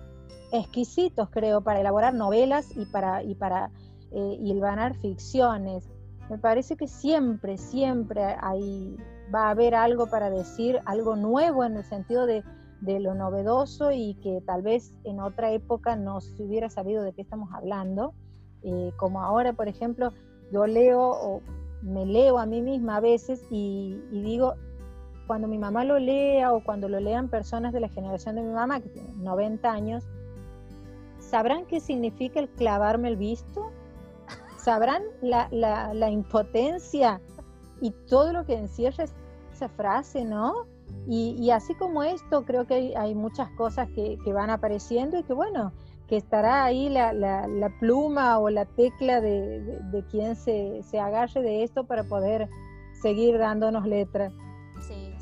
exquisitos, 0.52 1.28
creo, 1.30 1.60
para 1.62 1.80
elaborar 1.80 2.14
novelas 2.14 2.76
y 2.76 2.86
para, 2.86 3.22
y 3.22 3.34
para 3.34 3.70
eh, 4.12 4.92
ficciones. 5.00 5.88
Me 6.28 6.38
parece 6.38 6.76
que 6.76 6.86
siempre, 6.86 7.58
siempre 7.58 8.36
hay, 8.40 8.96
va 9.34 9.48
a 9.48 9.50
haber 9.50 9.74
algo 9.74 10.06
para 10.08 10.30
decir, 10.30 10.78
algo 10.84 11.16
nuevo 11.16 11.64
en 11.64 11.76
el 11.76 11.84
sentido 11.84 12.26
de, 12.26 12.44
de 12.80 13.00
lo 13.00 13.14
novedoso 13.14 13.90
y 13.92 14.14
que 14.22 14.40
tal 14.46 14.62
vez 14.62 14.92
en 15.04 15.20
otra 15.20 15.52
época 15.52 15.96
no 15.96 16.20
se 16.20 16.42
hubiera 16.42 16.70
sabido 16.70 17.02
de 17.02 17.12
qué 17.12 17.22
estamos 17.22 17.50
hablando. 17.52 18.14
Eh, 18.62 18.92
como 18.96 19.22
ahora, 19.22 19.52
por 19.52 19.68
ejemplo, 19.68 20.12
yo 20.52 20.66
leo 20.66 21.00
o 21.00 21.42
me 21.82 22.04
leo 22.06 22.38
a 22.38 22.46
mí 22.46 22.62
misma 22.62 22.96
a 22.96 23.00
veces 23.00 23.42
y, 23.50 23.98
digo, 24.10 24.54
cuando 25.30 25.46
mi 25.46 25.58
mamá 25.58 25.84
lo 25.84 26.00
lea 26.00 26.52
o 26.52 26.64
cuando 26.64 26.88
lo 26.88 26.98
lean 26.98 27.28
personas 27.28 27.72
de 27.72 27.78
la 27.78 27.88
generación 27.88 28.34
de 28.34 28.42
mi 28.42 28.52
mamá, 28.52 28.80
que 28.80 28.88
tiene 28.88 29.12
90 29.18 29.70
años, 29.70 30.02
¿sabrán 31.20 31.66
qué 31.66 31.78
significa 31.78 32.40
el 32.40 32.48
clavarme 32.48 33.06
el 33.06 33.16
visto? 33.16 33.70
¿Sabrán 34.56 35.04
la, 35.22 36.10
impotencia 36.10 37.20
y 37.80 37.92
todo 38.08 38.32
lo 38.32 38.44
que 38.44 38.54
encierra 38.54 39.04
esa 39.52 39.68
frase, 39.68 40.24
no? 40.24 40.66
Y, 41.06 41.48
así 41.52 41.76
como 41.76 42.02
esto, 42.02 42.44
creo 42.44 42.66
que 42.66 42.94
hay, 42.96 43.14
muchas 43.14 43.50
cosas 43.50 43.88
que, 43.94 44.18
que, 44.24 44.32
van 44.32 44.50
apareciendo 44.50 45.16
y 45.16 45.22
que, 45.22 45.32
bueno, 45.32 45.72
que 46.08 46.16
estará 46.16 46.64
ahí 46.64 46.88
la, 46.88 47.12
la, 47.12 47.70
pluma 47.78 48.40
o 48.40 48.50
la 48.50 48.64
tecla 48.64 49.20
de, 49.20 49.60
de, 49.60 50.04
quien 50.06 50.34
se, 50.34 50.82
se, 50.82 50.98
agarre 50.98 51.40
de 51.40 51.62
esto 51.62 51.84
para 51.84 52.02
poder 52.02 52.48
seguir 53.00 53.38
dándonos 53.38 53.86
letras. 53.86 54.32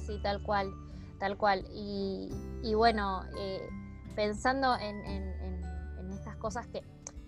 Sí, 0.08 0.18
tal 0.22 0.42
cual, 0.42 0.72
tal 1.18 1.36
cual. 1.36 1.66
Y, 1.70 2.30
bueno, 2.74 3.24
eh, 3.36 3.68
pensando 4.16 4.74
en, 4.78 4.96
estas 6.14 6.36
cosas 6.36 6.66
que, 6.66 6.82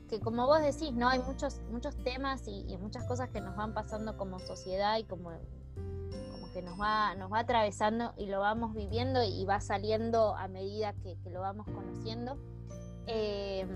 que, 0.09 0.18
como 0.18 0.47
vos 0.47 0.62
decís, 0.62 0.93
¿no? 0.95 1.07
Hay 1.11 1.18
muchos, 1.18 1.61
muchos 1.70 1.95
temas 2.03 2.49
y, 2.49 2.74
muchas 2.78 3.05
cosas 3.05 3.28
que 3.28 3.43
nos 3.43 3.55
van 3.55 3.74
pasando 3.74 4.16
como 4.16 4.39
sociedad 4.39 4.97
y 4.97 5.05
como, 5.05 5.31
como 6.33 6.53
que 6.55 6.62
nos 6.62 6.81
va, 6.81 7.14
nos 7.16 7.31
va 7.31 7.41
atravesando 7.41 8.14
y 8.16 8.26
lo 8.26 8.41
vamos 8.41 8.72
viviendo 8.74 9.22
y 9.22 9.45
va 9.45 9.61
saliendo 9.61 10.35
a 10.35 10.49
medida 10.49 10.95
que, 10.95 11.18
lo 11.31 11.43
vamos 11.43 11.66
conociendo. 11.66 12.39
Eh, 13.07 13.66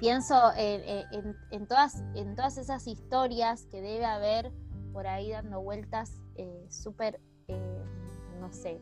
pienso 0.00 0.52
en, 0.56 1.66
todas, 1.68 2.02
en 2.14 2.34
todas 2.34 2.56
esas 2.56 2.86
historias 2.86 3.66
que 3.66 3.82
debe 3.82 4.06
haber 4.06 4.50
por 4.94 5.06
ahí 5.06 5.30
dando 5.30 5.60
vueltas 5.60 6.22
eh, 6.36 6.66
súper, 6.70 7.16
eh, 7.16 7.31
no 8.42 8.52
sé, 8.52 8.80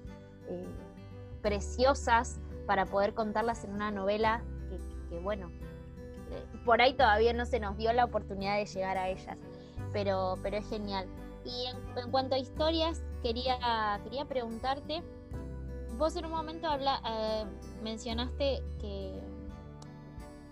preciosas 1.43 2.41
para 2.67 2.87
poder 2.87 3.15
contarlas 3.15 3.65
en 3.65 3.75
una 3.75 3.91
novela 3.91 4.43
que, 5.09 5.19
bueno, 5.19 5.51
por 6.65 6.81
ahí 6.81 6.95
todavía 6.95 7.33
no 7.33 7.45
se 7.45 7.61
nos 7.61 7.77
dio 7.77 7.93
la 7.93 8.05
oportunidad 8.05 8.57
de 8.57 8.67
llegar 8.67 8.97
a 8.97 9.09
ellas, 9.09 9.37
pero, 9.93 10.37
pero 10.43 10.57
es 10.57 10.69
genial. 10.69 11.07
Y 11.45 11.67
en, 11.67 12.11
cuanto 12.11 12.35
a 12.35 12.39
historias, 12.39 13.03
quería, 13.23 14.01
quería 14.03 14.25
preguntarte, 14.25 15.03
vos 15.99 16.17
en 16.17 16.25
un 16.25 16.31
momento 16.33 16.69
habla, 16.69 17.47
mencionaste 17.83 18.63
que, 18.81 19.21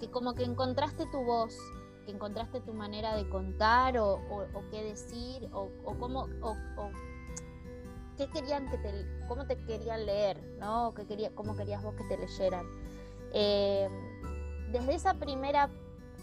que 0.00 0.10
como 0.10 0.34
que 0.34 0.44
encontraste 0.44 1.06
tu 1.06 1.22
voz, 1.24 1.56
que 2.04 2.12
encontraste 2.12 2.60
tu 2.60 2.74
manera 2.74 3.16
de 3.16 3.28
contar 3.28 3.98
o, 3.98 4.20
qué 4.70 4.82
decir 4.82 5.48
o, 5.52 5.70
cómo 5.98 6.26
o, 6.42 6.56
qué 8.18 8.28
querían 8.28 8.68
que 8.68 8.76
te 8.78 9.06
cómo 9.26 9.46
te 9.46 9.56
querían 9.56 10.04
leer, 10.04 10.42
¿no? 10.58 10.92
¿Qué 10.94 11.06
quería, 11.06 11.34
cómo 11.34 11.56
querías 11.56 11.82
vos 11.82 11.94
que 11.94 12.04
te 12.04 12.18
leyeran. 12.18 12.66
Eh, 13.32 13.88
desde 14.72 14.94
esa 14.94 15.14
primera 15.14 15.70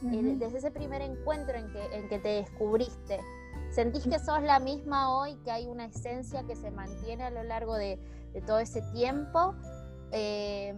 eh, 0.04 0.36
desde 0.38 0.58
ese 0.58 0.72
primer 0.72 1.02
encuentro 1.02 1.58
en 1.58 1.72
que, 1.72 1.96
en 1.96 2.10
que 2.10 2.20
te 2.20 2.30
descubriste, 2.30 3.20
¿sentís 3.72 4.04
que 4.04 4.20
sos 4.20 4.44
la 4.44 4.60
misma 4.60 5.18
hoy, 5.18 5.36
que 5.38 5.52
hay 5.52 5.68
una 5.68 5.86
esencia 5.86 6.44
que 6.44 6.56
se 6.56 6.70
mantiene 6.70 7.24
a 7.24 7.30
lo 7.30 7.44
largo 7.44 7.76
de, 7.76 7.98
de 8.34 8.42
todo 8.42 8.60
ese 8.60 8.82
tiempo? 8.94 9.56
Eh, 10.12 10.76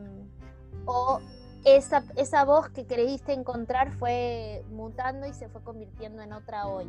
o 0.86 1.20
esa, 1.65 2.03
esa 2.15 2.45
voz 2.45 2.70
que 2.70 2.86
creíste 2.86 3.34
encontrar 3.34 3.91
fue 3.97 4.63
mutando 4.70 5.26
y 5.26 5.34
se 5.34 5.49
fue 5.49 5.61
convirtiendo 5.63 6.22
en 6.22 6.32
otra 6.32 6.68
hoy. 6.68 6.88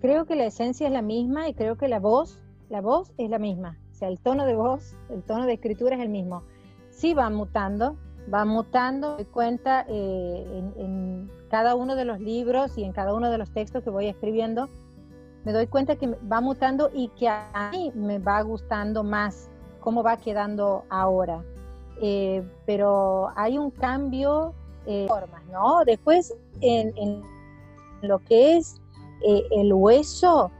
Creo 0.00 0.26
que 0.26 0.36
la 0.36 0.46
esencia 0.46 0.86
es 0.86 0.92
la 0.92 1.02
misma 1.02 1.48
y 1.48 1.54
creo 1.54 1.76
que 1.76 1.88
la 1.88 1.98
voz, 1.98 2.40
la 2.68 2.80
voz 2.80 3.12
es 3.18 3.30
la 3.30 3.38
misma. 3.38 3.78
O 3.92 3.94
sea, 3.94 4.08
el 4.08 4.20
tono 4.20 4.46
de 4.46 4.54
voz, 4.54 4.96
el 5.10 5.22
tono 5.22 5.46
de 5.46 5.54
escritura 5.54 5.96
es 5.96 6.02
el 6.02 6.08
mismo. 6.08 6.44
Sí 6.90 7.14
va 7.14 7.30
mutando, 7.30 7.96
va 8.32 8.44
mutando, 8.44 9.16
me 9.18 9.24
cuenta 9.24 9.84
eh, 9.88 10.46
en, 10.52 10.72
en, 10.84 11.30
cada 11.50 11.74
uno 11.74 11.96
de 11.96 12.04
los 12.04 12.20
libros 12.20 12.76
y 12.76 12.84
en 12.84 12.92
cada 12.92 13.14
uno 13.14 13.30
de 13.30 13.38
los 13.38 13.50
textos 13.50 13.82
que 13.82 13.90
voy 13.90 14.06
escribiendo, 14.06 14.68
me 15.44 15.52
doy 15.52 15.66
cuenta 15.66 15.96
que 15.96 16.08
va 16.30 16.40
mutando 16.40 16.90
y 16.92 17.08
que 17.08 17.28
a 17.28 17.70
mí 17.72 17.90
me 17.94 18.18
va 18.18 18.42
gustando 18.42 19.02
más 19.02 19.48
cómo 19.80 20.02
va 20.02 20.16
quedando 20.18 20.84
ahora. 20.90 21.42
Eh, 22.00 22.46
pero 22.66 23.30
hay 23.34 23.58
un 23.58 23.70
cambio 23.70 24.54
de 24.84 25.04
eh, 25.04 25.08
formas, 25.08 25.44
¿no? 25.46 25.84
Después, 25.84 26.36
en, 26.60 27.22
lo 28.02 28.18
que 28.20 28.56
es 28.56 28.80
eh, 29.22 29.42
el 29.50 29.72
hueso, 29.72 30.50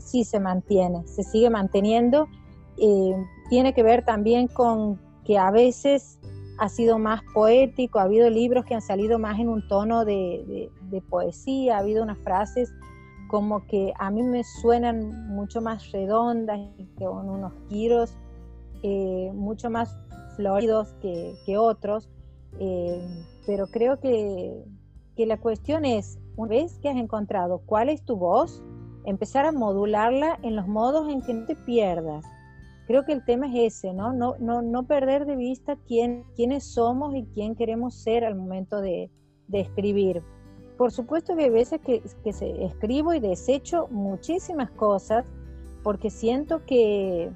sí 0.00 0.24
se 0.24 0.40
mantiene, 0.40 1.06
se 1.06 1.22
sigue 1.22 1.48
manteniendo. 1.48 2.28
tiene 3.48 3.72
que 3.72 3.82
ver 3.82 4.04
también 4.04 4.46
con 4.46 5.00
que 5.24 5.38
a 5.38 5.50
veces 5.50 6.18
ha 6.58 6.68
sido 6.68 6.98
más 6.98 7.22
poético, 7.32 7.98
ha 7.98 8.02
habido 8.02 8.28
libros 8.28 8.66
que 8.66 8.74
han 8.74 8.82
salido 8.82 9.18
más 9.18 9.38
en 9.38 9.48
un 9.48 9.66
tono 9.66 10.04
de, 10.04 10.70
poesía, 11.08 11.76
ha 11.76 11.78
habido 11.78 12.02
unas 12.02 12.18
frases 12.18 12.70
como 13.28 13.66
que 13.66 13.92
a 13.98 14.10
mí 14.10 14.22
me 14.22 14.42
suenan 14.44 15.28
mucho 15.28 15.62
más 15.62 15.92
redondas 15.92 16.60
con 16.98 17.28
unos 17.28 17.52
giros 17.68 18.18
eh, 18.82 19.32
mucho 19.34 19.70
más 19.70 19.96
floridos 20.36 20.94
que, 21.02 21.58
otros, 21.58 22.08
eh, 22.60 23.00
pero 23.44 23.66
creo 23.66 23.98
que, 23.98 24.64
la 25.16 25.36
cuestión 25.36 25.84
es, 25.84 26.20
una 26.38 26.50
vez 26.50 26.78
que 26.78 26.88
has 26.88 26.96
encontrado 26.96 27.62
cuál 27.66 27.88
es 27.88 28.04
tu 28.04 28.16
voz, 28.16 28.62
empezar 29.04 29.44
a 29.44 29.50
modularla 29.50 30.38
en 30.42 30.54
los 30.54 30.68
modos 30.68 31.12
en 31.12 31.20
que 31.20 31.34
no 31.34 31.46
te 31.46 31.56
pierdas. 31.56 32.24
Creo 32.86 33.04
que 33.04 33.12
el 33.12 33.24
tema 33.24 33.48
es 33.48 33.74
ese, 33.74 33.92
¿no? 33.92 34.12
No, 34.12 34.36
no, 34.38 34.62
no 34.62 34.86
perder 34.86 35.26
de 35.26 35.34
vista 35.34 35.76
quién, 35.88 36.24
quiénes 36.36 36.64
somos 36.64 37.14
y 37.16 37.24
quién 37.34 37.56
queremos 37.56 37.94
ser 37.94 38.24
al 38.24 38.36
momento 38.36 38.80
de, 38.80 39.10
de 39.48 39.60
escribir. 39.60 40.22
Por 40.76 40.92
supuesto 40.92 41.34
que 41.34 41.44
hay 41.44 41.50
veces 41.50 41.80
que, 41.80 42.02
que 42.22 42.32
se, 42.32 42.64
escribo 42.64 43.12
y 43.14 43.18
desecho 43.20 43.88
muchísimas 43.90 44.70
cosas 44.70 45.26
porque 45.82 46.08
siento 46.08 46.64
que, 46.64 47.30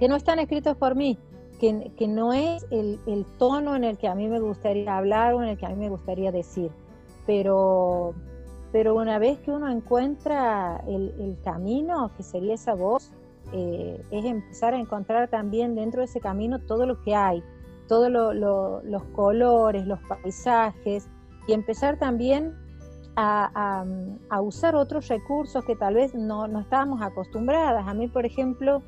que 0.00 0.08
no 0.08 0.16
están 0.16 0.40
escritos 0.40 0.76
por 0.76 0.96
mí, 0.96 1.16
que, 1.60 1.92
que 1.96 2.08
no 2.08 2.32
es 2.32 2.66
el, 2.72 2.98
el, 3.06 3.24
tono 3.38 3.76
en 3.76 3.84
el 3.84 3.98
que 3.98 4.08
a 4.08 4.16
mí 4.16 4.26
me 4.26 4.40
gustaría 4.40 4.96
hablar 4.96 5.34
o 5.34 5.42
en 5.42 5.50
el 5.50 5.58
que 5.58 5.66
a 5.66 5.68
mí 5.68 5.76
me 5.76 5.88
gustaría 5.88 6.32
decir. 6.32 6.72
Pero, 7.26 8.14
pero 8.72 8.94
una 8.94 9.18
vez 9.18 9.38
que 9.40 9.50
uno 9.50 9.68
encuentra 9.68 10.82
el, 10.86 11.36
camino, 11.44 12.10
que 12.16 12.22
sería 12.22 12.54
esa 12.54 12.74
voz, 12.74 13.12
eh, 13.52 14.02
es 14.10 14.24
empezar 14.24 14.74
a 14.74 14.78
encontrar 14.78 15.28
también 15.28 15.74
dentro 15.74 16.00
de 16.00 16.06
ese 16.06 16.20
camino 16.20 16.60
todo 16.60 16.86
lo 16.86 17.02
que 17.02 17.14
hay, 17.14 17.42
todos 17.88 18.10
lo, 18.10 18.32
los 18.82 19.02
colores, 19.12 19.86
los 19.86 19.98
paisajes, 20.08 21.08
y 21.46 21.52
empezar 21.52 21.98
también 21.98 22.54
a, 23.16 23.84
usar 24.40 24.74
otros 24.74 25.08
recursos 25.08 25.64
que 25.64 25.76
tal 25.76 25.94
vez 25.94 26.14
no, 26.14 26.48
no, 26.48 26.60
estábamos 26.60 27.02
acostumbradas. 27.02 27.86
A 27.86 27.94
mí, 27.94 28.08
por 28.08 28.24
ejemplo, 28.24 28.82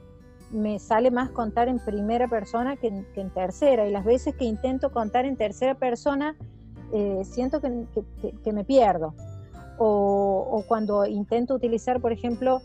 me 0.51 0.78
sale 0.78 1.11
más 1.11 1.30
contar 1.30 1.68
en 1.68 1.78
primera 1.78 2.28
persona 2.28 2.76
que 2.76 3.05
que 3.14 3.20
en 3.20 3.30
tercera, 3.30 3.87
y 3.87 3.91
las 3.91 4.05
veces 4.05 4.35
que 4.37 4.45
intento 4.45 4.91
contar 4.91 5.24
en 5.24 5.37
tercera 5.37 5.74
persona, 5.74 6.37
eh, 6.93 7.22
siento 7.24 7.61
que, 7.61 7.86
que, 8.20 8.32
que, 8.32 8.53
me 8.53 8.64
pierdo. 8.64 9.14
O, 9.78 10.47
o, 10.51 10.62
cuando 10.66 11.07
intento 11.07 11.55
utilizar, 11.55 12.01
por 12.01 12.12
ejemplo, 12.12 12.61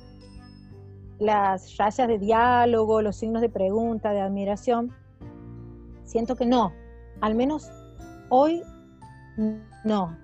las 1.19 1.77
rayas 1.77 2.07
de 2.07 2.19
diálogo, 2.19 3.01
los 3.01 3.15
signos 3.15 3.41
de 3.41 3.49
pregunta, 3.49 4.11
de 4.11 4.21
admiración, 4.21 4.91
siento 6.03 6.35
que 6.35 6.45
no, 6.45 6.73
al 7.21 7.35
menos 7.35 7.71
hoy 8.29 8.61
no, 9.83 10.17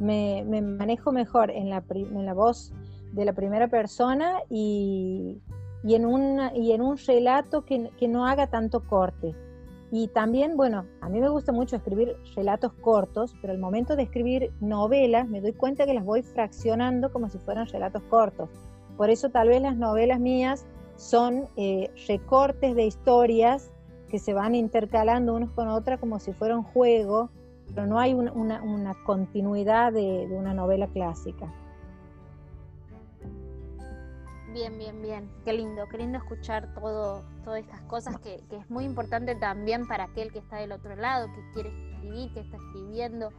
me, 0.00 0.44
manejo 0.44 1.12
mejor 1.12 1.50
en 1.50 1.70
la, 1.70 1.84
en 1.90 2.24
la, 2.24 2.34
voz 2.34 2.72
de 3.12 3.24
la 3.24 3.32
primera 3.32 3.68
persona 3.68 4.42
y, 4.48 5.40
en, 5.84 6.06
una, 6.06 6.54
y 6.54 6.72
en 6.72 6.82
un 6.82 6.96
relato 6.96 7.64
que, 7.64 7.90
no 8.08 8.26
haga 8.26 8.48
tanto 8.48 8.86
corte. 8.86 9.34
Y 9.96 10.08
también, 10.08 10.56
bueno, 10.56 10.86
a 11.02 11.08
mí 11.08 11.20
me 11.20 11.28
gusta 11.28 11.52
mucho 11.52 11.76
escribir 11.76 12.16
relatos 12.34 12.72
cortos, 12.80 13.32
pero 13.40 13.52
al 13.52 13.60
momento 13.60 13.94
de 13.94 14.02
escribir 14.02 14.50
novelas 14.60 15.28
me 15.28 15.40
doy 15.40 15.52
cuenta 15.52 15.86
que 15.86 15.94
las 15.94 16.04
voy 16.04 16.24
fraccionando 16.24 17.12
como 17.12 17.30
si 17.30 17.38
fueran 17.38 17.68
relatos 17.68 18.02
cortos. 18.10 18.48
Por 18.96 19.08
eso 19.08 19.28
tal 19.28 19.50
vez 19.50 19.62
las 19.62 19.76
novelas 19.76 20.18
mías 20.18 20.66
son 20.96 21.44
eh, 21.56 21.92
recortes 22.08 22.74
de 22.74 22.86
historias 22.86 23.70
que 24.08 24.18
se 24.18 24.34
van 24.34 24.56
intercalando 24.56 25.32
unos 25.32 25.50
con 25.50 25.68
otras 25.68 26.00
como 26.00 26.18
si 26.18 26.32
fuera 26.32 26.56
un 26.56 26.64
juego 26.64 27.30
pero 27.72 27.86
no 27.86 27.98
hay 28.00 28.14
una, 28.14 28.94
continuidad 29.04 29.92
de, 29.92 30.26
una 30.30 30.54
novela 30.54 30.86
clásica. 30.88 31.52
Bien, 34.54 34.78
bien, 34.78 35.02
bien. 35.02 35.28
Qué 35.44 35.52
lindo, 35.52 35.88
qué 35.88 35.98
lindo 35.98 36.16
escuchar 36.16 36.72
todo, 36.74 37.24
todas 37.42 37.58
estas 37.58 37.80
cosas 37.82 38.20
que, 38.20 38.40
es 38.52 38.70
muy 38.70 38.84
importante 38.84 39.34
también 39.34 39.84
para 39.88 40.04
aquel 40.04 40.30
que 40.30 40.38
está 40.38 40.58
del 40.58 40.70
otro 40.70 40.94
lado, 40.94 41.26
que 41.32 41.42
quiere 41.52 41.70
escribir, 41.70 42.32
que 42.32 42.38
está 42.38 42.56
escribiendo. 42.58 43.30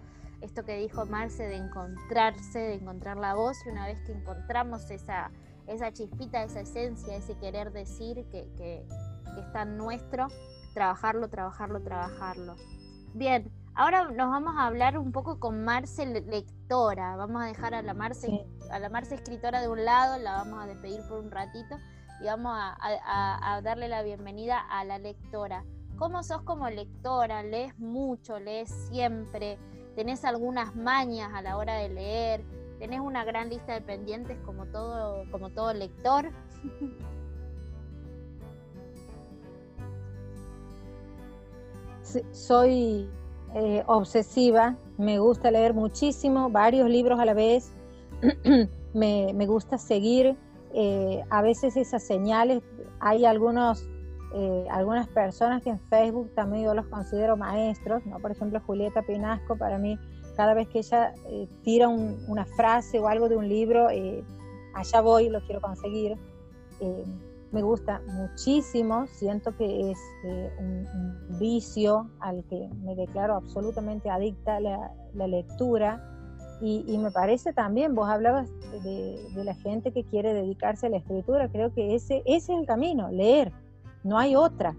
Esto 0.41 0.66
que 0.66 0.76
dijo 0.76 1.05
Marce 1.05 1.43
de 1.43 1.55
encontrarse, 1.55 2.59
de 2.59 2.74
encontrar 2.74 3.16
la 3.16 3.34
voz, 3.34 3.55
y 3.66 3.70
una 3.70 3.88
vez 3.88 3.97
que 4.01 4.11
encontramos 4.11 4.91
esa, 4.91 5.32
esa 5.68 5.93
chispita, 5.93 6.43
esa 6.43 6.59
esencia, 6.59 7.16
ese 7.16 7.38
querer 7.38 7.72
decir 7.72 8.26
que, 8.30 8.49
que, 8.57 8.86
que 9.34 9.39
está 9.39 9.63
nuestro, 9.63 10.28
trabajarlo, 10.74 11.30
trabajarlo, 11.30 11.82
trabajarlo. 11.82 12.57
Bien, 13.13 13.49
Ahora 13.78 14.06
nos 14.06 14.30
vamos 14.30 14.56
a 14.58 14.68
hablar 14.68 14.98
un 14.98 15.12
poco 15.12 15.38
con 15.38 15.66
Marce 15.66 16.06
lectora. 16.06 17.18
Vamos 17.18 17.42
a 17.42 17.48
dejar 17.48 17.74
a 17.74 17.82
la 17.82 17.94
Marce, 17.94 18.46
a 18.72 18.80
la 18.80 18.88
Marce 18.88 19.16
escritora 19.16 19.60
de 19.60 19.68
un 19.68 19.84
lado, 19.84 20.18
la 20.18 20.36
vamos 20.36 20.64
a 20.64 20.68
despedir 20.68 21.02
por 21.10 21.20
un 21.20 21.30
ratito 21.30 21.76
y 22.22 22.26
vamos 22.26 22.58
a, 22.58 23.60
darle 23.62 23.90
la 23.90 24.02
bienvenida 24.02 24.60
a 24.60 24.86
la 24.86 24.98
lectora. 24.98 25.66
¿Cómo 25.98 26.24
sos 26.24 26.42
como 26.44 26.70
lectora? 26.70 27.44
¿Lees 27.44 27.78
mucho? 27.78 28.40
¿Lees 28.40 28.70
siempre? 28.70 29.60
¿Tenés 29.94 30.24
algunas 30.24 30.74
mañas 30.74 31.34
a 31.34 31.42
la 31.42 31.58
hora 31.58 31.76
de 31.76 31.90
leer? 31.90 32.46
¿Tenés 32.80 33.02
una 33.02 33.26
gran 33.26 33.50
lista 33.50 33.74
de 33.74 33.82
pendientes 33.82 34.38
como 34.46 34.68
todo, 34.68 35.30
como 35.32 35.50
todo 35.50 35.74
lector? 35.74 36.32
soy 42.32 43.10
eh, 43.58 43.84
obsesiva, 43.88 44.76
me 44.97 45.18
gusta 45.18 45.49
leer 45.49 45.74
muchísimo, 45.74 46.49
varios 46.49 46.89
libros 46.89 47.22
a 47.22 47.24
la 47.24 47.34
vez, 47.34 47.72
me, 48.93 49.45
gusta 49.47 49.78
seguir 49.78 50.36
eh, 50.74 51.24
a 51.30 51.41
veces 51.41 51.78
esas 51.78 52.03
señales, 52.03 52.62
hay 52.99 53.24
algunos, 53.24 53.88
eh, 54.34 54.66
algunas 54.70 55.08
personas 55.08 55.64
que 55.64 55.70
en 55.70 55.80
Facebook 55.80 56.36
también 56.36 56.66
yo 56.66 56.74
los 56.74 56.86
considero 56.88 57.38
maestros, 57.38 58.06
¿no? 58.06 58.20
por 58.20 58.32
ejemplo 58.32 58.60
Julieta 58.60 59.03
Pinasco, 59.03 59.58
para 59.58 59.78
mí 59.78 59.97
cada 60.36 60.53
vez 60.53 60.68
que 60.68 60.80
ella 60.80 61.14
tira 61.64 61.88
una 61.88 62.43
frase 62.43 62.99
o 62.99 63.08
algo 63.08 63.30
de 63.30 63.38
un 63.38 63.47
libro, 63.47 63.88
allá 64.74 64.99
voy, 64.99 65.30
lo 65.30 65.39
quiero 65.45 65.62
conseguir 65.62 66.18
me 67.52 67.62
gusta 67.62 68.02
muchísimo, 68.08 69.08
siento 69.08 69.56
que 69.56 69.91
es 69.91 70.00
eh, 70.26 70.52
un, 70.60 71.38
vicio 71.39 72.10
al 72.20 72.43
que 72.46 72.70
me 72.84 72.96
declaro 72.96 73.36
absolutamente 73.36 74.10
adicta 74.10 74.58
a 74.58 74.60
la, 74.60 75.28
lectura. 75.28 76.12
Y, 76.62 76.98
me 76.98 77.12
parece 77.12 77.52
también, 77.54 77.93
vos 77.96 78.10
hablabas 78.10 78.50
de, 78.84 79.20
la 79.36 79.54
gente 79.56 79.91
que 79.91 80.04
quiere 80.06 80.34
dedicarse 80.34 80.88
a 80.88 80.89
la 80.89 80.98
escritura, 80.98 81.50
creo 81.50 81.74
que 81.74 81.96
ese, 81.96 82.24
ese 82.26 82.54
es 82.54 82.60
el 82.60 82.66
camino, 82.66 83.10
leer, 83.10 83.52
no 84.04 84.18
hay 84.18 84.36
otra, 84.36 84.76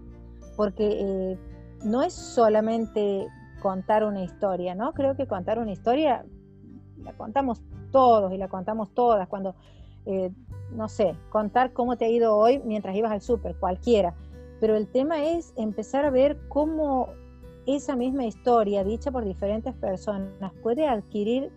porque 0.55 0.99
eh, 0.99 1.37
no 1.83 2.01
es 2.01 2.13
solamente 2.13 3.27
contar 3.61 4.03
una 4.03 4.23
historia, 4.23 4.75
¿no? 4.75 4.93
Creo 4.93 5.15
que 5.15 5.27
contar 5.27 5.59
una 5.59 5.71
historia 5.71 6.25
la 7.03 7.13
contamos 7.13 7.61
todos 7.91 8.33
y 8.33 8.37
la 8.37 8.47
contamos 8.47 8.93
todas, 8.93 9.27
cuando 9.27 9.55
eh, 10.05 10.31
no 10.71 10.87
sé, 10.89 11.15
contar 11.29 11.73
cómo 11.73 11.97
te 11.97 12.05
ha 12.05 12.09
ido 12.09 12.35
hoy 12.35 12.59
mientras 12.63 12.95
ibas 12.95 13.11
al 13.11 13.21
súper, 13.21 13.55
cualquiera. 13.55 14.13
Pero 14.59 14.75
el 14.75 14.87
tema 14.87 15.23
es 15.23 15.53
empezar 15.55 16.05
a 16.05 16.09
ver 16.09 16.37
cómo 16.49 17.09
esa 17.65 17.95
misma 17.95 18.25
historia, 18.25 18.83
dicha 18.83 19.11
por 19.11 19.25
diferentes 19.25 19.73
personas, 19.75 20.53
puede 20.63 20.87
adquirir 20.87 21.51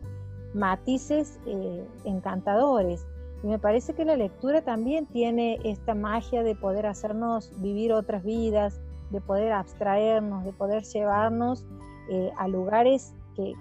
matices 0.54 1.38
eh, 1.46 1.86
encantadores. 2.04 3.06
Y 3.42 3.46
me 3.46 3.58
parece 3.58 3.94
que 3.94 4.04
la 4.04 4.16
lectura 4.16 4.62
también 4.62 5.06
tiene 5.06 5.58
esta 5.64 5.94
magia 5.94 6.42
de 6.42 6.54
poder 6.54 6.86
hacernos 6.86 7.52
vivir 7.60 7.92
otras 7.92 8.22
vidas, 8.22 8.80
de 9.10 9.20
poder 9.20 9.52
abstraernos, 9.52 10.44
de 10.44 10.52
poder 10.52 10.82
llevarnos 10.82 11.64
eh, 12.10 12.30
a 12.36 12.48
lugares 12.48 13.14
que 13.34 13.54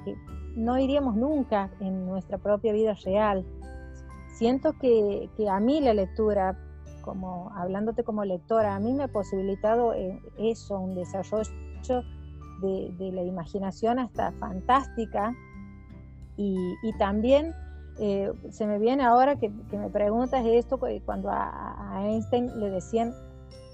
no 0.56 0.78
iríamos 0.78 1.16
nunca 1.16 1.72
en 1.80 2.06
nuestra 2.06 2.38
propia 2.38 2.74
vida 2.74 2.96
real 3.06 3.46
siento 4.40 4.72
que, 4.80 5.30
a 5.52 5.60
mí 5.60 5.82
la 5.82 5.94
lectura, 5.94 6.58
como 7.02 7.52
hablándote 7.56 8.06
como 8.06 8.24
lectora, 8.24 8.74
a 8.74 8.80
mí 8.80 8.94
me 8.94 9.04
ha 9.04 9.08
posibilitado 9.10 9.94
eh, 9.94 10.18
eso, 10.38 10.80
un 10.80 10.96
desarrollo 10.96 11.50
de, 12.62 13.12
la 13.14 13.22
imaginación 13.22 14.00
hasta 14.00 14.32
fantástica 14.32 15.36
y, 16.38 16.58
también 16.98 17.54
eh, 18.00 18.32
se 18.50 18.66
me 18.66 18.80
viene 18.80 19.04
ahora 19.04 19.36
que, 19.36 19.50
me 19.50 19.90
preguntas 19.90 20.46
esto, 20.46 20.80
cuando 21.06 21.30
a, 21.30 22.02
Einstein 22.06 22.62
le 22.62 22.70
decían 22.70 23.14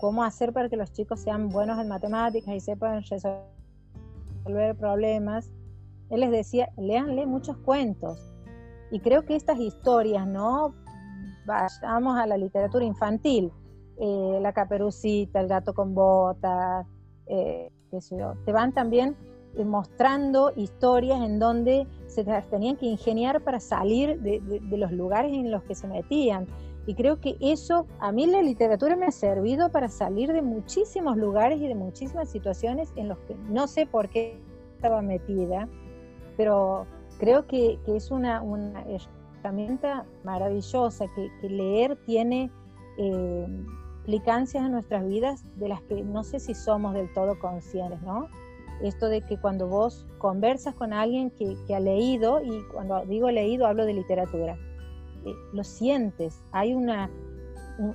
cómo 0.01 0.23
hacer 0.23 0.51
para 0.51 0.67
que 0.67 0.77
los 0.77 0.91
chicos 0.91 1.19
sean 1.19 1.49
buenos 1.49 1.79
en 1.79 1.87
matemáticas 1.89 2.55
y 2.55 2.59
sepan 2.59 3.03
resolver 3.03 4.75
problemas, 4.79 5.51
él 6.09 6.21
les 6.21 6.31
decía, 6.31 6.69
léanle 6.75 7.27
muchos 7.27 7.55
cuentos. 7.57 8.34
Y 8.91 8.99
creo 8.99 9.25
que 9.25 9.35
estas 9.35 9.59
historias, 9.59 10.27
¿no? 10.27 10.73
Vayamos 11.45 12.17
a 12.17 12.25
la 12.25 12.37
literatura 12.37 12.85
infantil, 12.85 13.51
eh, 13.97 14.39
la 14.41 14.53
caperucita, 14.53 15.39
el 15.39 15.47
gato 15.47 15.73
con 15.73 15.93
botas, 15.93 16.85
eh, 17.27 17.71
te 18.45 18.51
van 18.51 18.73
también 18.73 19.15
mostrando 19.63 20.51
historias 20.55 21.21
en 21.21 21.39
donde 21.39 21.87
se 22.07 22.25
tenían 22.49 22.75
que 22.75 22.87
ingeniar 22.87 23.41
para 23.41 23.59
salir 23.59 24.19
de, 24.19 24.41
los 24.77 24.91
lugares 24.91 25.31
en 25.31 25.49
los 25.51 25.63
que 25.63 25.75
se 25.75 25.87
metían. 25.87 26.47
Y 26.87 26.93
creo 26.93 27.19
que 27.19 27.37
eso, 27.39 27.87
a 27.99 28.11
mí 28.11 28.27
la 28.27 28.41
literatura 28.41 28.95
me 28.95 29.05
ha 29.05 29.11
servido 29.11 29.71
para 29.71 29.87
salir 29.87 30.33
de 30.33 30.41
muchísimos 30.41 31.17
lugares 31.17 31.59
y 31.61 31.67
de 31.67 31.75
muchísimas 31.75 32.29
situaciones 32.29 32.91
en 32.95 33.07
los 33.07 33.17
que 33.19 33.35
no 33.49 33.67
sé 33.67 33.85
por 33.85 34.09
qué 34.09 34.37
estaba 34.75 35.01
metida, 35.01 35.67
pero 36.37 36.85
creo 37.19 37.47
que, 37.47 37.79
es 37.87 38.11
una, 38.11 38.43
herramienta 39.39 40.05
maravillosa, 40.23 41.05
que, 41.15 41.49
leer 41.49 41.97
tiene 42.05 42.51
eh, 42.97 43.47
implicancias 43.99 44.65
en 44.65 44.71
nuestras 44.71 45.07
vidas 45.07 45.43
de 45.57 45.69
las 45.69 45.81
que 45.83 46.03
no 46.03 46.23
sé 46.23 46.39
si 46.39 46.53
somos 46.53 46.93
del 46.93 47.11
todo 47.13 47.39
conscientes, 47.39 48.01
¿no? 48.01 48.29
esto 48.81 49.07
de 49.07 49.21
que 49.21 49.37
cuando 49.37 49.67
vos 49.67 50.05
conversas 50.17 50.75
con 50.75 50.93
alguien 50.93 51.31
que, 51.31 51.55
ha 51.73 51.79
leído, 51.79 52.41
y 52.43 52.63
cuando 52.73 53.05
digo 53.05 53.29
leído 53.31 53.67
hablo 53.67 53.85
de 53.85 53.93
literatura, 53.93 54.57
eh, 55.25 55.33
lo 55.53 55.63
sientes, 55.63 56.43
hay 56.51 56.73
una, 56.73 57.09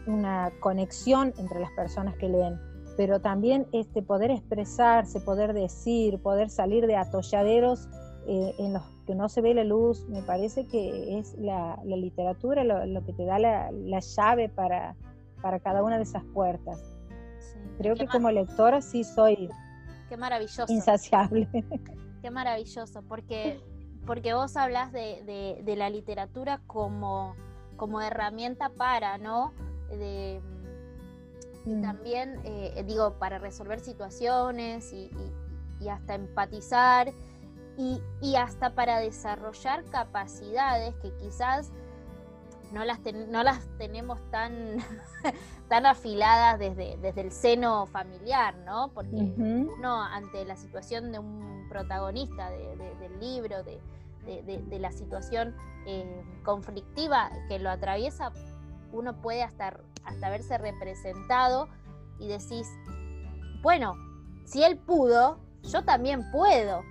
una 0.07 0.51
conexión 0.61 1.33
entre 1.39 1.61
las 1.61 1.71
personas 1.73 2.17
que 2.17 2.29
leen, 2.29 2.59
pero 2.97 3.21
también 3.21 3.67
este 3.73 4.03
poder 4.03 4.31
expresarse, 4.31 5.21
poder 5.21 5.53
decir, 5.53 6.21
poder 6.21 6.51
salir 6.51 6.87
de 6.87 6.97
atolladeros 6.97 7.89
eh, 8.27 8.55
en 8.59 8.73
los 8.75 8.83
que 9.07 9.15
no 9.15 9.29
se 9.29 9.41
ve 9.41 9.55
la 9.55 9.65
luz, 9.65 10.07
me 10.09 10.23
parece 10.23 10.67
que 10.67 11.19
es 11.19 11.35
la, 11.39 11.79
literatura 11.85 12.65
lo, 12.65 13.05
que 13.05 13.13
te 13.13 13.25
da 13.25 13.39
la, 13.39 13.71
llave 14.01 14.49
para, 14.49 14.95
para, 15.43 15.61
cada 15.61 15.83
una 15.83 15.97
de 15.97 16.05
esas 16.05 16.25
puertas. 16.35 16.81
Creo 17.79 17.95
que 17.97 18.07
como 18.07 18.31
lectora 18.31 18.83
sí 18.83 19.05
soy 19.05 19.49
Qué 20.11 20.17
maravilloso. 20.17 20.67
Insaciable. 20.69 21.49
Qué 22.21 22.31
maravilloso, 22.33 23.03
porque, 23.03 23.61
porque 24.07 24.35
vos 24.35 24.57
hablas 24.57 24.93
de, 24.93 25.63
la 25.77 25.89
literatura 25.89 26.61
como, 26.67 27.37
como 27.77 28.01
herramienta 28.01 28.71
para, 28.71 29.19
¿no? 29.19 29.53
De, 29.89 30.43
y 31.65 31.75
mm. 31.77 31.83
también, 31.83 32.41
eh, 32.43 32.85
digo, 32.89 33.15
para 33.21 33.39
resolver 33.39 33.79
situaciones 33.79 34.93
y, 34.93 35.11
hasta 35.89 36.15
empatizar 36.15 37.11
y, 37.77 38.03
y, 38.21 38.37
hasta 38.37 38.75
para 38.75 38.99
desarrollar 38.99 39.85
capacidades 39.85 40.95
que 40.97 41.13
quizás 41.17 41.73
no 42.73 42.85
las, 42.85 43.01
no 43.29 43.43
las 43.43 43.67
tenemos 43.79 44.19
tan, 44.31 44.79
tan 45.69 45.87
afiladas 45.87 46.59
desde, 46.59 46.97
desde 46.99 47.21
el 47.21 47.33
seno 47.33 47.87
familiar, 47.87 48.57
¿no? 48.65 48.89
Porque 48.93 49.17
uno 49.17 50.03
ante 50.03 50.45
la 50.45 50.57
situación 50.57 51.13
de 51.13 51.19
un 51.19 51.67
protagonista 51.69 52.51
del 52.51 53.21
libro, 53.21 53.63
de, 53.63 53.81
la 54.79 54.93
situación 54.93 55.55
eh, 55.87 56.23
conflictiva 56.45 57.31
que 57.49 57.59
lo 57.59 57.71
atraviesa, 57.71 58.33
uno 58.93 59.21
puede 59.21 59.43
hasta, 59.43 59.81
hasta 60.05 60.31
verse 60.31 60.59
representado 60.59 61.69
y 62.19 62.29
decís, 62.29 62.69
bueno, 63.63 63.97
si 64.45 64.63
él 64.63 64.79
pudo, 64.79 65.39
yo 65.63 65.85
también 65.85 66.31
puedo. 66.31 66.83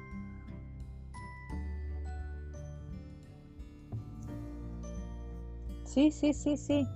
Sí, 6.00 6.12
sí, 6.12 6.34
sí, 6.34 6.56
sí. 6.56 6.88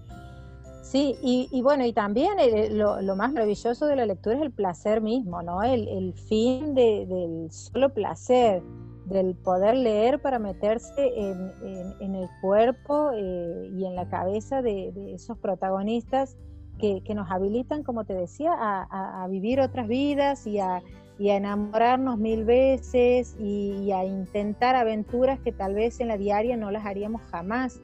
Sí, 0.82 1.18
y, 1.22 1.62
bueno, 1.62 1.86
y 1.86 1.92
también 1.92 2.40
eh, 2.40 2.70
lo, 2.70 3.16
más 3.18 3.34
maravilloso 3.34 3.86
de 3.86 3.98
la 3.98 4.06
lectura 4.06 4.38
es 4.38 4.42
el 4.42 4.52
placer 4.52 5.02
mismo, 5.02 5.42
¿no? 5.42 5.62
El, 5.62 6.14
fin 6.14 6.74
del 6.74 7.52
solo 7.52 7.94
placer, 7.94 8.64
del 9.06 9.36
poder 9.36 9.76
leer 9.76 10.22
para 10.22 10.40
meterse 10.40 11.12
en, 11.18 12.16
el 12.16 12.30
cuerpo 12.42 13.12
eh, 13.14 13.72
y 13.76 13.86
en 13.86 13.96
la 13.96 14.08
cabeza 14.08 14.62
de, 14.62 14.94
esos 15.14 15.38
protagonistas 15.38 16.38
que, 16.80 17.02
nos 17.14 17.30
habilitan, 17.30 17.84
como 17.84 18.06
te 18.06 18.14
decía, 18.14 18.54
a, 18.56 19.28
vivir 19.30 19.60
otras 19.60 19.90
vidas 19.90 20.48
y 20.48 20.60
a, 20.60 20.82
enamorarnos 21.20 22.18
mil 22.20 22.46
veces 22.46 23.36
y 23.38 23.92
a 23.92 24.06
intentar 24.06 24.78
aventuras 24.78 25.40
que 25.42 25.52
tal 25.52 25.74
vez 25.74 26.00
en 26.00 26.08
la 26.08 26.18
diaria 26.18 26.56
no 26.56 26.72
las 26.72 26.86
haríamos 26.86 27.22
jamás. 27.24 27.82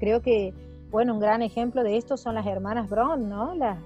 Creo 0.00 0.22
que, 0.22 0.52
bueno, 0.90 1.14
un 1.14 1.20
gran 1.20 1.42
ejemplo 1.42 1.84
de 1.84 1.96
esto 1.96 2.16
son 2.16 2.34
las 2.34 2.46
hermanas 2.46 2.88
Brown, 2.90 3.28
¿no? 3.28 3.54
Las, 3.54 3.78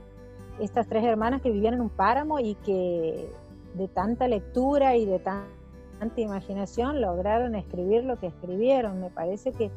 estas 0.61 0.87
tres 0.87 1.05
hermanas 1.05 1.43
que 1.43 1.51
vivían 1.51 1.75
en 1.75 1.81
un 1.81 1.91
páramo 1.91 2.39
y 2.39 2.55
que 2.55 3.29
de 3.75 3.89
tanta 3.89 4.29
lectura 4.29 4.97
y 4.97 5.05
de 5.05 5.19
tanta 5.19 6.21
imaginación 6.21 7.01
lograron 7.01 7.57
escribir 7.57 8.05
lo 8.05 8.19
que 8.19 8.29
escribieron. 8.29 9.01
Me 9.01 9.11
parece 9.11 9.53
que 9.53 9.71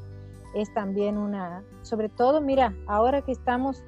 es 0.54 0.72
también 0.74 1.18
una, 1.18 1.64
sobre 1.82 2.10
todo, 2.10 2.40
mira, 2.40 2.74
ahora 2.86 3.24
que 3.24 3.32
estamos 3.32 3.84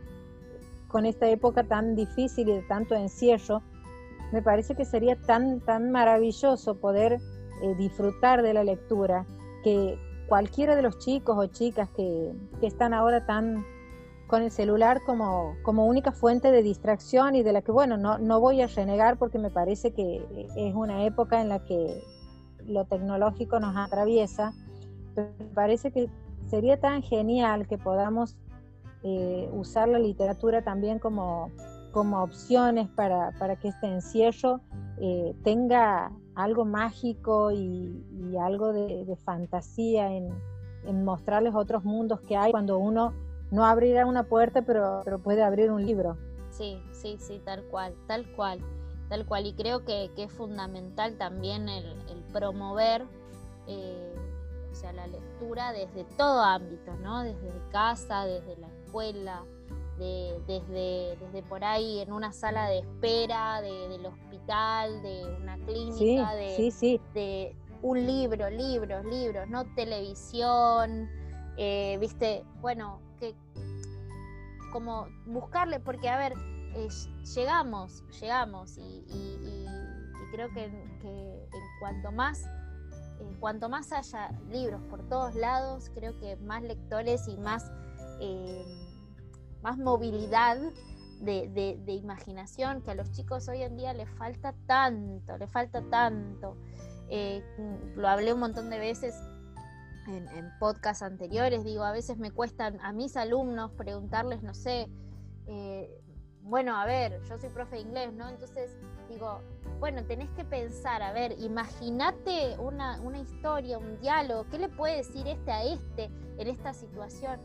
con 0.88 1.06
esta 1.06 1.30
época 1.30 1.64
tan 1.64 1.96
difícil 1.96 2.50
y 2.50 2.54
de 2.54 2.62
tanto 2.64 2.96
encierro, 2.96 3.62
me 4.32 4.42
parece 4.42 4.76
que 4.76 4.86
sería 4.86 5.16
tan, 5.16 5.60
tan 5.62 5.92
maravilloso 5.92 6.76
poder 6.76 7.20
eh, 7.62 7.76
disfrutar 7.76 8.42
de 8.42 8.54
la 8.54 8.64
lectura, 8.64 9.26
que, 9.64 9.98
cualquiera 10.30 10.76
de 10.76 10.84
los 10.84 11.00
chicos 11.00 11.36
o 11.38 11.48
chicas 11.48 11.90
que, 11.90 12.32
están 12.62 12.94
ahora 12.94 13.26
tan 13.26 13.66
con 14.28 14.44
el 14.44 14.52
celular 14.52 15.02
como, 15.06 15.56
como 15.64 15.88
única 15.88 16.12
fuente 16.12 16.52
de 16.52 16.62
distracción 16.62 17.34
y 17.36 17.42
de 17.42 17.52
la 17.52 17.64
que, 17.64 17.72
bueno, 17.72 17.98
no, 17.98 18.20
no 18.20 18.40
voy 18.40 18.62
a 18.62 18.68
renegar 18.68 19.18
porque 19.18 19.40
me 19.40 19.50
parece 19.50 19.92
que 19.92 20.24
es 20.56 20.76
una 20.76 21.04
época 21.04 21.42
en 21.42 21.50
la 21.50 21.66
que 21.66 22.04
lo 22.68 22.86
tecnológico 22.86 23.60
nos 23.60 23.76
atraviesa, 23.76 24.54
pero 25.16 25.32
me 25.40 25.46
parece 25.46 25.92
que 25.92 26.10
sería 26.48 26.80
tan 26.80 27.02
genial 27.02 27.68
que 27.68 27.80
podamos 27.80 28.38
eh, 29.02 29.50
usar 29.52 29.90
la 29.90 29.98
literatura 29.98 30.62
también 30.62 31.00
como, 31.00 31.52
como 31.92 32.24
opciones 32.24 32.88
para, 32.90 33.32
para 33.40 33.56
que 33.56 33.70
este 33.70 33.88
encierro 33.88 34.62
eh, 34.98 35.36
tenga 35.44 36.12
algo 36.36 36.66
mágico 36.66 37.52
y, 37.52 38.06
algo 38.40 38.72
de, 38.72 39.18
fantasía 39.26 40.14
en, 40.14 40.32
mostrarles 41.04 41.54
otros 41.56 41.84
mundos 41.84 42.22
que 42.22 42.38
hay 42.38 42.52
cuando 42.52 42.78
uno 42.78 43.14
no 43.52 43.66
abrirá 43.66 44.06
una 44.06 44.24
puerta, 44.24 44.62
pero, 44.62 45.02
pero 45.04 45.20
puede 45.20 45.44
abrir 45.44 45.72
un 45.72 45.86
libro. 45.86 46.18
Sí, 46.52 46.82
sí, 46.92 47.18
sí, 47.20 47.42
tal 47.44 47.64
cual, 47.66 47.94
tal 48.08 48.32
cual, 48.36 48.60
tal 49.10 49.26
cual. 49.26 49.46
Y 49.46 49.54
creo 49.54 49.84
que, 49.84 50.10
es 50.16 50.32
fundamental 50.32 51.18
también 51.18 51.68
el, 51.68 51.96
promover 52.32 53.06
eh, 53.68 54.14
o 54.72 54.76
sea, 54.76 54.94
la 54.94 55.08
lectura 55.08 55.74
desde 55.74 56.06
todo 56.16 56.42
ámbito, 56.42 56.96
¿no? 56.98 57.24
Desde 57.24 57.52
casa, 57.72 58.26
desde 58.26 58.56
la 58.58 58.68
escuela, 58.68 59.44
desde, 60.00 61.18
desde 61.18 61.44
por 61.44 61.64
ahí 61.64 62.00
en 62.00 62.12
una 62.14 62.32
sala 62.32 62.68
de 62.68 62.80
espera 62.80 63.62
del 63.62 64.06
hospital, 64.06 65.02
de 65.02 65.38
una 65.42 65.58
clínica, 65.66 66.34
de, 66.36 67.02
de 67.14 67.56
un 67.82 68.06
libro, 68.06 68.50
libros, 68.50 69.06
libros, 69.06 69.48
no 69.50 69.66
televisión, 69.76 71.10
eh, 71.58 71.98
viste, 72.00 72.46
bueno, 72.62 73.02
que 73.20 73.36
como 74.72 75.08
buscarle, 75.26 75.80
porque 75.80 76.10
a 76.10 76.18
ver, 76.18 76.34
eh, 76.76 76.88
llegamos, 77.36 78.04
llegamos 78.22 78.78
y, 78.78 79.66
creo 80.32 80.54
que, 80.54 80.66
en 80.66 81.50
cuanto 81.80 82.12
más 82.12 82.46
eh, 83.20 83.36
cuanto 83.40 83.68
más 83.68 83.92
haya 83.92 84.32
libros 84.52 84.82
por 84.90 85.08
todos 85.10 85.36
lados, 85.36 85.92
creo 85.94 86.18
que 86.20 86.36
más 86.38 86.62
lectores 86.64 87.28
y 87.28 87.38
más 87.38 87.72
más 89.62 89.78
movilidad 89.78 90.58
de, 91.22 91.84
imaginación 91.88 92.82
que 92.82 92.92
a 92.92 92.96
los 92.96 93.12
chicos 93.12 93.48
hoy 93.50 93.62
en 93.62 93.76
día 93.76 93.94
les 93.94 94.10
falta 94.12 94.54
tanto, 94.66 95.38
les 95.38 95.50
falta 95.52 95.82
tanto. 95.90 96.56
Eh, 97.10 97.44
lo 97.96 98.08
hablé 98.08 98.34
un 98.34 98.40
montón 98.40 98.70
de 98.70 98.80
veces 98.80 99.16
en, 100.08 100.28
en 100.30 100.50
podcasts 100.60 101.04
anteriores, 101.04 101.64
digo, 101.64 101.84
a 101.84 101.92
veces 101.92 102.18
me 102.18 102.32
cuestan 102.32 102.80
a 102.82 102.94
mis 102.94 103.18
alumnos 103.18 103.72
preguntarles, 103.72 104.44
no 104.44 104.54
sé, 104.54 104.90
eh, 105.48 106.00
bueno, 106.42 106.76
a 106.76 106.86
ver, 106.86 107.22
yo 107.28 107.38
soy 107.38 107.50
profe 107.50 107.76
de 107.76 107.82
inglés, 107.82 108.14
¿no? 108.14 108.30
Entonces 108.30 108.76
digo, 109.10 109.42
bueno, 109.80 110.04
tenés 110.06 110.30
que 110.32 110.46
pensar, 110.46 111.02
a 111.02 111.12
ver, 111.12 111.36
imagínate 111.40 112.58
una, 112.58 113.00
una 113.02 113.20
historia, 113.20 113.78
un 113.78 114.00
diálogo, 114.00 114.46
¿qué 114.50 114.58
le 114.58 114.70
puede 114.70 114.98
decir 114.98 115.28
este 115.28 115.52
a 115.52 115.64
este 115.64 116.10
en 116.38 116.48
esta 116.48 116.74
situación? 116.74 117.40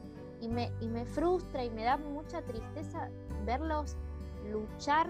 Y 0.44 0.48
me, 0.48 0.70
y 0.78 0.88
me 0.88 1.06
frustra 1.06 1.64
y 1.64 1.70
me 1.70 1.84
da 1.84 1.96
mucha 1.96 2.42
tristeza 2.42 3.08
verlos 3.46 3.96
luchar 4.52 5.08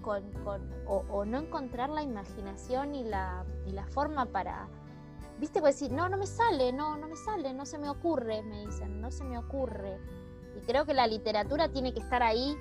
con, 0.00 0.22
con 0.44 0.62
o, 0.86 1.04
o, 1.10 1.26
no 1.26 1.40
encontrar 1.40 1.90
la 1.90 2.02
imaginación 2.02 2.94
y 2.94 3.04
la, 3.04 3.44
y 3.66 3.72
la 3.72 3.86
forma 3.86 4.24
para, 4.24 4.68
viste, 5.38 5.60
pues 5.60 5.78
decir, 5.78 5.94
no, 5.94 6.08
no 6.08 6.16
me 6.16 6.26
sale, 6.26 6.72
no, 6.72 6.96
no 6.96 7.06
me 7.06 7.16
sale, 7.16 7.52
no 7.52 7.66
se 7.66 7.76
me 7.76 7.90
ocurre, 7.90 8.42
me 8.44 8.64
dicen, 8.64 9.02
no 9.02 9.10
se 9.10 9.24
me 9.24 9.36
ocurre. 9.36 10.00
Y 10.56 10.64
creo 10.64 10.86
que 10.86 10.94
la 10.94 11.06
literatura 11.06 11.68
tiene 11.68 11.92
que 11.92 12.00
estar 12.00 12.22
ahí 12.22 12.56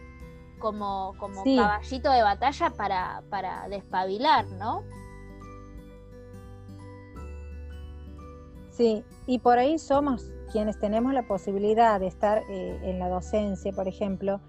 como, 0.59 1.13
como 1.17 1.45
caballito 1.45 2.11
de 2.11 2.23
batalla 2.23 2.71
para, 2.71 3.23
para 3.29 3.69
despabilar, 3.69 4.47
¿no? 4.51 4.83
Sí, 8.69 9.05
y 9.27 9.39
por 9.39 9.57
ahí 9.57 9.79
somos 9.79 10.33
quienes 10.51 10.79
tenemos 10.79 11.13
la 11.13 11.23
posibilidad 11.23 11.99
de 11.99 12.07
estar 12.07 12.43
eh, 12.49 12.79
en 12.83 12.99
la 12.99 13.09
docencia, 13.09 13.71
por 13.71 13.87
ejemplo, 13.87 14.39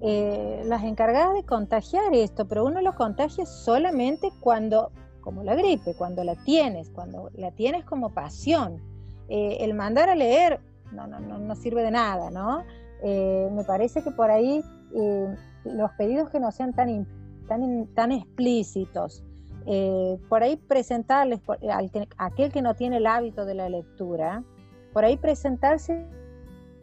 eh, 0.00 0.62
las 0.64 0.82
encargadas 0.82 1.34
de 1.34 1.44
contagiar 1.44 2.14
esto, 2.14 2.46
pero 2.48 2.64
uno 2.64 2.80
lo 2.80 2.94
contagia 2.94 3.46
solamente 3.46 4.30
cuando, 4.40 4.90
como 5.20 5.44
la 5.44 5.54
gripe, 5.54 5.94
cuando 5.94 6.24
la 6.24 6.34
tienes, 6.34 6.90
cuando 6.90 7.30
la 7.34 7.52
tienes 7.52 7.84
como 7.84 8.10
pasión. 8.10 8.80
Eh, 9.28 9.58
el 9.60 9.74
mandar 9.74 10.08
a 10.08 10.14
leer 10.14 10.60
no, 10.90 11.06
no, 11.06 11.20
no, 11.20 11.38
no 11.38 11.54
sirve 11.54 11.82
de 11.82 11.90
nada, 11.90 12.30
¿no? 12.30 12.64
me 13.04 13.64
parece 13.64 14.00
que 14.04 14.12
por 14.12 14.30
ahí 14.30 14.62
eh, 14.94 15.36
los 15.64 15.90
pedidos 15.92 16.30
que 16.30 16.40
no 16.40 16.50
sean 16.50 16.72
tan, 16.72 17.06
tan, 17.46 17.86
tan 17.94 18.12
explícitos, 18.12 19.22
eh, 19.66 20.18
por 20.28 20.42
ahí 20.42 20.56
presentarles, 20.56 21.40
al 21.70 21.90
aquel 22.18 22.52
que 22.52 22.62
no 22.62 22.74
tiene 22.74 22.96
el 22.96 23.06
hábito 23.06 23.44
de 23.44 23.54
la 23.54 23.68
lectura, 23.68 24.42
por 24.92 25.04
ahí 25.04 25.16
presentarse 25.16 26.06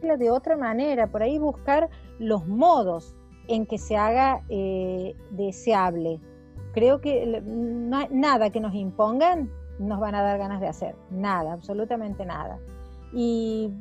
de 0.00 0.30
otra 0.30 0.56
manera, 0.56 1.06
por 1.08 1.22
ahí 1.22 1.38
buscar 1.38 1.90
los 2.18 2.46
modos 2.46 3.14
en 3.48 3.66
que 3.66 3.78
se 3.78 3.96
haga 3.96 4.42
eh, 4.48 5.14
deseable. 5.30 6.20
Creo 6.72 7.00
que 7.00 7.42
nada 8.10 8.50
que 8.50 8.60
nos 8.60 8.74
impongan 8.74 9.50
nos 9.78 9.98
van 9.98 10.14
a 10.14 10.22
dar 10.22 10.38
ganas 10.38 10.60
de 10.60 10.68
hacer, 10.68 10.94
nada, 11.10 11.52
absolutamente 11.52 12.24
nada. 12.24 12.58
Y 13.12 13.72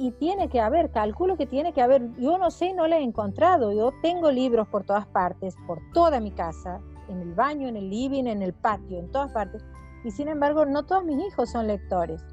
y 0.00 0.12
tiene 0.12 0.48
que 0.48 0.60
haber, 0.60 0.90
calculo 0.90 1.36
que 1.36 1.44
tiene 1.44 1.74
que 1.74 1.82
haber, 1.82 2.16
yo 2.16 2.38
no 2.38 2.50
sé, 2.50 2.72
no 2.72 2.86
la 2.86 2.98
he 2.98 3.02
encontrado, 3.02 3.70
yo 3.70 3.92
tengo 4.00 4.30
libros 4.30 4.66
por 4.66 4.82
todas 4.82 5.06
partes, 5.06 5.54
por 5.66 5.78
toda 5.92 6.20
mi 6.20 6.30
casa, 6.30 6.80
en 7.10 7.20
el 7.20 7.34
baño, 7.34 7.68
en 7.68 7.76
el 7.76 7.90
living, 7.90 8.24
en 8.24 8.40
el 8.40 8.54
patio, 8.54 8.98
en 8.98 9.12
todas 9.12 9.30
partes, 9.30 9.62
y 10.02 10.10
sin 10.10 10.28
embargo 10.28 10.64
no 10.64 10.86
todos 10.86 11.04
mis 11.04 11.22
hijos 11.26 11.50
son 11.50 11.66
lectores. 11.66 12.24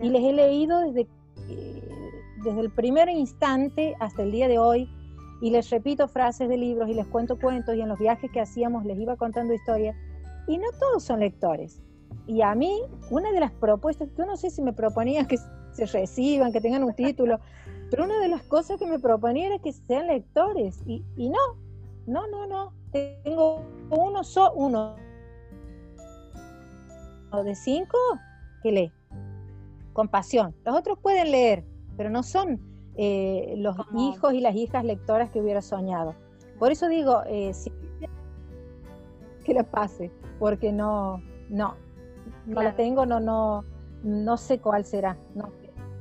Y 0.00 0.08
les 0.08 0.22
he 0.22 0.32
leído 0.32 0.80
desde, 0.80 1.08
eh, 1.48 1.82
desde 2.44 2.60
el 2.60 2.70
primer 2.70 3.08
instante 3.08 3.94
hasta 4.00 4.22
el 4.22 4.32
día 4.32 4.48
de 4.48 4.58
hoy, 4.58 4.88
y 5.40 5.50
les 5.50 5.70
repito 5.70 6.06
frases 6.08 6.48
de 6.48 6.56
libros 6.56 6.88
y 6.88 6.94
les 6.94 7.06
cuento 7.06 7.38
cuentos, 7.38 7.74
y 7.74 7.80
en 7.80 7.88
los 7.88 7.98
viajes 7.98 8.30
que 8.30 8.40
hacíamos 8.40 8.84
les 8.84 8.98
iba 8.98 9.16
contando 9.16 9.52
historias, 9.54 9.96
y 10.46 10.58
no 10.58 10.66
todos 10.78 11.02
son 11.02 11.20
lectores. 11.20 11.82
Y 12.26 12.42
a 12.42 12.54
mí, 12.54 12.82
una 13.10 13.32
de 13.32 13.40
las 13.40 13.52
propuestas, 13.52 14.08
yo 14.16 14.26
no 14.26 14.36
sé 14.36 14.50
si 14.50 14.62
me 14.62 14.72
proponía 14.72 15.26
que 15.26 15.38
se 15.72 15.86
reciban, 15.86 16.52
que 16.52 16.60
tengan 16.60 16.84
un 16.84 16.94
título. 16.94 17.40
Pero 17.90 18.04
una 18.04 18.18
de 18.20 18.28
las 18.28 18.42
cosas 18.44 18.78
que 18.78 18.86
me 18.86 18.98
proponía 18.98 19.48
era 19.48 19.58
que 19.58 19.72
sean 19.72 20.06
lectores. 20.06 20.82
Y, 20.86 21.02
no, 21.28 21.38
no, 22.06 22.26
no, 22.28 22.46
no. 22.46 22.72
Tengo 22.90 23.62
uno, 23.90 24.24
so, 24.24 24.52
uno 24.52 24.96
de 27.44 27.54
cinco 27.54 27.96
que 28.62 28.72
lee, 28.72 28.92
con 29.92 30.08
pasión. 30.08 30.54
Los 30.64 30.76
otros 30.76 30.98
pueden 30.98 31.30
leer, 31.30 31.64
pero 31.96 32.10
no 32.10 32.22
son 32.22 32.60
eh, 32.96 33.54
los 33.58 33.76
hijos 33.96 34.34
y 34.34 34.40
las 34.40 34.54
hijas 34.54 34.84
lectoras 34.84 35.30
que 35.30 35.40
hubiera 35.40 35.62
soñado. 35.62 36.14
Por 36.58 36.72
eso 36.72 36.88
digo, 36.88 37.22
eh, 37.26 37.52
que 39.44 39.54
la 39.54 39.64
pase, 39.64 40.10
porque 40.38 40.72
no, 40.72 41.22
no, 41.48 41.76
no 42.46 42.62
la 42.62 42.76
tengo, 42.76 43.06
no, 43.06 43.20
no, 43.20 43.64
no 44.02 44.36
sé 44.36 44.58
cuál 44.58 44.84
será. 44.84 45.16
No 45.34 45.50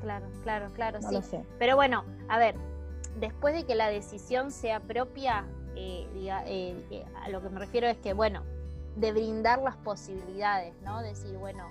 Claro, 0.02 0.26
claro, 0.44 0.68
claro, 0.74 1.00
sí. 1.22 1.38
Pero 1.60 1.76
bueno, 1.76 2.04
a 2.28 2.40
ver, 2.40 2.56
después 3.20 3.54
de 3.54 3.66
que 3.66 3.76
la 3.76 3.90
decisión 3.90 4.52
sea 4.52 4.80
propia, 4.80 5.46
eh, 5.76 6.08
eh, 6.16 6.86
eh, 6.90 7.06
a 7.24 7.30
lo 7.30 7.42
que 7.42 7.50
me 7.50 7.60
refiero 7.60 7.88
es 7.88 7.98
que, 7.98 8.14
bueno, 8.14 8.42
de 8.96 9.12
brindar 9.12 9.62
las 9.62 9.78
posibilidades, 9.78 10.74
¿no? 10.82 11.02
Decir, 11.02 11.38
bueno, 11.38 11.66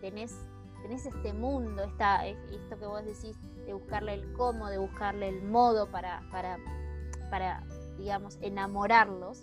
tenés, 0.00 0.34
tenés 0.82 1.06
este 1.06 1.32
mundo, 1.32 1.82
esta, 1.82 2.26
esto 2.26 2.78
que 2.78 2.86
vos 2.86 3.04
decís, 3.04 3.36
de 3.66 3.72
buscarle 3.72 4.14
el 4.14 4.32
cómo, 4.32 4.68
de 4.68 4.78
buscarle 4.78 5.28
el 5.28 5.42
modo 5.42 5.90
para, 5.90 6.22
para, 6.30 6.58
para 7.30 7.64
digamos, 7.98 8.38
enamorarlos. 8.40 9.42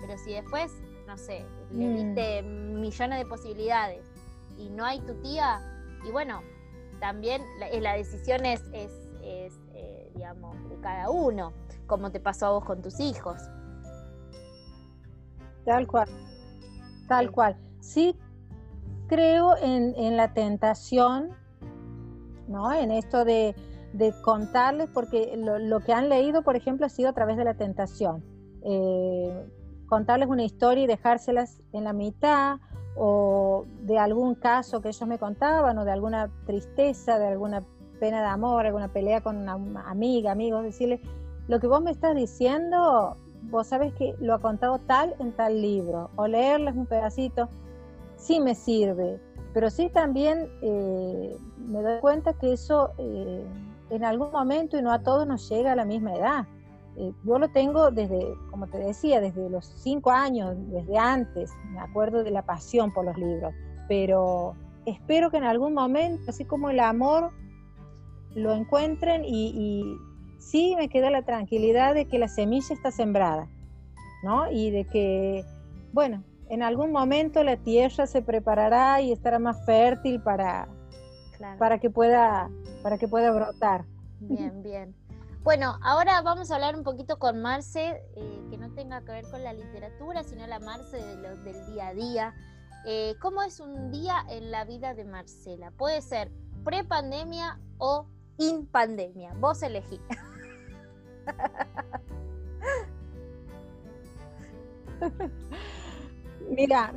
Pero 0.00 0.16
si 0.18 0.32
después, 0.32 0.72
no 1.06 1.18
sé, 1.18 1.44
le 1.70 1.86
mm. 1.86 1.96
diste 1.96 2.42
millones 2.42 3.18
de 3.18 3.26
posibilidades 3.26 4.04
y 4.56 4.70
no 4.70 4.84
hay 4.84 5.00
tu 5.00 5.14
tía, 5.22 5.60
y 6.06 6.10
bueno, 6.10 6.42
también 7.00 7.42
la, 7.58 7.68
la 7.80 7.94
decisión 7.94 8.44
es, 8.44 8.62
es, 8.72 8.92
eh, 9.22 10.10
digamos, 10.14 10.56
de 10.68 10.80
cada 10.80 11.10
uno, 11.10 11.52
como 11.86 12.10
te 12.10 12.20
pasó 12.20 12.46
a 12.46 12.50
vos 12.50 12.64
con 12.64 12.82
tus 12.82 12.98
hijos. 13.00 13.40
Tal 15.64 15.86
cual, 15.86 16.08
tal 17.08 17.30
cual. 17.30 17.56
Sí 17.80 18.16
creo 19.08 19.56
en, 19.60 20.16
la 20.16 20.34
tentación, 20.34 21.30
¿no? 22.46 22.72
En 22.72 22.90
esto 22.90 23.24
de, 23.24 23.54
contarles, 24.22 24.88
porque 24.92 25.34
lo, 25.36 25.80
que 25.80 25.92
han 25.92 26.08
leído, 26.08 26.42
por 26.42 26.54
ejemplo, 26.54 26.86
ha 26.86 26.88
sido 26.88 27.08
a 27.08 27.12
través 27.12 27.36
de 27.36 27.44
la 27.44 27.54
tentación. 27.54 28.22
Eh, 28.62 29.46
contarles 29.86 30.28
una 30.28 30.44
historia 30.44 30.84
y 30.84 30.86
dejárselas 30.86 31.60
en 31.72 31.84
la 31.84 31.92
mitad, 31.92 32.58
o 32.96 33.64
de 33.82 33.98
algún 33.98 34.34
caso 34.34 34.80
que 34.80 34.88
ellos 34.88 35.08
me 35.08 35.18
contaban, 35.18 35.78
o 35.78 35.84
de 35.84 35.92
alguna 35.92 36.30
tristeza, 36.46 37.18
de 37.18 37.28
alguna 37.28 37.64
pena 37.98 38.20
de 38.20 38.28
amor, 38.28 38.66
alguna 38.66 38.92
pelea 38.92 39.20
con 39.20 39.36
una 39.36 39.54
amiga, 39.86 40.32
amigos, 40.32 40.62
decirle, 40.62 41.00
lo 41.48 41.60
que 41.60 41.66
vos 41.66 41.80
me 41.80 41.90
estás 41.90 42.14
diciendo, 42.14 43.16
vos 43.42 43.66
sabes 43.68 43.94
que 43.94 44.14
lo 44.20 44.34
ha 44.34 44.40
contado 44.40 44.78
tal 44.80 45.14
en 45.18 45.32
tal 45.32 45.60
libro, 45.62 46.10
o 46.16 46.26
leerles 46.26 46.76
un 46.76 46.86
pedacito, 46.86 47.48
sí 48.18 48.40
me 48.40 48.54
sirve, 48.54 49.18
pero 49.54 49.70
sí 49.70 49.88
también 49.88 50.50
eh, 50.60 51.36
me 51.56 51.80
doy 51.80 52.00
cuenta 52.00 52.34
que 52.34 52.52
eso 52.52 52.90
eh, 52.98 53.46
en 53.90 54.04
algún 54.04 54.30
momento 54.30 54.76
y 54.76 54.82
no 54.82 54.92
a 54.92 55.02
todos 55.02 55.26
nos 55.26 55.48
llega 55.48 55.72
a 55.72 55.76
la 55.76 55.84
misma 55.84 56.14
edad. 56.14 56.46
Eh, 56.96 57.12
yo 57.24 57.38
lo 57.38 57.48
tengo 57.48 57.90
desde, 57.90 58.34
como 58.50 58.66
te 58.66 58.78
decía, 58.78 59.20
desde 59.20 59.48
los 59.48 59.64
cinco 59.64 60.10
años, 60.10 60.56
desde 60.70 60.98
antes, 60.98 61.52
me 61.70 61.80
acuerdo 61.80 62.24
de 62.24 62.32
la 62.32 62.42
pasión 62.42 62.92
por 62.92 63.04
los 63.04 63.16
libros, 63.16 63.54
pero 63.86 64.54
espero 64.84 65.30
que 65.30 65.36
en 65.36 65.44
algún 65.44 65.74
momento, 65.74 66.24
así 66.28 66.44
como 66.44 66.70
el 66.70 66.80
amor, 66.80 67.30
lo 68.34 68.52
encuentren 68.52 69.24
y, 69.24 69.96
sí 70.38 70.74
me 70.76 70.88
queda 70.88 71.10
la 71.10 71.22
tranquilidad 71.22 71.94
de 71.94 72.06
que 72.06 72.18
la 72.18 72.28
semilla 72.28 72.74
está 72.74 72.90
sembrada, 72.90 73.48
¿no? 74.22 74.50
Y 74.50 74.70
de 74.70 74.84
que, 74.84 75.44
bueno, 75.92 76.22
en 76.48 76.62
algún 76.62 76.92
momento 76.92 77.42
la 77.44 77.56
tierra 77.56 78.06
se 78.06 78.22
preparará 78.22 79.00
y 79.00 79.12
estará 79.12 79.38
más 79.38 79.64
fértil 79.64 80.20
para, 80.22 80.68
para, 81.58 81.78
que, 81.78 81.90
pueda, 81.90 82.50
para 82.82 82.98
que 82.98 83.08
pueda 83.08 83.30
brotar. 83.30 83.84
Bien, 84.20 84.62
bien. 84.62 84.94
Bueno, 85.42 85.78
ahora 85.82 86.20
vamos 86.22 86.50
a 86.50 86.56
hablar 86.56 86.76
un 86.76 86.82
poquito 86.82 87.18
con 87.18 87.40
Marce, 87.40 88.02
eh, 88.16 88.46
que 88.50 88.58
no 88.58 88.74
tenga 88.74 89.00
que 89.02 89.12
ver 89.12 89.24
con 89.30 89.44
la 89.44 89.52
literatura, 89.52 90.24
sino 90.24 90.46
la 90.46 90.58
Marce 90.58 90.96
del 90.96 91.66
día 91.66 91.88
a 91.88 91.94
día. 91.94 92.34
Eh, 92.86 93.14
¿Cómo 93.20 93.42
es 93.42 93.60
un 93.60 93.90
día 93.90 94.24
en 94.28 94.50
la 94.50 94.64
vida 94.64 94.94
de 94.94 95.04
Marcela? 95.04 95.70
Puede 95.72 96.02
ser 96.02 96.30
pre-pandemia 96.64 97.60
o 97.78 98.06
in 98.38 98.66
pandemia. 98.66 99.34
Vos 99.34 99.62
elegí. 99.62 100.00
Mira, 106.48 106.92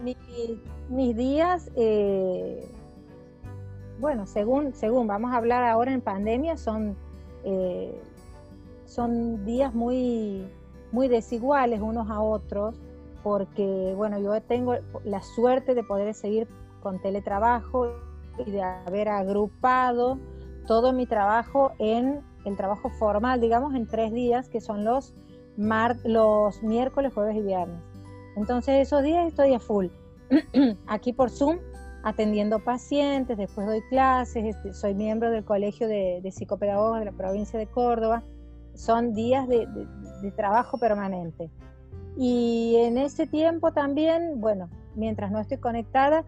mis 0.89 1.16
días, 1.16 1.70
eh, 1.76 2.68
bueno, 3.99 4.26
según, 4.26 4.74
según 4.74 5.08
vamos 5.08 5.32
a 5.32 5.38
hablar 5.38 5.64
ahora 5.64 5.93
en 5.93 6.02
pandemia, 6.02 6.58
son 6.58 6.95
son 8.91 9.45
días 9.45 9.74
muy, 9.74 10.45
muy 10.91 11.08
desiguales 11.08 11.80
unos 11.80 12.10
a 12.10 12.20
otros, 12.20 12.76
porque 13.24 13.93
bueno, 13.95 14.20
yo 14.20 14.41
tengo 14.41 14.76
la 15.06 15.22
suerte 15.22 15.74
de 15.74 15.84
poder 15.84 16.14
seguir 16.14 16.49
con 16.84 17.02
teletrabajo 17.02 17.95
y 18.45 18.52
de 18.52 18.62
haber 18.62 19.08
agrupado 19.08 20.20
todo 20.68 20.91
mi 20.91 21.06
trabajo 21.06 21.72
en 21.80 22.22
el 22.43 22.58
trabajo 22.58 22.89
formal, 22.89 23.39
digamos, 23.39 23.76
en 23.76 23.88
tres 23.88 24.12
días, 24.12 24.49
que 24.49 24.60
son 24.60 24.84
los 24.84 25.16
los 26.04 26.62
miércoles, 26.62 27.14
jueves 27.14 27.38
y 27.38 27.41
viernes. 27.41 27.80
Entonces 28.36 28.88
esos 28.88 29.03
días 29.03 29.27
estoy 29.27 29.53
a 29.53 29.59
full. 29.59 29.88
Aquí 30.88 31.13
por 31.13 31.29
Zoom 31.29 31.59
atendiendo 32.03 32.59
pacientes, 32.59 33.38
después 33.38 33.67
doy 33.67 33.82
clases, 33.89 34.55
este, 34.55 34.73
soy 34.73 34.95
miembro 34.95 35.29
del 35.29 35.45
Colegio 35.45 35.88
de, 35.88 36.21
Psicopedagogos 36.32 36.99
de 36.99 37.05
la 37.05 37.11
provincia 37.11 37.59
de 37.59 37.67
Córdoba. 37.67 38.23
Son 38.73 39.13
días 39.13 39.47
de, 39.47 39.67
trabajo 40.36 40.77
permanente. 40.77 41.49
Y 42.17 42.75
en 42.77 42.97
ese 42.97 43.27
tiempo 43.27 43.71
también, 43.71 44.41
bueno, 44.41 44.69
mientras 44.95 45.32
no 45.32 45.39
estoy 45.39 45.57
conectada, 45.57 46.25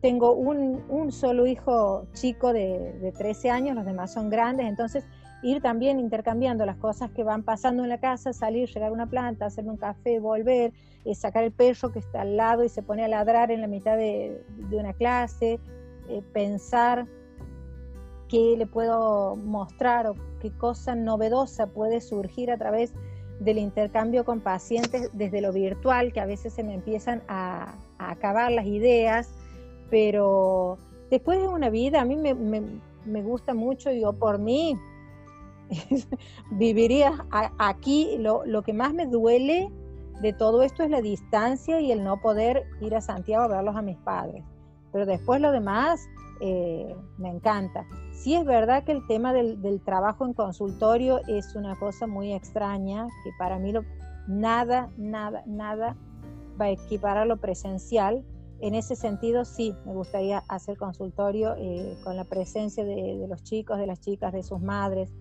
tengo 0.00 0.32
un, 0.32 1.12
solo 1.12 1.46
hijo 1.46 2.06
chico 2.12 2.52
de, 2.52 2.92
de, 3.00 3.12
13 3.12 3.50
años, 3.50 3.76
los 3.76 3.84
demás 3.84 4.12
son 4.12 4.28
grandes, 4.28 4.66
entonces 4.66 5.04
ir 5.42 5.60
también 5.60 5.98
intercambiando 5.98 6.64
las 6.64 6.76
cosas 6.76 7.10
que 7.10 7.24
van 7.24 7.42
pasando 7.42 7.82
en 7.82 7.88
la 7.88 7.98
casa, 7.98 8.32
salir, 8.32 8.68
llegar 8.68 8.90
a 8.90 8.92
una 8.92 9.06
planta, 9.06 9.46
hacerme 9.46 9.70
un 9.70 9.76
café, 9.76 10.20
volver, 10.20 10.72
eh, 11.04 11.14
sacar 11.14 11.44
el 11.44 11.52
perro 11.52 11.90
que 11.92 11.98
está 11.98 12.22
al 12.22 12.36
lado 12.36 12.64
y 12.64 12.68
se 12.68 12.82
pone 12.82 13.04
a 13.04 13.08
ladrar 13.08 13.50
en 13.50 13.60
la 13.60 13.66
mitad 13.66 13.96
de, 13.96 14.44
una 14.70 14.92
clase, 14.92 15.58
eh, 16.08 16.22
pensar 16.32 17.06
qué 18.28 18.54
le 18.56 18.66
puedo 18.66 19.36
mostrar 19.36 20.06
o 20.06 20.14
qué 20.40 20.50
cosa 20.50 20.94
novedosa 20.94 21.66
puede 21.66 22.00
surgir 22.00 22.50
a 22.50 22.56
través 22.56 22.94
del 23.40 23.58
intercambio 23.58 24.24
con 24.24 24.40
pacientes 24.40 25.10
desde 25.12 25.40
lo 25.40 25.52
virtual, 25.52 26.12
que 26.12 26.20
a 26.20 26.26
veces 26.26 26.52
se 26.52 26.62
me 26.62 26.74
empiezan 26.74 27.22
a, 27.28 27.74
acabar 27.98 28.50
las 28.50 28.66
ideas, 28.66 29.32
pero 29.90 30.76
después 31.10 31.40
de 31.40 31.46
una 31.46 31.70
vida, 31.70 32.00
a 32.00 32.04
mí 32.04 32.16
me, 32.16 33.22
gusta 33.22 33.54
mucho, 33.54 33.92
yo 33.92 34.12
por 34.12 34.38
mí, 34.38 34.76
viviría 36.50 37.26
aquí. 37.58 38.16
Lo, 38.18 38.44
lo, 38.44 38.62
que 38.62 38.72
más 38.72 38.94
me 38.94 39.06
duele 39.06 39.70
de 40.20 40.32
todo 40.32 40.62
esto 40.62 40.82
es 40.82 40.90
la 40.90 41.00
distancia 41.00 41.80
y 41.80 41.92
el 41.92 42.04
no 42.04 42.20
poder 42.20 42.64
ir 42.80 42.94
a 42.94 43.00
Santiago 43.00 43.44
a 43.44 43.48
verlos 43.48 43.76
a 43.76 43.82
mis 43.82 43.98
padres. 43.98 44.44
Pero 44.92 45.06
después 45.06 45.40
lo 45.40 45.52
demás 45.52 46.08
eh, 46.40 46.94
me 47.18 47.30
encanta. 47.30 47.86
Sí 48.12 48.34
es 48.34 48.44
verdad 48.44 48.84
que 48.84 48.92
el 48.92 49.06
tema 49.06 49.32
del, 49.32 49.62
del, 49.62 49.80
trabajo 49.80 50.24
en 50.24 50.32
consultorio 50.32 51.20
es 51.28 51.54
una 51.54 51.78
cosa 51.78 52.06
muy 52.06 52.32
extraña, 52.32 53.06
que 53.24 53.30
para 53.38 53.58
mí 53.58 53.72
lo, 53.72 53.84
nada, 54.26 54.90
nada, 54.96 55.42
nada 55.46 55.96
va 56.60 56.66
a 56.66 56.70
equiparar 56.70 57.26
lo 57.26 57.38
presencial. 57.38 58.24
En 58.60 58.74
ese 58.74 58.94
sentido, 58.94 59.44
sí, 59.44 59.74
me 59.84 59.92
gustaría 59.92 60.42
hacer 60.48 60.76
consultorio 60.76 61.54
eh, 61.58 61.96
con 62.04 62.16
la 62.16 62.24
presencia 62.24 62.84
de, 62.84 63.18
de, 63.18 63.28
los 63.28 63.42
chicos, 63.42 63.78
de 63.78 63.86
las 63.86 64.00
chicas, 64.00 64.32
de 64.32 64.42
sus 64.42 64.60
madres, 64.60 65.12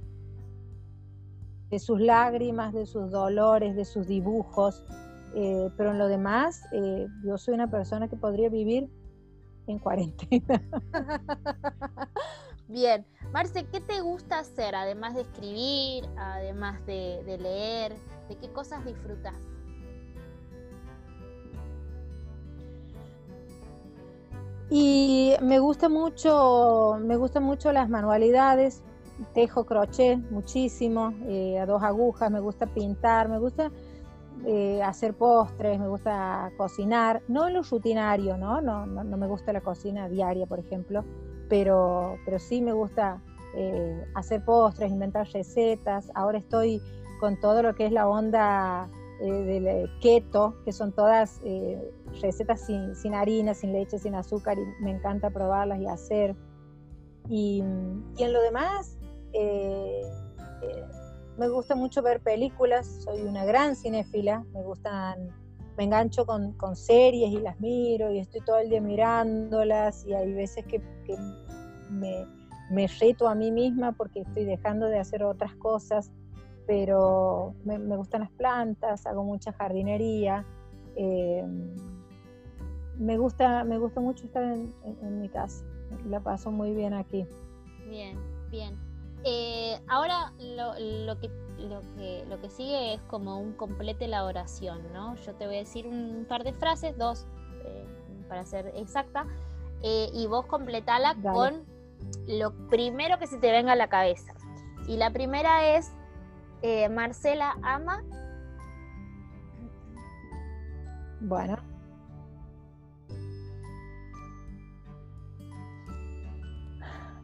de 1.71 1.79
sus 1.79 2.01
lágrimas, 2.01 2.73
de 2.73 2.85
sus 2.85 3.09
dolores, 3.09 3.75
de 3.75 3.85
sus 3.85 4.05
dibujos, 4.05 4.83
eh, 5.33 5.69
pero 5.77 5.91
en 5.91 5.97
lo 5.97 6.07
demás, 6.07 6.61
eh, 6.73 7.07
yo 7.23 7.37
soy 7.37 7.53
una 7.53 7.71
persona 7.71 8.09
que 8.09 8.17
podría 8.17 8.49
vivir 8.49 8.89
en 9.67 9.79
cuarentena. 9.79 10.61
Bien, 12.67 13.05
Marce, 13.31 13.65
¿qué 13.65 13.79
te 13.79 14.01
gusta 14.01 14.39
hacer 14.39 14.75
además 14.75 15.15
de 15.15 15.21
escribir, 15.21 16.05
además 16.17 16.85
de, 16.85 17.23
de 17.25 17.37
leer? 17.37 17.95
¿De 18.27 18.35
qué 18.35 18.51
cosas 18.51 18.83
disfrutas? 18.85 19.35
Y 24.69 25.35
me 25.41 25.59
gusta 25.59 25.89
mucho, 25.89 26.97
me 27.01 27.17
gustan 27.17 27.43
mucho 27.43 27.73
las 27.73 27.89
manualidades, 27.89 28.83
tejo 29.33 29.65
crochet 29.65 30.17
muchísimo, 30.31 31.13
eh, 31.27 31.59
a 31.59 31.65
dos 31.65 31.83
agujas, 31.83 32.31
me 32.31 32.39
gusta 32.39 32.67
pintar, 32.67 33.29
me 33.29 33.39
gusta 33.39 33.71
eh, 34.45 34.81
hacer 34.83 35.13
postres, 35.13 35.79
me 35.79 35.87
gusta 35.87 36.51
cocinar, 36.57 37.21
no 37.27 37.47
en 37.47 37.55
lo 37.55 37.63
rutinario, 37.63 38.37
¿no? 38.37 38.61
No, 38.61 38.85
no, 38.85 39.17
me 39.17 39.27
gusta 39.27 39.53
la 39.53 39.61
cocina 39.61 40.09
diaria, 40.09 40.45
por 40.45 40.59
ejemplo, 40.59 41.03
pero, 41.49 42.17
pero 42.25 42.39
sí 42.39 42.61
me 42.61 42.73
gusta 42.73 43.21
eh, 43.55 44.05
hacer 44.15 44.43
postres, 44.43 44.91
inventar 44.91 45.27
recetas. 45.27 46.11
Ahora 46.15 46.37
estoy 46.37 46.81
con 47.19 47.39
todo 47.39 47.61
lo 47.61 47.75
que 47.75 47.85
es 47.85 47.91
la 47.91 48.07
onda 48.07 48.89
del 49.21 49.87
keto, 50.01 50.55
que 50.65 50.71
son 50.71 50.93
todas 50.93 51.39
recetas 52.23 52.61
sin, 52.61 52.95
sin 52.95 53.13
harina, 53.13 53.53
sin 53.53 53.71
leche, 53.71 53.99
sin 53.99 54.15
azúcar, 54.15 54.57
y 54.57 54.83
me 54.83 54.89
encanta 54.89 55.29
probarlas 55.29 55.79
y 55.79 55.85
hacer. 55.85 56.35
Y, 57.29 57.63
y 58.17 58.23
en 58.23 58.33
lo 58.33 58.41
demás, 58.41 58.97
eh, 59.33 60.01
eh, 60.61 60.85
me 61.37 61.47
gusta 61.47 61.75
mucho 61.75 62.01
ver 62.01 62.21
películas, 62.21 62.87
soy 63.03 63.21
una 63.21 63.45
gran 63.45 63.75
cinéfila, 63.75 64.43
me 64.53 64.61
gustan, 64.61 65.29
me 65.77 65.85
engancho 65.85 66.25
con, 66.25 66.55
series 66.75 67.31
y 67.31 67.39
las 67.39 67.59
miro 67.59 68.11
y 68.11 68.19
estoy 68.19 68.41
todo 68.41 68.59
el 68.59 68.69
día 68.69 68.81
mirándolas 68.81 70.05
y 70.05 70.13
hay 70.13 70.33
veces 70.33 70.65
que, 70.65 70.81
me, 71.89 72.25
me, 72.69 72.87
reto 72.87 73.27
a 73.27 73.35
mí 73.35 73.51
misma 73.51 73.93
porque 73.93 74.21
estoy 74.21 74.45
dejando 74.45 74.85
de 74.87 74.99
hacer 74.99 75.23
otras 75.23 75.55
cosas, 75.55 76.11
pero 76.67 77.55
me, 77.63 77.77
gustan 77.95 78.21
las 78.21 78.31
plantas, 78.31 79.05
hago 79.05 79.23
mucha 79.23 79.51
jardinería. 79.53 80.45
Eh, 80.95 81.43
me 82.97 83.17
gusta, 83.17 83.63
me 83.63 83.79
gusta 83.79 83.99
mucho 83.99 84.25
estar 84.25 84.43
en, 84.43 84.73
en 84.83 85.19
mi 85.19 85.29
casa, 85.29 85.65
la 86.05 86.19
paso 86.19 86.51
muy 86.51 86.75
bien 86.75 86.93
aquí. 86.93 87.25
Bien, 87.89 88.19
bien. 88.51 88.90
Eh, 89.23 89.79
ahora 89.87 90.33
lo, 90.39 91.19
que, 91.19 91.29
lo, 91.59 91.81
que, 91.95 92.25
lo 92.27 92.41
que 92.41 92.49
sigue 92.49 92.95
es 92.95 93.01
como 93.03 93.39
un 93.39 93.53
complete 93.53 94.07
la 94.07 94.25
oración, 94.25 94.81
¿no? 94.93 95.15
Yo 95.15 95.35
te 95.35 95.45
voy 95.45 95.57
a 95.57 95.59
decir 95.59 95.87
un 95.87 96.25
par 96.27 96.43
de 96.43 96.53
frases, 96.53 96.97
dos 96.97 97.27
eh, 97.63 97.85
para 98.27 98.45
ser 98.45 98.71
exacta, 98.75 99.27
eh, 99.83 100.09
y 100.13 100.25
vos 100.25 100.45
completala 100.47 101.15
con 101.21 101.65
lo 102.27 102.51
primero 102.69 103.19
que 103.19 103.27
se 103.27 103.37
te 103.37 103.51
venga 103.51 103.73
a 103.73 103.75
la 103.75 103.89
cabeza. 103.89 104.33
Y 104.87 104.97
la 104.97 105.11
primera 105.11 105.75
es, 105.75 105.91
Marcela 106.89 107.57
ama. 107.61 108.03
Bueno. 111.19 111.57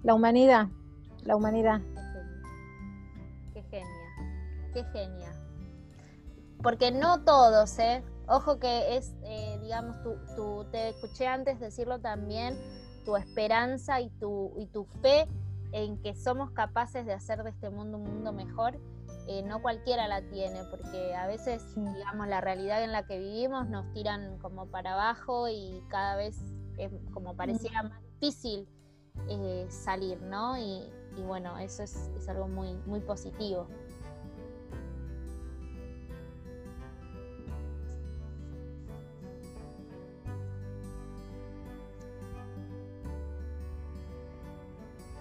La 0.04 0.14
humanidad 0.14 0.68
la 1.24 1.36
humanidad. 1.36 1.82
Qué 3.54 3.62
genia, 3.64 3.88
qué 4.74 4.84
genia. 4.86 5.32
Porque 6.62 6.92
no 6.92 7.24
todos, 7.24 7.78
¿eh? 7.80 8.04
Ojo 8.28 8.60
que 8.60 8.98
es, 8.98 9.14
eh, 9.24 9.58
digamos, 9.62 9.96
tu, 10.36 10.66
te 10.72 10.90
escuché 10.90 11.28
antes 11.28 11.60
decirlo 11.60 12.00
también, 12.00 12.58
tu 13.06 13.16
esperanza 13.16 14.02
y 14.02 14.10
tu, 14.20 14.52
y 14.58 14.66
tu 14.68 14.86
fe 15.02 15.28
en 15.72 16.02
que 16.02 16.16
somos 16.16 16.52
capaces 16.52 17.06
de 17.06 17.14
hacer 17.14 17.44
de 17.44 17.52
este 17.52 17.70
mundo 17.70 17.98
un 17.98 18.04
mundo 18.04 18.34
mejor, 18.34 18.80
eh, 19.28 19.44
no 19.44 19.62
cualquiera 19.62 20.08
la 20.08 20.22
tiene, 20.22 20.64
porque 20.72 21.14
a 21.16 21.28
veces, 21.28 21.64
digamos, 21.76 22.28
la 22.28 22.42
realidad 22.42 22.84
en 22.84 22.92
la 22.92 23.06
que 23.06 23.20
vivimos 23.20 23.68
nos 23.68 23.92
tiran 23.94 24.38
como 24.40 24.68
para 24.68 24.94
abajo 24.94 25.50
y 25.50 25.82
cada 25.90 26.16
vez 26.16 26.38
es 26.78 26.92
como 27.14 27.36
pareciera 27.36 27.84
más 27.84 28.02
difícil 28.20 28.68
eh, 29.30 29.68
salir, 29.70 30.22
¿no? 30.22 30.58
Y, 30.58 30.90
y 31.18 31.22
bueno, 31.22 31.58
eso 31.58 31.84
es, 31.84 32.10
algo 32.30 32.48
muy, 32.48 32.74
muy 32.86 33.00
positivo. 33.00 33.68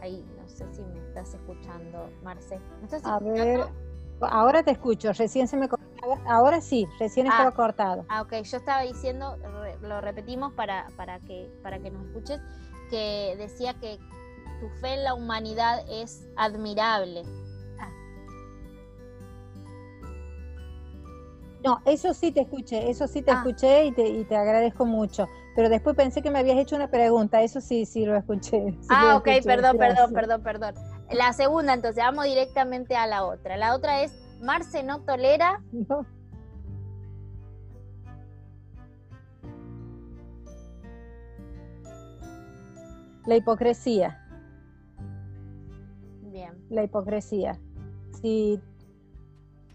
Ahí, 0.02 0.24
no 0.36 0.48
sé 0.48 0.64
si 0.72 0.82
me 0.82 0.98
estás 0.98 1.34
escuchando, 1.34 2.10
Marce. 2.22 2.60
A 3.04 3.18
ver, 3.18 3.60
ahora 4.20 4.62
te 4.62 4.72
escucho, 4.72 5.12
recién 5.12 5.48
se 5.48 5.56
me 5.56 5.68
ahora 6.26 6.60
sí, 6.60 6.86
recién 7.00 7.26
estaba 7.26 7.48
ah, 7.48 7.54
cortado. 7.54 8.04
Ah, 8.08 8.22
ok, 8.22 8.34
yo 8.42 8.58
estaba 8.58 8.82
diciendo, 8.82 9.36
lo 9.80 10.00
repetimos 10.00 10.52
para, 10.52 10.86
para, 10.96 11.18
que, 11.20 11.50
para 11.62 11.80
que 11.80 11.90
nos 11.90 12.04
escuches, 12.06 12.40
que 12.90 13.34
decía 13.38 13.74
que 13.80 13.98
tu 14.60 14.68
fe 14.80 14.94
en 14.94 15.04
la 15.04 15.14
humanidad 15.14 15.84
es 15.88 16.26
admirable. 16.36 17.22
Ah. 17.78 17.90
No, 21.64 21.80
eso 21.84 22.14
sí 22.14 22.32
te 22.32 22.42
escuché, 22.42 22.90
eso 22.90 23.06
sí 23.06 23.22
te 23.22 23.32
ah. 23.32 23.36
escuché 23.36 23.86
y 23.86 24.24
te, 24.24 24.36
agradezco 24.36 24.86
mucho. 24.86 25.28
Pero 25.54 25.68
después 25.68 25.96
pensé 25.96 26.22
que 26.22 26.30
me 26.30 26.38
habías 26.38 26.58
hecho 26.58 26.76
una 26.76 26.88
pregunta, 26.88 27.42
eso 27.42 27.60
sí, 27.60 27.86
sí 27.86 28.04
lo 28.04 28.16
escuché. 28.16 28.76
ah, 28.90 29.16
ok, 29.16 29.28
perdón, 29.44 29.78
perdón, 29.78 30.12
perdón, 30.12 30.42
perdón. 30.42 30.74
La 31.10 31.32
segunda, 31.32 31.72
entonces, 31.72 32.02
vamos 32.02 32.24
directamente 32.24 32.96
a 32.96 33.06
la 33.06 33.24
otra. 33.24 33.56
La 33.56 33.74
otra 33.74 34.02
es, 34.02 34.12
Marce 34.40 34.82
no 34.82 35.00
tolera... 35.02 35.62
La 43.24 43.34
hipocresía 43.34 44.25
la 46.70 46.84
hipocresía. 46.84 47.58
Si, 48.22 48.60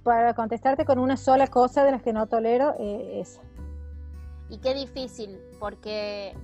para 0.03 0.33
contestarte 0.33 0.85
con 0.85 0.99
una 0.99 1.17
sola 1.17 1.47
cosa 1.47 1.83
de 1.83 1.91
las 1.91 2.01
que 2.01 2.13
no 2.13 2.27
tolero, 2.27 2.73
eh, 2.79 3.19
esa. 3.19 3.41
Y 4.49 4.57
qué 4.57 4.73
difícil, 4.73 5.39
porque 5.59 6.35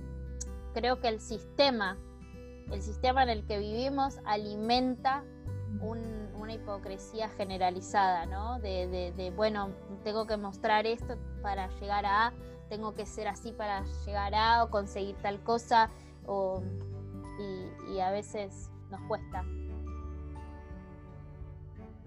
creo 0.74 1.00
que 1.00 1.08
el 1.08 1.20
sistema, 1.20 1.98
el 2.70 2.82
sistema 2.82 3.22
en 3.22 3.28
el 3.28 3.46
que 3.46 3.58
vivimos 3.58 4.18
alimenta 4.24 5.24
una 5.82 6.54
hipocresía 6.54 7.28
generalizada, 7.28 8.26
¿no? 8.26 8.58
De, 8.60 9.12
de, 9.14 9.30
bueno, 9.30 9.70
tengo 10.02 10.26
que 10.26 10.36
mostrar 10.36 10.86
esto 10.86 11.16
para 11.42 11.68
llegar 11.80 12.06
a 12.06 12.28
A, 12.28 12.32
tengo 12.68 12.94
que 12.94 13.06
ser 13.06 13.28
así 13.28 13.52
para 13.52 13.84
llegar 14.06 14.34
a 14.34 14.64
o 14.64 14.70
conseguir 14.70 15.16
tal 15.16 15.42
cosa, 15.42 15.90
o, 16.26 16.62
y, 17.90 18.00
a 18.00 18.10
veces 18.10 18.70
nos 18.90 19.00
cuesta. 19.02 19.44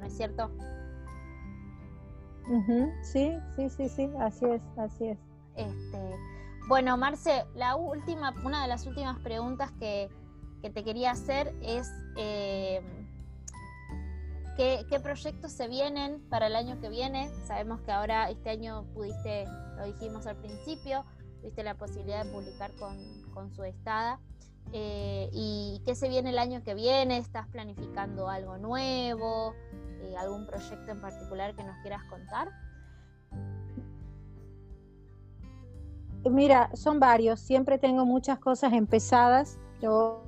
¿No 0.01 0.07
es 0.07 0.17
cierto? 0.17 0.51
Sí, 3.03 3.31
sí, 3.55 3.69
sí, 3.69 3.87
sí, 3.87 4.09
así 4.19 4.45
es, 4.45 4.61
así 4.77 5.07
es. 5.07 5.17
Este, 5.55 6.15
bueno, 6.67 6.97
Marce, 6.97 7.45
la 7.55 7.75
última, 7.75 8.33
una 8.43 8.63
de 8.63 8.67
las 8.67 8.85
últimas 8.85 9.19
preguntas 9.19 9.71
que, 9.79 10.09
te 10.61 10.83
quería 10.83 11.11
hacer 11.11 11.55
es 11.61 11.89
eh, 12.17 12.81
¿qué, 14.57 14.99
proyectos 15.01 15.51
se 15.51 15.67
vienen 15.67 16.21
para 16.29 16.47
el 16.47 16.55
año 16.55 16.79
que 16.79 16.89
viene. 16.89 17.31
Sabemos 17.45 17.81
que 17.81 17.91
ahora 17.91 18.29
este 18.29 18.49
año 18.49 18.85
pudiste, 18.93 19.45
lo 19.77 19.85
dijimos 19.85 20.27
al 20.27 20.35
principio, 20.35 21.03
tuviste 21.41 21.63
la 21.63 21.75
posibilidad 21.75 22.25
de 22.25 22.31
publicar 22.31 22.71
con, 22.75 23.51
su 23.51 23.63
estada. 23.63 24.19
Eh, 24.73 25.29
¿Y 25.33 25.81
qué 25.85 25.95
se 25.95 26.09
viene 26.09 26.29
el 26.29 26.37
año 26.37 26.61
que 26.63 26.75
viene? 26.75 27.17
¿Estás 27.17 27.47
planificando 27.47 28.29
algo 28.29 28.57
nuevo? 28.57 29.55
Eh, 30.01 30.15
¿Algún 30.17 30.45
proyecto 30.45 30.91
en 30.91 31.01
particular 31.01 31.55
que 31.55 31.63
nos 31.63 31.77
quieras 31.81 32.03
contar? 32.09 32.49
Mira, 36.29 36.69
son 36.75 36.99
varios, 36.99 37.39
siempre 37.39 37.79
tengo 37.79 38.05
muchas 38.05 38.39
cosas 38.39 38.73
empezadas. 38.73 39.59
Yo 39.81 40.23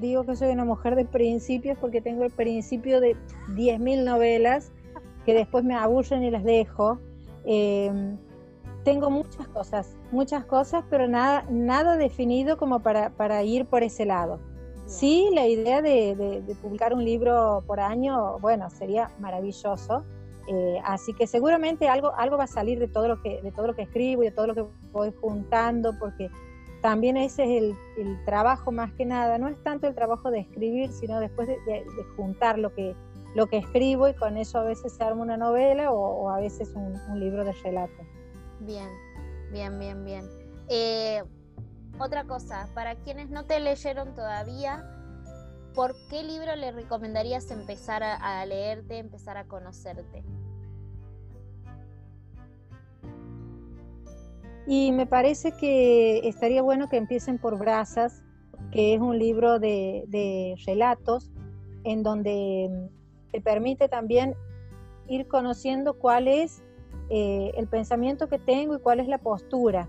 digo 0.00 0.24
que 0.24 0.34
soy 0.34 0.48
una 0.48 0.64
mujer 0.64 0.96
de 0.96 1.04
principios 1.04 1.76
porque 1.78 2.00
tengo 2.00 2.24
el 2.24 2.30
principio 2.30 3.00
de 3.00 3.14
10.000 3.48 4.04
novelas 4.04 4.72
que 5.26 5.34
después 5.34 5.62
me 5.62 5.74
aburren 5.74 6.22
y 6.24 6.30
las 6.30 6.42
dejo. 6.42 6.98
Em, 7.44 8.16
tengo 8.84 9.10
muchas 9.10 9.46
cosas, 9.48 9.98
muchas 10.10 10.46
cosas, 10.46 10.84
pero 10.88 11.06
nada, 11.06 11.44
nada 11.50 11.98
definido 11.98 12.56
como 12.56 12.80
para, 12.80 13.10
para 13.10 13.42
ir 13.42 13.66
por 13.66 13.82
ese 13.82 14.06
lado. 14.06 14.40
Sí, 14.88 15.28
la 15.34 15.46
idea 15.46 15.82
de, 15.82 16.16
de, 16.16 16.54
publicar 16.54 16.94
un 16.94 17.04
libro 17.04 17.62
por 17.66 17.78
año, 17.78 18.38
bueno, 18.38 18.70
sería 18.70 19.10
maravilloso. 19.18 20.02
Eh, 20.48 20.80
así 20.82 21.12
que 21.12 21.26
seguramente 21.26 21.90
algo, 21.90 22.14
algo 22.16 22.38
va 22.38 22.44
a 22.44 22.48
salir 22.48 22.78
de 22.78 22.88
todo, 22.88 23.06
lo 23.06 23.20
que, 23.20 23.42
de 23.42 23.52
todo 23.52 23.66
lo 23.66 23.76
que 23.76 23.82
escribo 23.82 24.22
y 24.22 24.26
de 24.26 24.32
todo 24.32 24.46
lo 24.46 24.54
que 24.54 24.64
voy 24.92 25.12
juntando, 25.20 25.92
porque 25.98 26.30
también 26.80 27.18
ese 27.18 27.58
es 27.58 27.76
el, 27.98 28.24
trabajo 28.24 28.72
más 28.72 28.90
que 28.94 29.04
nada. 29.04 29.36
No 29.36 29.48
es 29.48 29.62
tanto 29.62 29.86
el 29.86 29.94
trabajo 29.94 30.30
de 30.30 30.40
escribir, 30.40 30.90
sino 30.90 31.20
después 31.20 31.48
de, 31.48 31.84
juntar 32.16 32.58
lo 32.58 32.74
que, 32.74 32.96
lo 33.34 33.46
que 33.46 33.58
escribo 33.58 34.08
y 34.08 34.14
con 34.14 34.38
eso 34.38 34.58
a 34.58 34.64
veces 34.64 34.94
se 34.94 35.04
arma 35.04 35.20
una 35.20 35.36
novela 35.36 35.92
o, 35.92 36.30
a 36.30 36.40
veces 36.40 36.72
un, 36.74 37.20
libro 37.20 37.44
de 37.44 37.52
relato. 37.52 38.02
Bien, 38.60 38.88
bien, 39.52 39.78
bien, 39.78 40.02
bien. 40.02 40.24
Eh, 40.70 41.22
otra 41.98 42.24
cosa, 42.24 42.68
para 42.74 42.94
quienes 42.96 43.30
no 43.30 43.44
te 43.44 43.60
leyeron 43.60 44.14
todavía, 44.14 44.84
¿por 45.74 45.94
qué 46.08 46.22
libro 46.22 46.54
le 46.56 46.72
recomendarías 46.72 47.50
empezar 47.50 48.02
a 48.02 48.44
leerte, 48.46 48.98
empezar 48.98 49.36
a 49.36 49.44
conocerte? 49.44 50.24
Y 54.70 54.92
me 54.92 55.06
parece 55.06 55.52
que 55.52 56.28
estaría 56.28 56.60
bueno 56.60 56.90
que 56.90 56.98
empiecen 56.98 57.38
por 57.38 57.58
Brasas, 57.58 58.22
que 58.70 58.94
es 58.94 59.00
un 59.00 59.18
libro 59.18 59.58
de, 59.58 60.54
relatos 60.66 61.32
en 61.84 62.02
donde 62.02 62.68
mm, 62.70 63.30
te 63.32 63.40
permite 63.40 63.88
también 63.88 64.34
ir 65.06 65.26
conociendo 65.26 65.94
cuál 65.94 66.28
es 66.28 66.62
eh, 67.08 67.50
el 67.56 67.66
pensamiento 67.66 68.28
que 68.28 68.38
tengo 68.38 68.76
y 68.76 68.80
cuál 68.80 69.00
es 69.00 69.08
la 69.08 69.16
postura. 69.16 69.88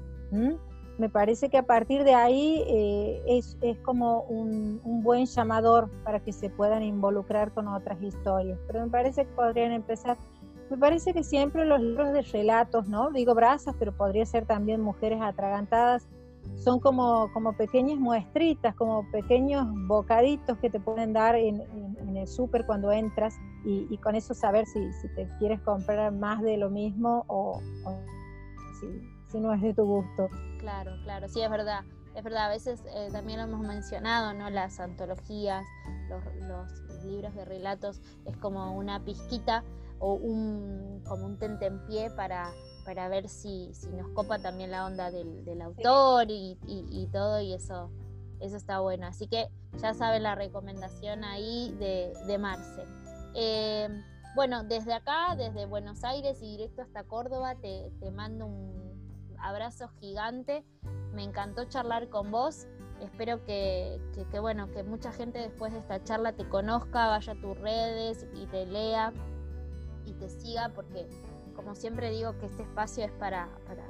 Me 0.99 1.09
parece 1.09 1.49
que 1.49 1.57
a 1.57 1.63
partir 1.65 2.03
de 2.03 2.13
ahí 2.13 2.63
eh, 2.67 3.23
es, 3.25 3.57
como 3.83 4.21
un, 4.23 4.79
un, 4.83 5.01
buen 5.01 5.25
llamador 5.25 5.89
para 6.03 6.19
que 6.19 6.31
se 6.31 6.49
puedan 6.49 6.83
involucrar 6.83 7.51
con 7.53 7.67
otras 7.67 8.01
historias. 8.01 8.59
Pero 8.67 8.83
me 8.83 8.91
parece 8.91 9.25
que 9.25 9.31
podrían 9.31 9.71
empezar 9.71 10.17
me 10.69 10.77
parece 10.77 11.13
que 11.13 11.23
siempre 11.23 11.65
los 11.65 11.81
libros 11.81 12.13
de 12.13 12.21
relatos, 12.21 12.87
¿no? 12.87 13.09
Digo 13.09 13.33
brasas, 13.33 13.75
pero 13.79 13.91
podría 13.91 14.25
ser 14.25 14.45
también 14.45 14.81
mujeres 14.81 15.19
atragantadas, 15.19 16.07
son 16.55 16.79
como, 16.79 17.31
como 17.33 17.53
pequeñas 17.53 17.97
muestritas, 17.97 18.75
como 18.75 19.09
pequeños 19.11 19.65
bocaditos 19.87 20.57
que 20.59 20.69
te 20.69 20.79
pueden 20.79 21.13
dar 21.13 21.35
en, 21.35 21.61
el 22.15 22.27
súper 22.27 22.65
cuando 22.65 22.91
entras 22.91 23.35
y, 23.65 23.97
con 23.97 24.15
eso 24.15 24.33
saber 24.33 24.65
si, 24.65 24.91
si, 24.93 25.07
te 25.15 25.27
quieres 25.39 25.59
comprar 25.61 26.11
más 26.11 26.41
de 26.41 26.57
lo 26.57 26.69
mismo 26.69 27.23
o, 27.27 27.61
si, 28.79 28.87
no 29.37 29.53
es 29.53 29.61
de 29.61 29.73
tu 29.73 29.85
gusto. 29.85 30.29
Claro, 30.59 30.91
claro, 31.03 31.27
sí, 31.27 31.41
es 31.41 31.49
verdad. 31.49 31.83
Es 32.15 32.23
verdad, 32.23 32.47
a 32.47 32.49
veces 32.49 32.83
eh, 32.95 33.09
también 33.11 33.39
lo 33.39 33.45
hemos 33.45 33.61
mencionado, 33.61 34.33
¿no? 34.33 34.49
Las 34.49 34.79
antologías, 34.79 35.63
los, 36.09 36.23
los 36.47 37.05
libros 37.05 37.35
de 37.35 37.45
relatos, 37.45 38.01
es 38.25 38.35
como 38.37 38.75
una 38.75 39.03
pizquita 39.05 39.63
o 39.99 40.13
un, 40.13 41.03
como 41.07 41.25
un 41.25 41.37
tentempié 41.37 42.09
para, 42.11 42.51
para 42.85 43.07
ver 43.09 43.29
si, 43.29 43.69
si 43.73 43.89
nos 43.89 44.09
copa 44.09 44.39
también 44.39 44.71
la 44.71 44.85
onda 44.85 45.11
del, 45.11 45.45
del 45.45 45.61
autor 45.61 46.31
y, 46.31 46.57
y, 46.65 47.07
todo, 47.11 47.39
y 47.41 47.53
eso, 47.53 47.91
eso 48.39 48.57
está 48.57 48.79
bueno. 48.79 49.05
Así 49.07 49.27
que 49.27 49.49
ya 49.77 49.93
saben 49.93 50.23
la 50.23 50.35
recomendación 50.35 51.23
ahí 51.23 51.75
de, 51.79 52.13
de 52.25 52.37
Marce. 52.37 52.83
Eh, 53.35 53.87
bueno, 54.35 54.63
desde 54.63 54.93
acá, 54.93 55.35
desde 55.37 55.65
Buenos 55.65 56.03
Aires 56.03 56.41
y 56.41 56.57
directo 56.57 56.81
hasta 56.81 57.03
Córdoba, 57.03 57.55
te, 57.55 57.91
te 57.99 58.09
mando 58.11 58.47
un 58.47 58.88
abrazo 59.41 59.89
gigante. 59.99 60.63
Me 61.13 61.23
encantó 61.23 61.65
charlar 61.65 62.09
con 62.09 62.31
vos. 62.31 62.67
Espero 63.01 63.43
que, 63.45 63.99
que, 64.31 64.39
bueno, 64.39 64.69
que 64.71 64.83
mucha 64.83 65.11
gente 65.11 65.39
después 65.39 65.71
de 65.71 65.79
esta 65.79 66.03
charla 66.03 66.33
te 66.33 66.47
conozca, 66.47 67.07
vaya 67.07 67.33
a 67.33 67.41
tus 67.41 67.57
redes 67.57 68.27
y 68.35 68.45
te 68.47 68.65
lea 68.65 69.13
y 70.05 70.13
te 70.13 70.29
siga 70.29 70.69
porque 70.75 71.07
como 71.55 71.75
siempre 71.75 72.09
digo 72.09 72.37
que 72.39 72.47
este 72.47 72.63
espacio 72.63 73.05
es 73.05 73.11
para, 73.13 73.49
para, 73.67 73.85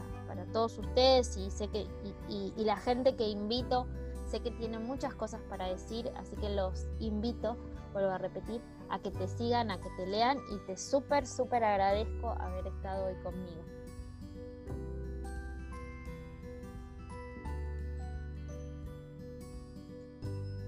todos 0.53 0.79
ustedes 0.79 1.37
y 1.37 1.51
sé 1.51 1.67
que 1.67 1.85
y, 2.27 2.53
la 2.63 2.77
gente 2.77 3.15
que 3.15 3.27
invito 3.27 3.87
sé 4.27 4.39
que 4.39 4.49
tiene 4.51 4.79
muchas 4.79 5.13
cosas 5.13 5.41
para 5.49 5.67
decir 5.67 6.11
así 6.15 6.35
que 6.37 6.49
los 6.49 6.87
invito 6.99 7.55
vuelvo 7.93 8.09
a 8.09 8.17
repetir 8.17 8.61
a 8.89 8.99
que 8.99 9.11
te 9.11 9.27
sigan 9.27 9.69
a 9.69 9.79
que 9.79 9.89
te 9.97 10.07
lean 10.07 10.39
y 10.51 10.57
te 10.65 10.75
súper 10.75 11.27
súper 11.27 11.63
agradezco 11.63 12.29
haber 12.29 12.65
estado 12.67 13.07
hoy 13.07 13.15
conmigo 13.21 13.61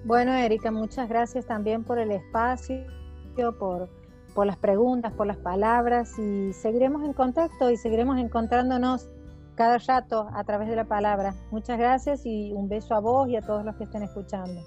Bueno, 0.03 0.34
Erika, 0.34 0.72
muchas 0.72 1.07
gracias 1.07 1.45
también 1.45 1.84
por 1.84 1.99
el 1.99 2.11
espacio, 2.11 2.86
por, 3.60 3.88
por 4.34 4.48
las 4.48 4.57
preguntas, 4.57 5.14
por 5.14 5.28
las 5.28 5.38
palabras 5.38 6.18
y 6.18 6.53
seguiremos 6.53 7.03
en 7.03 7.14
contacto 7.14 7.69
y 7.69 7.78
seguiremos 7.78 8.18
encontrándonos 8.18 9.07
cada 9.56 9.78
rato 9.78 10.28
a 10.34 10.44
través 10.44 10.69
de 10.69 10.76
la 10.76 10.86
palabra. 10.86 11.36
Muchas 11.52 11.78
gracias 11.78 12.26
y 12.26 12.52
un 12.52 12.68
beso 12.68 12.95
a 12.95 12.99
vos 12.99 13.30
y 13.30 13.36
a 13.36 13.41
todos 13.41 13.64
los 13.64 13.76
que 13.76 13.84
estén 13.84 14.02
escuchando. 14.02 14.61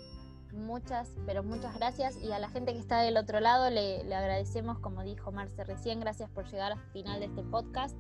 Muchas, 0.53 1.11
pero 1.27 1.43
muchas 1.43 1.77
gracias 1.77 2.17
y 2.23 2.31
a 2.31 2.39
la 2.39 2.49
gente 2.49 2.73
que 2.73 2.79
está 2.79 3.01
del 3.01 3.17
otro 3.17 3.41
lado 3.41 3.71
le, 3.71 4.03
agradecemos, 4.15 4.79
como 4.79 5.03
dijo 5.03 5.33
Marce 5.33 5.65
recién, 5.65 5.99
gracias 5.99 6.31
por 6.31 6.49
llegar 6.49 6.73
al 6.73 6.93
final 6.93 7.19
de 7.19 7.27
este 7.27 7.43
podcast. 7.43 7.97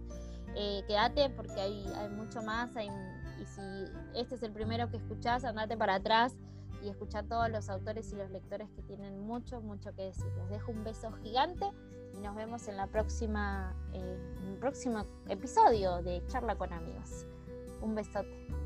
Eh, 0.55 0.82
quédate 0.86 1.31
porque 1.31 1.61
hay, 1.61 1.85
hay 1.97 2.11
mucho 2.11 2.43
más 2.43 2.70
y 2.77 3.44
si 3.44 3.61
este 4.15 4.36
es 4.36 4.43
el 4.44 4.52
primero 4.52 4.89
que 4.89 4.98
escuchás, 4.98 5.44
andate 5.44 5.77
para 5.77 5.97
atrás 5.97 6.36
y 6.85 6.90
escuchar 6.90 7.24
todos 7.27 7.51
los 7.51 7.69
autores 7.69 8.12
y 8.12 8.16
los 8.16 8.31
lectores 8.31 8.70
que 8.70 8.82
tienen 8.82 9.20
mucho, 9.20 9.61
mucho 9.61 9.94
que 9.94 10.02
decir. 10.02 10.27
Les 10.36 10.51
dejo 10.51 10.73
un 10.73 10.85
beso 10.85 11.11
gigante 11.23 11.70
y 12.12 12.20
nos 12.20 12.36
vemos 12.36 12.69
en 12.69 12.77
la 12.77 12.86
próxima, 12.86 13.74
eh, 13.93 14.36
en 14.43 14.48
el 14.48 14.59
próximo 14.59 15.06
episodio 15.28 16.02
de 16.02 16.23
Charla 16.27 16.56
con 16.56 16.73
Amigos. 16.73 17.27
Un 17.81 17.94
besote. 17.94 18.63